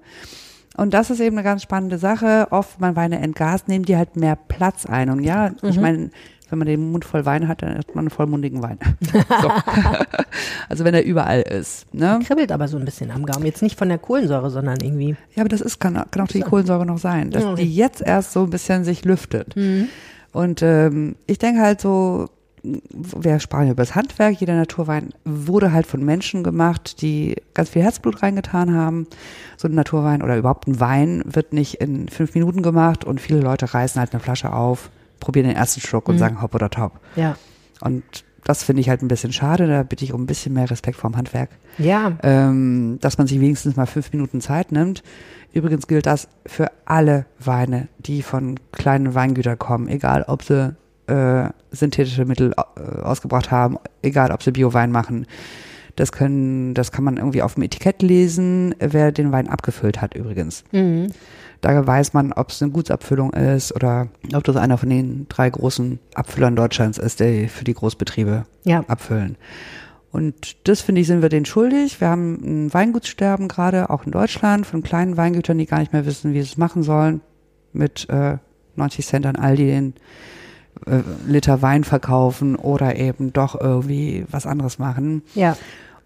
Und 0.77 0.93
das 0.93 1.09
ist 1.09 1.19
eben 1.19 1.35
eine 1.35 1.43
ganz 1.43 1.63
spannende 1.63 1.97
Sache. 1.97 2.45
Oft, 2.51 2.79
man 2.79 2.95
Weine 2.95 3.17
entgast, 3.17 3.67
nehmen 3.67 3.83
die 3.83 3.97
halt 3.97 4.15
mehr 4.15 4.35
Platz 4.35 4.85
ein. 4.85 5.09
Und 5.09 5.23
ja, 5.23 5.53
ich 5.63 5.79
meine, 5.79 6.11
wenn 6.51 6.59
man 6.59 6.67
den 6.67 6.91
Mund 6.91 7.03
voll 7.03 7.25
Wein 7.25 7.47
hat, 7.47 7.63
dann 7.63 7.79
hat 7.79 7.95
man 7.95 8.03
einen 8.03 8.09
vollmundigen 8.11 8.61
Wein. 8.61 8.77
so. 9.41 9.51
also 10.69 10.83
wenn 10.83 10.93
er 10.93 11.03
überall 11.03 11.41
ist. 11.41 11.91
Ne? 11.91 12.19
Kribbelt 12.27 12.51
aber 12.51 12.67
so 12.67 12.77
ein 12.77 12.85
bisschen 12.85 13.09
am 13.09 13.25
Gaumen. 13.25 13.43
Jetzt 13.43 13.63
nicht 13.63 13.79
von 13.79 13.89
der 13.89 13.97
Kohlensäure, 13.97 14.51
sondern 14.51 14.77
irgendwie. 14.81 15.15
Ja, 15.33 15.41
aber 15.41 15.49
das 15.49 15.61
ist, 15.61 15.79
kann, 15.79 15.95
kann 16.11 16.21
auch 16.21 16.27
die 16.27 16.41
Kohlensäure 16.41 16.85
noch 16.85 16.99
sein, 16.99 17.31
dass. 17.31 17.43
Mhm. 17.43 17.55
die 17.55 17.75
jetzt 17.75 18.03
erst 18.03 18.33
so 18.33 18.43
ein 18.43 18.51
bisschen 18.51 18.83
sich 18.83 19.03
lüftet. 19.03 19.55
Und 20.31 20.61
ähm, 20.61 21.15
ich 21.25 21.39
denke 21.39 21.61
halt 21.61 21.81
so, 21.81 22.29
wir 22.63 23.39
sprachen 23.39 23.67
über 23.71 23.81
das 23.83 23.95
Handwerk, 23.95 24.39
jeder 24.39 24.55
Naturwein 24.55 25.09
wurde 25.25 25.71
halt 25.71 25.87
von 25.87 26.03
Menschen 26.03 26.43
gemacht, 26.43 27.01
die 27.01 27.35
ganz 27.53 27.69
viel 27.69 27.83
Herzblut 27.83 28.21
reingetan 28.21 28.73
haben. 28.75 29.07
So 29.57 29.67
ein 29.67 29.75
Naturwein 29.75 30.21
oder 30.21 30.37
überhaupt 30.37 30.67
ein 30.67 30.79
Wein 30.79 31.21
wird 31.25 31.53
nicht 31.53 31.75
in 31.75 32.09
fünf 32.09 32.33
Minuten 32.35 32.61
gemacht 32.61 33.05
und 33.05 33.21
viele 33.21 33.39
Leute 33.39 33.73
reißen 33.73 33.99
halt 33.99 34.13
eine 34.13 34.19
Flasche 34.21 34.51
auf, 34.53 34.89
probieren 35.19 35.47
den 35.47 35.55
ersten 35.55 35.81
Schluck 35.81 36.07
Mhm. 36.07 36.13
und 36.13 36.17
sagen 36.19 36.41
hopp 36.41 36.55
oder 36.55 36.69
top. 36.69 36.99
Ja. 37.15 37.35
Und 37.81 38.03
das 38.43 38.63
finde 38.63 38.81
ich 38.81 38.89
halt 38.89 39.01
ein 39.03 39.07
bisschen 39.09 39.31
schade, 39.31 39.67
da 39.67 39.83
bitte 39.83 40.03
ich 40.03 40.11
um 40.13 40.23
ein 40.23 40.25
bisschen 40.25 40.53
mehr 40.53 40.69
Respekt 40.71 40.97
vorm 40.97 41.15
Handwerk 41.15 41.49
Ja. 41.77 42.13
ähm, 42.23 42.97
dass 43.01 43.17
man 43.17 43.27
sich 43.27 43.39
wenigstens 43.39 43.75
mal 43.75 43.85
fünf 43.85 44.11
Minuten 44.11 44.41
Zeit 44.41 44.71
nimmt. 44.71 45.03
Übrigens 45.53 45.87
gilt 45.87 46.05
das 46.05 46.27
für 46.45 46.71
alle 46.85 47.25
Weine, 47.39 47.87
die 47.99 48.21
von 48.21 48.59
kleinen 48.71 49.13
Weingütern 49.15 49.57
kommen, 49.59 49.87
egal 49.87 50.23
ob 50.27 50.43
sie 50.43 50.75
äh, 51.09 51.49
synthetische 51.71 52.25
Mittel 52.25 52.53
äh, 52.53 53.01
ausgebracht 53.01 53.51
haben, 53.51 53.77
egal 54.01 54.31
ob 54.31 54.43
sie 54.43 54.51
Biowein 54.51 54.91
machen. 54.91 55.25
Das 55.95 56.11
können, 56.11 56.73
das 56.75 56.91
kann 56.91 57.03
man 57.03 57.17
irgendwie 57.17 57.41
auf 57.41 57.55
dem 57.55 57.63
Etikett 57.63 58.01
lesen, 58.01 58.73
wer 58.79 59.11
den 59.11 59.31
Wein 59.31 59.49
abgefüllt 59.49 60.01
hat 60.01 60.13
übrigens. 60.15 60.63
Mhm. 60.71 61.07
Da 61.61 61.85
weiß 61.85 62.13
man, 62.13 62.31
ob 62.31 62.51
es 62.51 62.61
eine 62.61 62.71
Gutsabfüllung 62.71 63.33
ist 63.33 63.75
oder 63.75 64.07
ob 64.33 64.45
das 64.45 64.55
einer 64.55 64.77
von 64.77 64.89
den 64.89 65.25
drei 65.27 65.49
großen 65.49 65.99
Abfüllern 66.15 66.55
Deutschlands 66.55 66.97
ist, 66.97 67.19
der 67.19 67.49
für 67.49 67.65
die 67.65 67.73
Großbetriebe 67.73 68.45
Ja. 68.63 68.85
abfüllen. 68.87 69.35
Und 70.11 70.55
das 70.67 70.79
finde 70.81 71.01
ich, 71.01 71.07
sind 71.07 71.21
wir 71.21 71.29
denen 71.29 71.45
schuldig. 71.45 71.99
Wir 71.99 72.07
haben 72.07 72.35
ein 72.65 72.73
Weingutssterben 72.73 73.47
gerade, 73.49 73.89
auch 73.89 74.05
in 74.05 74.11
Deutschland, 74.11 74.65
von 74.65 74.81
kleinen 74.83 75.17
Weingütern, 75.17 75.57
die 75.57 75.65
gar 75.65 75.79
nicht 75.79 75.91
mehr 75.91 76.05
wissen, 76.05 76.33
wie 76.33 76.41
sie 76.41 76.47
es 76.51 76.57
machen 76.57 76.81
sollen, 76.81 77.19
mit 77.73 78.07
äh, 78.09 78.37
90 78.77 79.05
Cent 79.05 79.25
an 79.25 79.35
Aldi 79.35 79.65
den 79.65 79.93
äh, 80.85 81.01
Liter 81.27 81.61
Wein 81.61 81.83
verkaufen 81.83 82.55
oder 82.55 82.95
eben 82.95 83.33
doch 83.33 83.59
irgendwie 83.59 84.25
was 84.29 84.45
anderes 84.45 84.79
machen. 84.79 85.23
Ja. 85.35 85.57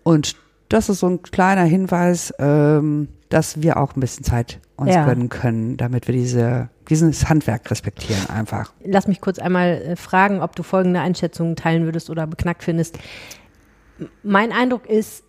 Und 0.03 0.35
das 0.69 0.89
ist 0.89 0.99
so 0.99 1.07
ein 1.07 1.21
kleiner 1.21 1.63
Hinweis, 1.63 2.33
ähm, 2.39 3.07
dass 3.29 3.61
wir 3.61 3.77
auch 3.77 3.95
ein 3.95 3.99
bisschen 3.99 4.23
Zeit 4.23 4.59
uns 4.75 4.93
Ja. 4.93 5.05
gönnen 5.05 5.29
können, 5.29 5.77
damit 5.77 6.07
wir 6.07 6.15
diese, 6.15 6.69
dieses 6.89 7.29
Handwerk 7.29 7.69
respektieren 7.69 8.27
einfach. 8.29 8.73
Lass 8.83 9.07
mich 9.07 9.21
kurz 9.21 9.39
einmal 9.39 9.81
äh, 9.81 9.95
fragen, 9.95 10.41
ob 10.41 10.55
du 10.55 10.63
folgende 10.63 10.99
Einschätzungen 10.99 11.55
teilen 11.55 11.85
würdest 11.85 12.09
oder 12.09 12.25
beknackt 12.27 12.63
findest. 12.63 12.97
Mein 14.23 14.51
Eindruck 14.51 14.87
ist 14.89 15.23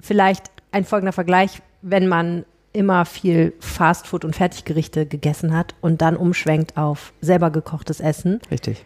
vielleicht 0.00 0.46
ein 0.72 0.84
folgender 0.84 1.12
Vergleich, 1.12 1.60
wenn 1.82 2.08
man 2.08 2.44
immer 2.76 3.04
viel 3.04 3.52
Fastfood 3.58 4.24
und 4.24 4.36
Fertiggerichte 4.36 5.06
gegessen 5.06 5.56
hat 5.56 5.74
und 5.80 6.02
dann 6.02 6.16
umschwenkt 6.16 6.76
auf 6.76 7.12
selber 7.20 7.50
gekochtes 7.50 8.00
Essen, 8.00 8.40
Richtig. 8.50 8.84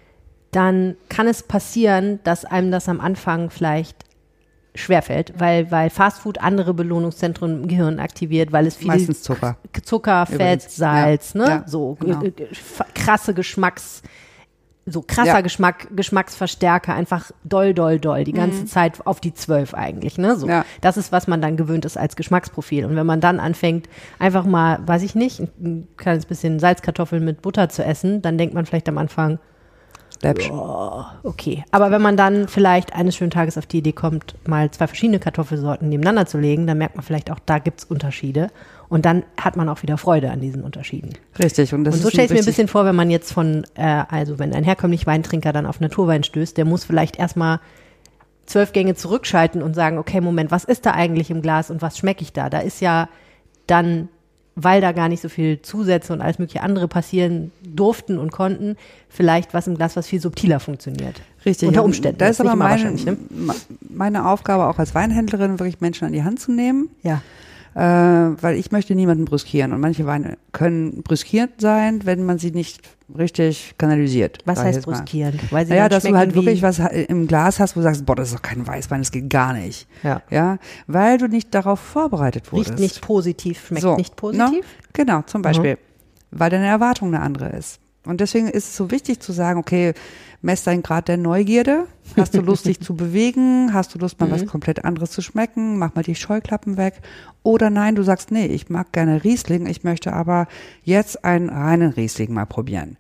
dann 0.53 0.97
kann 1.09 1.27
es 1.29 1.43
passieren, 1.43 2.21
dass 2.25 2.45
einem 2.45 2.71
das 2.71 2.89
am 2.89 3.01
Anfang 3.01 3.51
vielleicht 3.51 4.05
schwerfällt, 4.75 5.35
weil, 5.39 5.71
weil 5.73 5.91
Fastfood 5.91 6.39
andere 6.39 6.75
Belohnungszentren 6.75 7.63
im 7.63 7.69
Gehirn 7.69 7.99
aktiviert, 7.99 8.53
weil 8.53 8.67
es 8.67 8.77
viel 8.77 8.87
Meistens 8.87 9.23
Zucker. 9.23 9.57
Zucker, 9.83 10.27
Fett, 10.27 10.39
Übrigens. 10.39 10.77
Salz, 10.77 11.35
Ja. 11.35 11.41
ne? 11.41 11.49
Ja, 11.49 11.65
so 11.67 11.97
genau. 12.01 12.23
äh, 12.23 12.29
äh, 12.29 12.49
krasse 12.95 13.35
Geschmacks, 13.35 14.03
so 14.87 15.03
krasser 15.03 15.35
Ja. 15.35 15.41
Geschmack, 15.41 15.89
Geschmacksverstärker, 15.95 16.95
einfach 16.95 17.31
doll, 17.45 17.75
doll, 17.75 17.99
doll, 17.99 18.25
die 18.25 18.33
ganze 18.33 18.65
Zeit 18.65 19.07
auf 19.07 19.21
die 19.21 19.35
zwölf 19.35 19.75
eigentlich, 19.75 20.19
ne? 20.19 20.37
So. 20.37 20.47
Mhm. 20.47 20.53
Ja. 20.53 20.65
Das 20.81 20.97
ist, 20.97 21.13
was 21.13 21.29
man 21.29 21.41
dann 21.41 21.57
gewöhnt 21.57 21.85
ist 21.85 21.97
als 21.97 22.17
Geschmacksprofil. 22.17 22.85
Und 22.85 22.97
wenn 22.97 23.07
man 23.07 23.21
dann 23.21 23.41
anfängt, 23.41 23.89
einfach 24.19 24.45
mal, 24.45 24.81
weiß 24.87 25.03
ich 25.03 25.15
nicht, 25.15 25.41
ein, 25.41 25.51
ein 25.63 25.89
kleines 25.97 26.27
bisschen 26.27 26.59
Salzkartoffeln 26.59 27.25
mit 27.25 27.43
Butter 27.43 27.69
zu 27.69 27.85
essen, 27.85 28.23
dann 28.23 28.39
denkt 28.39 28.55
man 28.55 28.67
vielleicht 28.67 28.89
am 28.89 28.99
Anfang, 28.99 29.39
Läppsch. 30.23 30.51
Okay, 31.23 31.65
aber 31.71 31.91
wenn 31.91 32.03
man 32.03 32.17
dann 32.17 32.47
vielleicht 32.47 32.95
eines 32.95 33.17
schönen 33.17 33.31
Tages 33.31 33.57
auf 33.57 33.67
die 33.67 33.79
Idee 33.79 33.93
kommt, 33.93 34.35
mal 34.47 34.71
zwei 34.71 34.87
verschiedene 34.87 35.19
Kartoffelsorten 35.19 35.89
nebeneinander 35.89 36.27
zu 36.27 36.39
legen, 36.39 36.67
dann 36.67 36.79
merkt 36.79 36.97
man 36.97 37.05
vielleicht 37.05 37.31
auch, 37.31 37.39
da 37.47 37.59
gibt's 37.59 37.85
Unterschiede. 37.85 38.49
Und 38.91 39.07
dann 39.07 39.23
hat 39.41 39.57
man 39.57 39.69
auch 39.71 39.83
wieder 39.83 39.97
Freude 39.97 40.31
an 40.31 40.41
diesen 40.41 40.63
Unterschieden. 40.63 41.11
Richtig. 41.39 41.73
Und, 41.73 41.85
das 41.85 41.95
und 41.95 42.03
so 42.03 42.11
stelle 42.11 42.25
ich 42.27 42.33
mir 42.33 42.41
ein 42.41 42.45
bisschen 42.45 42.69
vor, 42.69 42.85
wenn 42.85 42.97
man 42.97 43.09
jetzt 43.09 43.33
von, 43.33 43.65
äh, 43.77 44.03
also 44.11 44.39
wenn 44.39 44.53
ein 44.53 44.65
herkömmlich 44.65 45.07
Weintrinker 45.07 45.53
dann 45.55 45.65
auf 45.65 45.81
Naturwein 45.81 46.25
stößt, 46.25 46.57
der 46.59 46.65
muss 46.67 46.85
vielleicht 46.85 47.17
erstmal 47.17 47.61
zwölf 48.47 48.73
Gänge 48.73 48.97
zurückschalten 48.97 49.63
und 49.63 49.75
sagen, 49.75 49.97
okay, 49.97 50.21
Moment, 50.21 50.51
was 50.51 50.65
ist 50.65 50.85
da 50.87 50.91
eigentlich 50.91 51.31
im 51.31 51.41
Glas 51.41 51.71
und 51.71 51.83
was 51.83 51.97
schmecke 51.99 52.23
ich 52.23 52.33
da? 52.33 52.51
Da 52.51 52.59
ist 52.59 52.81
ja 52.81 53.09
dann, 53.69 54.09
weil 54.57 54.81
da 54.81 54.91
gar 54.91 55.09
nicht 55.09 55.23
so 55.23 55.29
viel 55.29 55.63
Zusätze 55.63 56.13
und 56.13 56.21
alles 56.21 56.41
mögliche 56.41 56.65
andere 56.65 56.89
passieren 56.89 57.53
durften 57.63 58.19
und 58.19 58.33
konnten, 58.33 58.77
vielleicht 59.09 59.55
was 59.55 59.69
im 59.69 59.77
Glas, 59.77 59.95
was 59.95 60.09
viel 60.09 60.21
subtiler 60.21 60.59
funktioniert. 60.59 61.21
Richtig. 61.47 61.69
Unter 61.69 61.85
Umständen. 61.85 62.19
Da 62.19 62.27
Das 62.27 62.41
ist 62.41 62.45
aber 62.45 62.57
meine, 62.57 62.91
ne? 62.91 63.17
me- 63.31 63.55
meine 63.89 64.27
Aufgabe 64.29 64.67
auch 64.67 64.81
als 64.81 64.97
Weinhändlerin, 64.97 65.61
wirklich 65.61 65.81
Menschen 65.81 66.07
an 66.07 66.13
die 66.13 66.25
Hand 66.25 66.41
zu 66.41 66.51
nehmen. 66.51 66.91
Ja. 67.05 67.23
Äh, 67.75 67.81
weil 67.81 68.57
ich 68.57 68.73
möchte 68.73 68.95
niemanden 68.95 69.25
brüskieren. 69.25 69.73
Und 69.73 69.81
manche 69.81 70.07
Weine 70.07 70.39
können 70.53 71.03
brüskierend 71.03 71.61
sein, 71.61 72.01
wenn 72.05 72.25
man 72.25 72.39
sie 72.39 72.51
nicht 72.51 72.81
richtig 73.17 73.75
kanalisiert. 73.79 74.39
Was 74.45 74.63
heißt 74.63 74.83
brüskieren? 74.83 75.39
Weil 75.51 75.67
sie 75.67 75.73
Naja, 75.73 75.89
dass 75.89 76.05
du 76.05 76.17
halt 76.17 76.35
wirklich 76.35 76.63
was 76.63 76.79
im 76.79 77.27
Glas 77.27 77.61
hast, 77.61 77.77
wo 77.77 77.81
du 77.81 77.85
sagst, 77.85 78.07
boah, 78.07 78.17
das 78.17 78.29
ist 78.29 78.35
doch 78.37 78.43
kein 78.43 78.67
Weißwein, 78.67 79.01
das 79.01 79.11
geht 79.11 79.31
gar 79.31 79.53
nicht. 79.53 79.89
Ja. 80.03 80.23
Ja, 80.31 80.59
weil 80.87 81.19
du 81.19 81.27
nicht 81.27 81.55
darauf 81.55 81.81
vorbereitet 81.81 82.53
wurdest. 82.53 82.71
Riecht 82.71 82.81
nicht 82.81 83.01
positiv, 83.03 83.67
schmeckt 83.67 83.83
So, 83.83 83.97
nicht 83.97 84.17
positiv. 84.17 84.49
Mhm. 84.49 84.55
ne? 84.55 84.63
Genau, 84.93 85.23
zum 85.23 85.43
Beispiel, 85.43 85.79
weil 86.31 86.51
deine 86.51 86.67
Erwartung 86.67 87.09
eine 87.09 87.21
andere 87.23 87.51
ist. 87.51 87.81
Und 88.07 88.21
deswegen 88.21 88.49
ist 88.49 88.69
es 88.69 88.77
so 88.77 88.91
wichtig 88.91 89.21
zu 89.21 89.33
sagen, 89.33 89.59
okay, 89.61 89.93
mess 90.41 90.65
deinen 90.65 90.83
Grad 90.83 91.09
der 91.09 91.19
Neugierde. 91.19 91.85
Hast 92.17 92.35
du 92.35 92.41
Lust, 92.41 92.67
dich 92.67 92.81
zu 92.81 92.95
bewegen? 92.97 93.75
Hast 93.75 93.95
du 93.95 93.99
Lust, 93.99 94.19
mal 94.19 94.27
Mhm. 94.27 94.33
was 94.33 94.47
komplett 94.47 94.85
anderes 94.85 95.11
zu 95.11 95.21
schmecken? 95.21 95.77
Mach 95.79 95.95
mal 95.95 96.03
die 96.03 96.15
Scheuklappen 96.15 96.77
weg. 96.79 96.95
Oder 97.43 97.69
nein, 97.69 97.95
du 97.95 98.03
sagst, 98.03 98.31
nee, 98.31 98.47
ich 98.47 98.71
mag 98.71 98.93
gerne 98.93 99.23
Riesling, 99.23 99.67
ich 99.67 99.85
möchte 99.85 100.13
aber 100.15 100.49
jetzt 100.83 101.25
einen 101.25 101.51
reinen 101.51 101.93
Riesling 101.93 102.33
mal 102.33 102.47
probieren. 102.47 102.97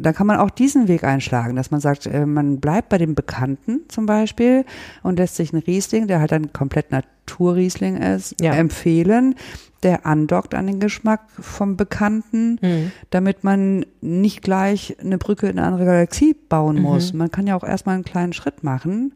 Da 0.00 0.12
kann 0.12 0.28
man 0.28 0.36
auch 0.36 0.50
diesen 0.50 0.86
Weg 0.86 1.02
einschlagen, 1.02 1.56
dass 1.56 1.70
man 1.72 1.80
sagt, 1.80 2.06
äh, 2.06 2.24
man 2.24 2.60
bleibt 2.60 2.88
bei 2.90 2.98
dem 2.98 3.14
Bekannten 3.16 3.80
zum 3.88 4.06
Beispiel 4.06 4.64
und 5.02 5.18
lässt 5.18 5.34
sich 5.36 5.52
einen 5.52 5.62
Riesling, 5.62 6.06
der 6.06 6.20
halt 6.20 6.32
ein 6.32 6.52
komplett 6.52 6.92
Naturriesling 6.92 7.96
ist, 7.96 8.36
Ja. 8.40 8.52
empfehlen, 8.52 9.34
der 9.82 10.06
andockt 10.06 10.54
an 10.54 10.66
den 10.66 10.80
Geschmack 10.80 11.20
vom 11.38 11.76
Bekannten, 11.76 12.58
Mhm. 12.60 12.92
damit 13.10 13.44
man 13.44 13.86
nicht 14.00 14.42
gleich 14.42 14.96
eine 15.00 15.18
Brücke 15.18 15.48
in 15.48 15.58
eine 15.58 15.66
andere 15.68 15.84
Galaxie 15.86 16.34
bauen 16.48 16.76
Mhm. 16.76 16.82
muss. 16.82 17.12
Man 17.12 17.30
kann 17.30 17.46
ja 17.46 17.56
auch 17.56 17.64
erstmal 17.64 17.94
einen 17.94 18.04
kleinen 18.04 18.32
Schritt 18.32 18.64
machen. 18.64 19.14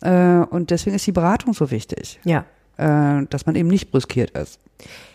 Äh, 0.00 0.38
und 0.50 0.70
deswegen 0.70 0.96
ist 0.96 1.06
die 1.06 1.12
Beratung 1.12 1.54
so 1.54 1.70
wichtig, 1.70 2.18
Ja. 2.24 2.44
äh, 2.76 3.24
dass 3.30 3.46
man 3.46 3.54
eben 3.54 3.68
nicht 3.68 3.90
brüskiert 3.90 4.30
ist. 4.36 4.58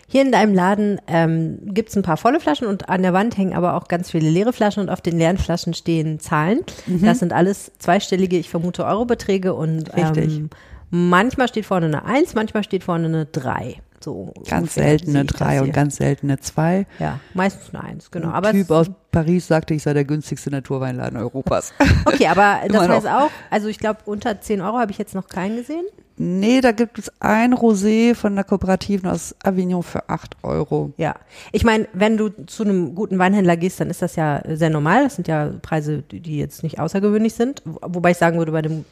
Hier 0.09 0.21
in 0.21 0.31
deinem 0.31 0.53
Laden 0.53 1.01
ähm, 1.07 1.59
gibt 1.65 1.89
es 1.89 1.97
ein 1.97 2.03
paar 2.03 2.15
volle 2.15 2.39
Flaschen 2.39 2.65
und 2.67 2.87
an 2.87 3.01
der 3.01 3.11
Wand 3.11 3.37
hängen 3.37 3.53
aber 3.53 3.73
auch 3.73 3.89
ganz 3.89 4.11
viele 4.11 4.29
leere 4.29 4.53
Flaschen 4.53 4.81
und 4.83 4.89
auf 4.89 5.01
den 5.01 5.17
leeren 5.17 5.37
Flaschen 5.37 5.73
stehen 5.73 6.21
Zahlen. 6.21 6.59
Mhm. 6.85 7.03
Das 7.03 7.19
sind 7.19 7.33
alles 7.33 7.73
zweistellige, 7.79 8.37
ich 8.37 8.49
vermute, 8.49 8.85
Eurobeträge 8.85 9.53
und 9.53 9.93
Richtig. 9.97 10.37
ähm, 10.37 10.49
manchmal 10.91 11.49
steht 11.49 11.65
vorne 11.65 11.87
eine 11.87 12.05
Eins, 12.05 12.33
manchmal 12.35 12.63
steht 12.63 12.85
vorne 12.85 13.07
eine 13.07 13.25
Drei. 13.25 13.81
So 14.03 14.31
Ganz 14.47 14.75
seltene 14.75 15.25
drei 15.25 15.61
und 15.61 15.73
ganz 15.73 15.95
seltene 15.97 16.39
zwei. 16.39 16.85
Ja, 16.99 17.19
meistens 17.33 17.73
eine 17.73 17.83
Eins, 17.83 18.11
genau. 18.11 18.27
Ein 18.27 18.33
Aber 18.33 18.51
Typ 18.51 18.69
aus 18.71 18.87
Paris 19.11 19.47
sagte, 19.47 19.73
ich 19.73 19.83
sei 19.83 19.93
der 19.93 20.05
günstigste 20.05 20.51
Naturweinladen 20.51 21.17
Europas. 21.17 21.73
okay, 22.05 22.27
aber 22.27 22.59
das 22.69 22.87
heißt 22.87 23.07
auch, 23.07 23.29
also 23.49 23.67
ich 23.67 23.79
glaube, 23.79 24.01
unter 24.05 24.39
10 24.39 24.61
Euro 24.61 24.77
habe 24.77 24.91
ich 24.91 24.97
jetzt 24.99 25.15
noch 25.15 25.27
keinen 25.27 25.57
gesehen. 25.57 25.83
nee, 26.17 26.61
da 26.61 26.71
gibt 26.73 26.99
es 26.99 27.11
ein 27.19 27.53
Rosé 27.55 28.13
von 28.15 28.35
der 28.35 28.43
Kooperativen 28.43 29.09
aus 29.09 29.35
Avignon 29.43 29.81
für 29.83 30.07
acht 30.09 30.35
Euro. 30.43 30.91
Ja, 30.97 31.15
ich 31.51 31.63
meine, 31.63 31.87
wenn 31.93 32.17
du 32.17 32.29
zu 32.45 32.63
einem 32.63 32.93
guten 32.95 33.17
Weinhändler 33.17 33.57
gehst, 33.57 33.79
dann 33.79 33.89
ist 33.89 34.01
das 34.03 34.15
ja 34.15 34.41
sehr 34.47 34.69
normal. 34.69 35.03
Das 35.05 35.15
sind 35.15 35.27
ja 35.27 35.51
Preise, 35.61 36.03
die 36.11 36.37
jetzt 36.37 36.61
nicht 36.63 36.79
außergewöhnlich 36.79 37.33
sind. 37.33 37.61
Wo- 37.65 37.79
Wobei 37.81 38.11
ich 38.11 38.17
sagen 38.17 38.37
würde, 38.37 38.51
bei 38.51 38.61
dem, 38.61 38.85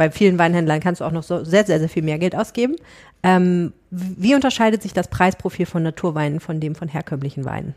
bei 0.00 0.10
vielen 0.10 0.38
Weinhändlern 0.38 0.80
kannst 0.80 1.02
du 1.02 1.04
auch 1.04 1.12
noch 1.12 1.22
so 1.22 1.44
sehr, 1.44 1.66
sehr, 1.66 1.78
sehr 1.78 1.90
viel 1.90 2.02
mehr 2.02 2.18
Geld 2.18 2.34
ausgeben. 2.34 2.74
Ähm, 3.22 3.74
wie 3.90 4.34
unterscheidet 4.34 4.80
sich 4.80 4.94
das 4.94 5.08
Preisprofil 5.08 5.66
von 5.66 5.82
Naturweinen 5.82 6.40
von 6.40 6.58
dem 6.58 6.74
von 6.74 6.88
herkömmlichen 6.88 7.44
Weinen? 7.44 7.74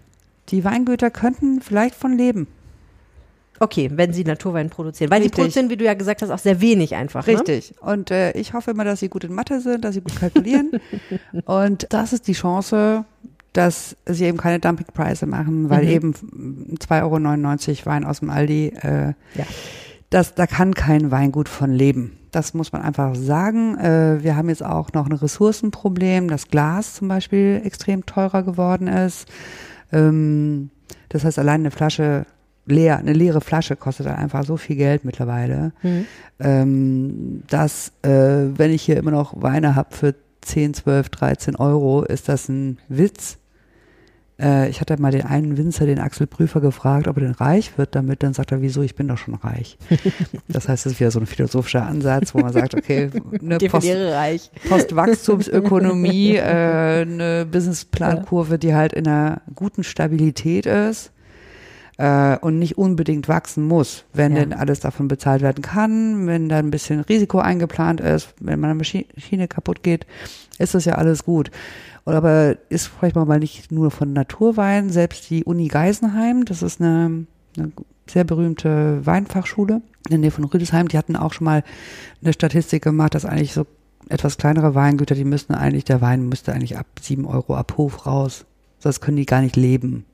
Die 0.48 0.64
Weingüter 0.64 1.12
könnten 1.12 1.60
vielleicht 1.60 1.96
von 1.96 2.18
leben. 2.18 2.48
Okay, 3.60 3.90
wenn 3.94 4.14
sie 4.14 4.24
Naturwein 4.24 4.70
produzieren. 4.70 5.12
Weil 5.12 5.20
die 5.20 5.24
Richtig. 5.26 5.38
produzieren, 5.42 5.70
wie 5.70 5.76
du 5.76 5.84
ja 5.84 5.96
gesagt 5.96 6.22
hast, 6.22 6.30
auch 6.30 6.40
sehr 6.40 6.62
wenig 6.62 6.96
einfach. 6.96 7.28
Ne? 7.28 7.34
Richtig. 7.34 7.74
Und 7.82 8.10
äh, 8.10 8.32
ich 8.38 8.54
hoffe 8.54 8.72
immer, 8.72 8.86
dass 8.86 9.02
sie 9.02 9.10
gut 9.10 9.26
in 9.26 9.34
Mathe 9.34 9.60
sind, 9.60 9.84
dass 9.84 9.94
sie 9.96 10.02
gut 10.02 10.16
kalkulieren. 10.16 10.72
und 11.46 11.88
das 11.90 12.14
ist 12.14 12.30
die 12.30 12.34
Chance, 12.34 13.04
dass 13.52 13.98
sie 14.06 14.24
eben 14.24 14.38
keine 14.38 14.60
Dumpingpreise 14.60 15.26
machen, 15.26 15.70
weil 15.70 15.84
Mhm. 15.84 15.90
eben 15.90 16.14
2,99 16.80 17.02
Euro 17.82 17.86
Wein 17.86 18.06
aus 18.06 18.22
dem 18.22 18.30
Aldi, 18.30 18.68
äh, 18.82 19.08
Ja. 19.36 19.46
Das, 20.13 20.36
da 20.36 20.47
kann 20.47 20.73
kein 20.76 21.12
Weingut 21.12 21.49
von 21.49 21.71
leben. 21.71 22.17
Das 22.32 22.54
muss 22.54 22.71
man 22.71 22.82
einfach 22.82 23.15
sagen. 23.15 23.78
Äh, 23.78 24.23
wir 24.23 24.36
haben 24.36 24.49
jetzt 24.49 24.63
auch 24.63 24.93
noch 24.93 25.06
ein 25.06 25.12
Ressourcenproblem, 25.12 26.28
dass 26.28 26.47
Glas 26.47 26.95
zum 26.95 27.08
Beispiel 27.08 27.62
extrem 27.63 28.06
teurer 28.06 28.43
geworden 28.43 28.88
ist. 28.88 29.28
Ähm, 29.91 30.69
das 31.10 31.23
heißt, 31.26 31.39
allein 31.39 31.62
eine 31.62 31.71
Flasche 31.71 32.26
leer, 32.65 32.97
eine 32.97 33.13
leere 33.13 33.41
Flasche 33.41 33.76
kostet 33.76 34.06
dann 34.06 34.15
einfach 34.15 34.45
so 34.45 34.58
viel 34.58 34.76
Geld 34.76 35.04
mittlerweile 35.04 35.73
Mhm. 35.84 36.06
ähm, 36.39 37.43
dass, 37.49 37.91
äh, 38.04 38.10
wenn 38.58 38.71
ich 38.71 38.84
hier 38.84 38.97
immer 38.97 39.12
noch 39.12 39.41
Weine 39.41 39.76
habe 39.76 39.95
für 39.95 40.15
10, 40.41 40.73
12, 40.73 41.10
13 41.10 41.56
Euro, 41.56 42.04
ist 42.04 42.30
das 42.30 42.49
ein 42.49 42.80
Witz. 42.88 43.38
Äh, 44.39 44.69
ich 44.69 44.82
hatte 44.82 45.00
mal 45.00 45.12
den 45.12 45.24
einen 45.26 45.58
Winzer, 45.58 45.86
den 45.86 46.00
Axel 46.00 46.26
Prüfer, 46.28 46.60
gefragt, 46.62 47.08
ob 47.08 47.17
er 47.17 47.24
denn 47.24 47.32
reich 47.34 47.78
wird 47.78 47.93
damit. 47.96 48.24
Dann 48.24 48.34
sagt 48.34 48.52
er, 48.52 48.62
wieso, 48.62 48.82
ich 48.82 48.96
bin 48.96 49.08
doch 49.08 49.17
schon 49.17 49.36
reich. 49.36 49.78
das 50.48 50.67
heißt, 50.67 50.86
es 50.86 50.93
ist 50.93 51.00
wieder 51.00 51.12
so 51.12 51.19
ein 51.19 51.26
philosophischer 51.28 51.86
Ansatz, 51.86 52.34
wo 52.34 52.39
man 52.39 52.52
sagt, 52.54 52.74
okay, 52.76 53.10
eine 53.41 53.58
Post. 53.60 53.88
Postwachstumsökonomie, 54.69 56.36
äh, 56.38 57.02
eine 57.02 57.46
Businessplankurve, 57.50 58.58
die 58.60 58.74
halt 58.74 58.93
in 58.93 59.08
einer 59.08 59.41
guten 59.56 59.84
Stabilität 59.84 60.65
ist. 60.65 61.12
äh, 62.00 62.38
und 62.40 62.58
nicht 62.58 62.75
unbedingt 62.79 63.27
wachsen 63.27 63.67
muss, 63.67 64.06
wenn 64.13 64.36
Ja. 64.36 64.40
denn 64.40 64.54
alles 64.54 64.79
davon 64.79 65.08
bezahlt 65.08 65.44
werden 65.44 65.62
kann, 65.62 66.25
wenn 66.25 66.50
da 66.50 66.58
ein 66.58 66.71
bisschen 66.71 67.02
Risiko 67.02 67.38
eingeplant 67.38 68.02
ist, 68.02 68.34
wenn 68.40 68.60
meine 68.60 68.73
Maschine 68.73 69.48
kaputt 69.48 69.84
geht, 69.84 70.08
ist 70.64 70.74
das 70.74 70.86
ja 70.86 70.96
alles 70.96 71.24
gut. 71.24 71.52
Aber 72.06 72.58
ist 72.70 72.88
vielleicht 72.88 73.16
mal 73.16 73.40
nicht 73.40 73.72
nur 73.72 73.92
von 73.92 74.12
Naturwein, 74.14 74.90
selbst 74.90 75.30
die 75.30 75.44
Uni 75.46 75.68
Geisenheim, 75.68 76.44
das 76.46 76.62
ist 76.62 76.82
eine, 76.82 77.26
eine 77.58 77.72
sehr 78.10 78.24
berühmte 78.26 79.06
Weinfachschule 79.06 79.76
in 79.76 80.10
der 80.10 80.18
Nähe 80.18 80.32
von 80.32 80.44
Rüdesheim, 80.44 80.90
die 80.90 80.98
hatten 80.98 81.16
auch 81.16 81.32
schon 81.32 81.46
mal 81.46 81.64
eine 82.22 82.34
Statistik 82.34 82.84
gemacht, 82.84 83.16
dass 83.16 83.26
eigentlich 83.26 83.54
so 83.54 83.66
etwas 84.10 84.38
kleinere 84.38 84.76
Weingüter, 84.76 85.16
die 85.16 85.24
müssten 85.24 85.56
eigentlich, 85.56 85.86
der 85.86 86.02
Wein 86.02 86.28
müsste 86.28 86.52
eigentlich 86.52 86.78
ab 86.78 86.88
sieben 87.02 87.26
Euro 87.26 87.56
ab 87.56 87.76
Hof 87.78 88.06
raus. 88.06 88.46
Sonst 88.80 89.00
können 89.00 89.18
die 89.18 89.26
gar 89.26 89.42
nicht 89.42 89.56
leben. 89.56 90.06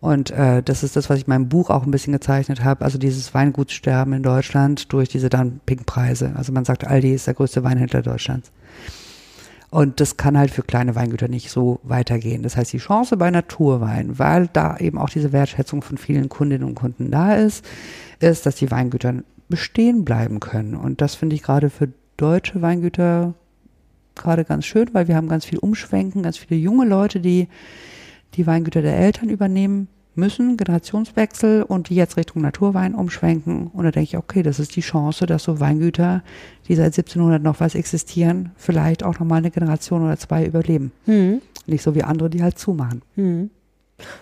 Und 0.00 0.30
äh, 0.30 0.62
das 0.62 0.82
ist 0.82 0.96
das, 0.96 1.10
was 1.10 1.18
ich 1.18 1.26
in 1.26 1.30
meinem 1.30 1.48
Buch 1.48 1.68
auch 1.68 1.84
ein 1.84 1.90
bisschen 1.90 2.12
gezeichnet 2.12 2.64
habe. 2.64 2.84
Also 2.84 2.96
dieses 2.96 3.34
Weingutssterben 3.34 4.14
in 4.14 4.22
Deutschland 4.22 4.92
durch 4.92 5.08
diese 5.08 5.28
Dumpingpreise. 5.28 6.32
Also 6.36 6.52
man 6.52 6.64
sagt, 6.64 6.86
Aldi 6.86 7.12
ist 7.12 7.26
der 7.26 7.34
größte 7.34 7.64
Weinhändler 7.64 8.02
Deutschlands. 8.02 8.50
Und 9.70 10.00
das 10.00 10.16
kann 10.16 10.36
halt 10.36 10.50
für 10.50 10.62
kleine 10.62 10.96
Weingüter 10.96 11.28
nicht 11.28 11.50
so 11.50 11.78
weitergehen. 11.84 12.42
Das 12.42 12.56
heißt, 12.56 12.72
die 12.72 12.78
Chance 12.78 13.16
bei 13.16 13.30
Naturwein, 13.30 14.18
weil 14.18 14.48
da 14.52 14.76
eben 14.78 14.98
auch 14.98 15.10
diese 15.10 15.32
Wertschätzung 15.32 15.80
von 15.82 15.96
vielen 15.96 16.28
Kundinnen 16.28 16.66
und 16.66 16.74
Kunden 16.74 17.10
da 17.10 17.34
ist, 17.34 17.64
ist, 18.18 18.46
dass 18.46 18.56
die 18.56 18.70
Weingüter 18.70 19.14
bestehen 19.48 20.04
bleiben 20.04 20.40
können. 20.40 20.74
Und 20.74 21.00
das 21.00 21.14
finde 21.14 21.36
ich 21.36 21.42
gerade 21.42 21.70
für 21.70 21.88
deutsche 22.16 22.60
Weingüter 22.62 23.34
gerade 24.16 24.44
ganz 24.44 24.66
schön, 24.66 24.88
weil 24.92 25.06
wir 25.06 25.16
haben 25.16 25.28
ganz 25.28 25.44
viel 25.44 25.58
Umschwenken, 25.58 26.24
ganz 26.24 26.36
viele 26.36 26.60
junge 26.60 26.84
Leute, 26.84 27.20
die 27.20 27.48
die 28.34 28.46
Weingüter 28.46 28.82
der 28.82 28.96
Eltern 28.96 29.28
übernehmen 29.28 29.88
müssen, 30.14 30.56
Generationswechsel 30.56 31.62
und 31.62 31.88
die 31.88 31.94
jetzt 31.94 32.16
Richtung 32.16 32.42
Naturwein 32.42 32.94
umschwenken. 32.94 33.68
Und 33.68 33.84
da 33.84 33.90
denke 33.90 34.04
ich, 34.04 34.16
okay, 34.16 34.42
das 34.42 34.58
ist 34.58 34.76
die 34.76 34.80
Chance, 34.80 35.26
dass 35.26 35.44
so 35.44 35.60
Weingüter, 35.60 36.22
die 36.68 36.74
seit 36.74 36.86
1700 36.86 37.42
noch 37.42 37.60
was 37.60 37.74
existieren, 37.74 38.52
vielleicht 38.56 39.02
auch 39.02 39.18
nochmal 39.18 39.38
eine 39.38 39.50
Generation 39.50 40.04
oder 40.04 40.16
zwei 40.16 40.44
überleben. 40.44 40.92
Hm. 41.06 41.40
Nicht 41.66 41.82
so 41.82 41.94
wie 41.94 42.02
andere, 42.02 42.30
die 42.30 42.42
halt 42.42 42.58
zumachen. 42.58 43.02
Hm. 43.14 43.50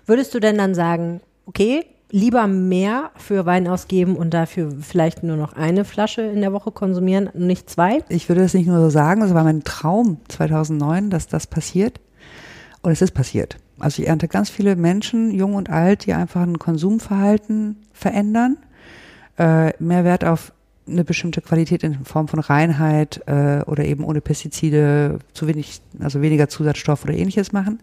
Würdest 0.07 0.35
du 0.35 0.41
denn 0.41 0.59
dann 0.59 0.75
sagen, 0.75 1.21
okay, 1.47 1.85
lieber 2.11 2.47
mehr 2.47 3.11
für 3.17 3.47
Wein 3.47 3.69
ausgeben 3.69 4.17
und 4.17 4.33
dafür 4.33 4.73
vielleicht 4.81 5.23
nur 5.23 5.37
noch 5.37 5.53
eine 5.53 5.85
Flasche 5.85 6.23
in 6.23 6.41
der 6.41 6.53
Woche 6.53 6.71
konsumieren, 6.71 7.31
nicht 7.35 7.69
zwei? 7.69 8.03
Ich 8.09 8.29
würde 8.29 8.43
das 8.43 8.55
nicht 8.55 8.67
nur 8.67 8.81
so 8.81 8.91
sagen, 8.91 9.21
das 9.21 9.35
war 9.35 9.45
mein 9.45 9.65
Traum 9.65 10.19
2009, 10.29 11.11
dass 11.11 11.27
das 11.27 11.47
passiert. 11.47 12.01
Und 12.83 12.93
es 12.93 13.03
ist 13.03 13.13
passiert. 13.13 13.57
Also 13.81 14.03
ich 14.03 14.09
ernte 14.09 14.29
ganz 14.29 14.51
viele 14.51 14.77
Menschen, 14.77 15.31
jung 15.31 15.55
und 15.55 15.71
alt, 15.71 16.07
die 16.07 16.15
einfach 16.15 16.43
ein 16.43 16.59
Konsumverhalten 16.59 17.77
verändern, 17.93 18.57
äh, 19.39 19.73
mehr 19.83 20.05
Wert 20.05 20.25
auf 20.25 20.53
eine 20.87 21.05
bestimmte 21.05 21.41
Qualität 21.41 21.83
in 21.83 22.05
Form 22.05 22.29
von 22.29 22.41
Reinheit 22.41 23.21
äh, 23.27 23.61
oder 23.67 23.85
eben 23.85 24.05
ohne 24.05 24.21
Pestizide, 24.21 25.19
zu 25.35 25.47
wenig, 25.47 25.81
also 26.01 26.23
weniger 26.23 26.49
Zusatzstoff 26.49 27.05
oder 27.05 27.15
ähnliches 27.15 27.53
machen. 27.53 27.81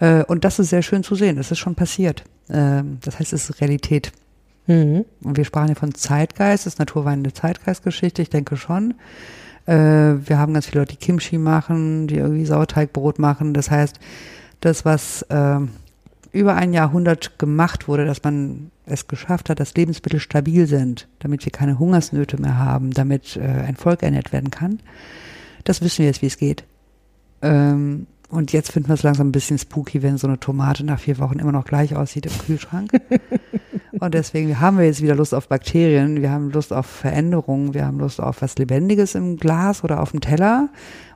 Äh, 0.00 0.24
und 0.24 0.44
das 0.44 0.58
ist 0.58 0.70
sehr 0.70 0.82
schön 0.82 1.02
zu 1.02 1.14
sehen. 1.14 1.36
Das 1.36 1.50
ist 1.50 1.58
schon 1.58 1.74
passiert. 1.74 2.24
Ähm, 2.50 2.98
das 3.02 3.18
heißt, 3.18 3.32
es 3.32 3.50
ist 3.50 3.60
Realität. 3.60 4.12
Mhm. 4.66 5.04
Und 5.22 5.36
wir 5.36 5.44
sprachen 5.44 5.68
ja 5.68 5.74
von 5.74 5.94
Zeitgeist, 5.94 6.66
ist 6.66 6.78
Naturwein 6.78 7.20
eine 7.20 7.32
Zeitgeistgeschichte? 7.32 8.22
Ich 8.22 8.30
denke 8.30 8.56
schon. 8.56 8.94
Äh, 9.66 9.74
wir 9.74 10.38
haben 10.38 10.54
ganz 10.54 10.66
viele 10.66 10.80
Leute, 10.80 10.96
die 10.96 11.04
Kimchi 11.04 11.38
machen, 11.38 12.06
die 12.06 12.16
irgendwie 12.16 12.46
Sauerteigbrot 12.46 13.18
machen. 13.18 13.54
Das 13.54 13.70
heißt, 13.70 13.98
das, 14.64 14.84
was 14.84 15.22
äh, 15.22 15.60
über 16.32 16.54
ein 16.54 16.72
Jahrhundert 16.72 17.38
gemacht 17.38 17.88
wurde, 17.88 18.06
dass 18.06 18.22
man 18.24 18.70
es 18.86 19.06
geschafft 19.06 19.50
hat, 19.50 19.60
dass 19.60 19.74
Lebensmittel 19.74 20.18
stabil 20.18 20.66
sind, 20.66 21.08
damit 21.18 21.44
wir 21.44 21.52
keine 21.52 21.78
Hungersnöte 21.78 22.40
mehr 22.40 22.58
haben, 22.58 22.92
damit 22.92 23.36
äh, 23.36 23.40
ein 23.40 23.76
Volk 23.76 24.02
ernährt 24.02 24.32
werden 24.32 24.50
kann, 24.50 24.80
das 25.64 25.82
wissen 25.82 25.98
wir 25.98 26.06
jetzt, 26.06 26.22
wie 26.22 26.26
es 26.26 26.38
geht. 26.38 26.64
Ähm, 27.42 28.06
und 28.28 28.52
jetzt 28.52 28.72
finden 28.72 28.88
wir 28.88 28.94
es 28.94 29.02
langsam 29.02 29.28
ein 29.28 29.32
bisschen 29.32 29.58
spooky, 29.58 30.02
wenn 30.02 30.16
so 30.16 30.26
eine 30.26 30.40
Tomate 30.40 30.84
nach 30.84 30.98
vier 30.98 31.18
Wochen 31.18 31.38
immer 31.38 31.52
noch 31.52 31.66
gleich 31.66 31.94
aussieht 31.94 32.24
im 32.24 32.38
Kühlschrank. 32.38 32.90
Und 34.00 34.14
deswegen 34.14 34.58
haben 34.58 34.78
wir 34.78 34.86
jetzt 34.86 35.02
wieder 35.02 35.14
Lust 35.14 35.34
auf 35.34 35.48
Bakterien, 35.48 36.22
wir 36.22 36.30
haben 36.30 36.50
Lust 36.50 36.72
auf 36.72 36.86
Veränderungen, 36.86 37.74
wir 37.74 37.84
haben 37.84 38.00
Lust 38.00 38.20
auf 38.20 38.40
was 38.40 38.56
Lebendiges 38.56 39.14
im 39.14 39.36
Glas 39.36 39.84
oder 39.84 40.00
auf 40.00 40.12
dem 40.12 40.20
Teller. 40.20 40.70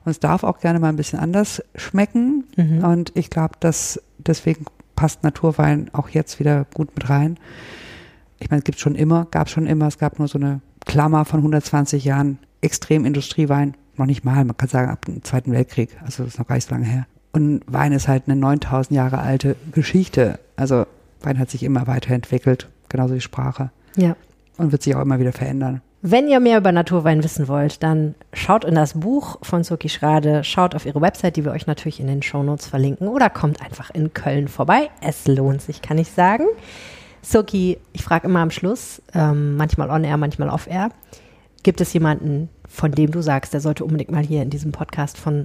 Und 0.07 0.11
es 0.11 0.21
darf 0.21 0.45
auch 0.45 0.59
gerne 0.59 0.79
mal 0.79 0.87
ein 0.87 0.95
bisschen 0.95 1.19
anders 1.19 1.61
schmecken. 1.75 2.45
Mhm. 2.55 2.81
Und 2.81 3.11
ich 3.15 3.29
glaube, 3.29 3.55
dass 3.59 4.01
deswegen 4.17 4.63
passt 4.95 5.23
Naturwein 5.23 5.89
auch 5.91 6.07
jetzt 6.07 6.39
wieder 6.39 6.65
gut 6.73 6.95
mit 6.95 7.09
rein. 7.09 7.37
Ich 8.39 8.49
meine, 8.49 8.59
es 8.59 8.63
gibt 8.63 8.79
schon 8.79 8.95
immer, 8.95 9.27
gab 9.31 9.49
schon 9.49 9.67
immer, 9.67 9.85
es 9.85 9.97
gab 9.97 10.17
nur 10.17 10.29
so 10.29 10.37
eine 10.37 10.61
Klammer 10.85 11.25
von 11.25 11.41
120 11.41 12.05
Jahren 12.05 12.39
extrem 12.61 13.03
Industriewein. 13.03 13.75
Noch 13.97 14.05
nicht 14.05 14.23
mal, 14.23 14.45
man 14.45 14.55
kann 14.55 14.69
sagen, 14.69 14.89
ab 14.89 15.03
dem 15.03 15.25
Zweiten 15.25 15.51
Weltkrieg. 15.51 15.89
Also 16.05 16.23
das 16.23 16.35
ist 16.35 16.39
noch 16.39 16.47
gar 16.47 16.55
nicht 16.55 16.69
so 16.69 16.73
lange 16.73 16.85
her. 16.85 17.05
Und 17.33 17.63
Wein 17.67 17.91
ist 17.91 18.07
halt 18.07 18.23
eine 18.27 18.37
9000 18.37 18.95
Jahre 18.95 19.17
alte 19.17 19.57
Geschichte. 19.73 20.39
Also 20.55 20.85
Wein 21.19 21.37
hat 21.37 21.49
sich 21.49 21.63
immer 21.63 21.85
weiterentwickelt, 21.85 22.69
genauso 22.87 23.13
wie 23.13 23.19
Sprache. 23.19 23.71
Ja. 23.97 24.15
Und 24.55 24.71
wird 24.71 24.83
sich 24.83 24.95
auch 24.95 25.01
immer 25.01 25.19
wieder 25.19 25.33
verändern. 25.33 25.81
Wenn 26.09 26.29
ihr 26.29 26.39
mehr 26.39 26.59
über 26.59 26.71
Naturwein 26.71 27.21
wissen 27.21 27.49
wollt, 27.49 27.83
dann 27.83 28.15
schaut 28.31 28.63
in 28.63 28.75
das 28.75 28.93
Buch 28.93 29.39
von 29.41 29.65
Soki 29.65 29.89
Schrade, 29.89 30.45
schaut 30.45 30.73
auf 30.73 30.85
ihre 30.85 31.01
Website, 31.01 31.35
die 31.35 31.43
wir 31.43 31.51
euch 31.51 31.67
natürlich 31.67 31.99
in 31.99 32.07
den 32.07 32.23
Shownotes 32.23 32.67
verlinken, 32.67 33.09
oder 33.09 33.29
kommt 33.29 33.61
einfach 33.61 33.89
in 33.89 34.13
Köln 34.13 34.47
vorbei. 34.47 34.89
Es 35.01 35.27
lohnt 35.27 35.61
sich, 35.61 35.81
kann 35.81 35.97
ich 35.97 36.09
sagen. 36.09 36.45
Soki, 37.21 37.77
ich 37.91 38.05
frage 38.05 38.27
immer 38.27 38.39
am 38.39 38.51
Schluss, 38.51 39.01
ähm, 39.13 39.57
manchmal 39.57 39.89
on-air, 39.89 40.15
manchmal 40.15 40.47
off-air, 40.47 40.91
gibt 41.63 41.81
es 41.81 41.91
jemanden, 41.91 42.47
von 42.69 42.93
dem 42.93 43.11
du 43.11 43.21
sagst, 43.21 43.53
der 43.53 43.59
sollte 43.59 43.83
unbedingt 43.83 44.11
mal 44.11 44.23
hier 44.23 44.43
in 44.43 44.49
diesem 44.49 44.71
Podcast 44.71 45.17
von 45.17 45.43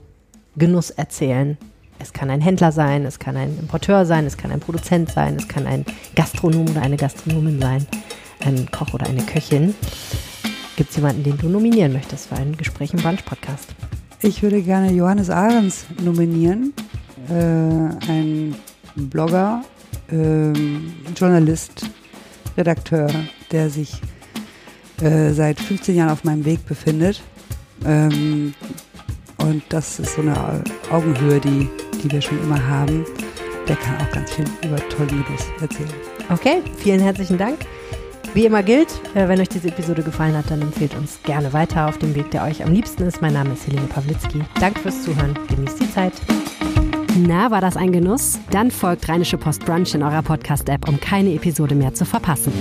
Genuss 0.55 0.91
erzählen? 0.91 1.59
Es 1.99 2.13
kann 2.13 2.31
ein 2.31 2.41
Händler 2.41 2.71
sein, 2.71 3.05
es 3.05 3.19
kann 3.19 3.37
ein 3.37 3.59
Importeur 3.59 4.07
sein, 4.07 4.27
es 4.27 4.37
kann 4.37 4.53
ein 4.53 4.61
Produzent 4.61 5.11
sein, 5.11 5.35
es 5.35 5.49
kann 5.49 5.67
ein 5.67 5.85
Gastronom 6.15 6.71
oder 6.71 6.83
eine 6.83 6.99
Gastronomin 6.99 7.61
sein, 7.61 7.85
ein 8.45 8.71
Koch 8.71 8.95
oder 8.95 9.07
eine 9.07 9.23
Köchin. 9.23 9.75
Gibt 10.77 10.91
es 10.91 10.97
jemanden, 10.97 11.23
den 11.23 11.37
du 11.37 11.49
nominieren 11.49 11.93
möchtest 11.93 12.29
für 12.29 12.37
ein 12.37 12.57
Gespräch 12.57 12.93
im 12.95 13.01
Brunch-Podcast? 13.01 13.69
Ich 14.23 14.43
würde 14.43 14.63
gerne 14.63 14.93
Johannes 14.93 15.29
Ahrens 15.29 15.85
nominieren, 16.03 16.73
äh, 17.29 18.11
ein 18.11 18.55
Blogger, 18.97 19.63
ähm, 20.11 20.93
Journalist, 21.17 21.91
Redakteur, 22.57 23.11
der 23.51 23.69
sich 23.69 24.01
äh, 25.03 25.33
seit 25.33 25.61
15 25.61 25.97
Jahren 25.97 26.11
auf 26.11 26.25
meinem 26.25 26.45
Weg 26.45 26.65
befindet. 26.67 27.21
Ähm, 27.85 28.55
und 29.39 29.63
das 29.69 29.99
ist 29.99 30.15
so 30.15 30.23
eine 30.23 30.63
Augenhöhe, 30.91 31.41
die, 31.41 31.69
die 32.03 32.11
wir 32.11 32.23
schon 32.23 32.41
immer 32.43 32.65
haben. 32.67 33.05
Der 33.69 33.77
kann 33.77 33.97
auch 33.97 34.11
ganz 34.13 34.33
viel 34.33 34.45
über 34.65 34.77
tollen 34.89 35.09
Genuss 35.09 35.47
erzählen. 35.61 35.91
Okay, 36.31 36.63
vielen 36.79 37.01
herzlichen 37.01 37.39
Dank. 37.39 37.59
Wie 38.35 38.47
immer 38.47 38.63
gilt, 38.63 38.89
äh, 39.15 39.29
wenn 39.29 39.39
euch 39.41 39.51
diese 39.51 39.69
Episode 39.69 40.03
gefallen 40.03 40.35
hat, 40.35 40.51
dann 40.51 40.63
empfehlt 40.63 40.95
uns 40.95 41.21
gerne 41.23 41.53
weiter 41.53 41.87
auf 41.87 41.99
dem 41.99 42.15
Weg, 42.15 42.31
der 42.31 42.45
euch 42.45 42.65
am 42.65 42.73
liebsten 42.73 43.03
ist. 43.03 43.21
Mein 43.21 43.35
Name 43.35 43.53
ist 43.53 43.67
Helene 43.67 43.87
Pawlitzki. 43.87 44.41
Danke 44.59 44.81
fürs 44.81 45.03
Zuhören. 45.03 45.39
Genießt 45.49 45.81
die 45.81 45.91
Zeit. 45.91 46.15
Na, 47.19 47.51
war 47.51 47.61
das 47.61 47.77
ein 47.77 47.93
Genuss? 47.93 48.39
Dann 48.51 48.71
folgt 48.71 49.07
Rheinische 49.07 49.37
Post 49.37 49.67
Brunch 49.67 49.95
in 49.95 50.03
eurer 50.03 50.23
Podcast-App, 50.23 50.89
um 50.89 50.99
keine 50.99 51.35
Episode 51.35 51.75
mehr 51.75 51.93
zu 51.93 52.07
verpassen. 52.07 52.55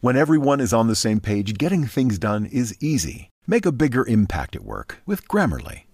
When 0.00 0.16
everyone 0.16 0.62
is 0.62 0.72
on 0.72 0.88
the 0.88 0.94
same 0.94 1.20
page, 1.20 1.58
getting 1.58 1.86
things 1.86 2.18
done 2.18 2.46
is 2.46 2.74
easy. 2.80 3.28
Make 3.46 3.66
a 3.66 3.72
bigger 3.72 4.06
impact 4.06 4.56
at 4.56 4.62
work 4.62 5.02
with 5.04 5.28
Grammarly. 5.28 5.87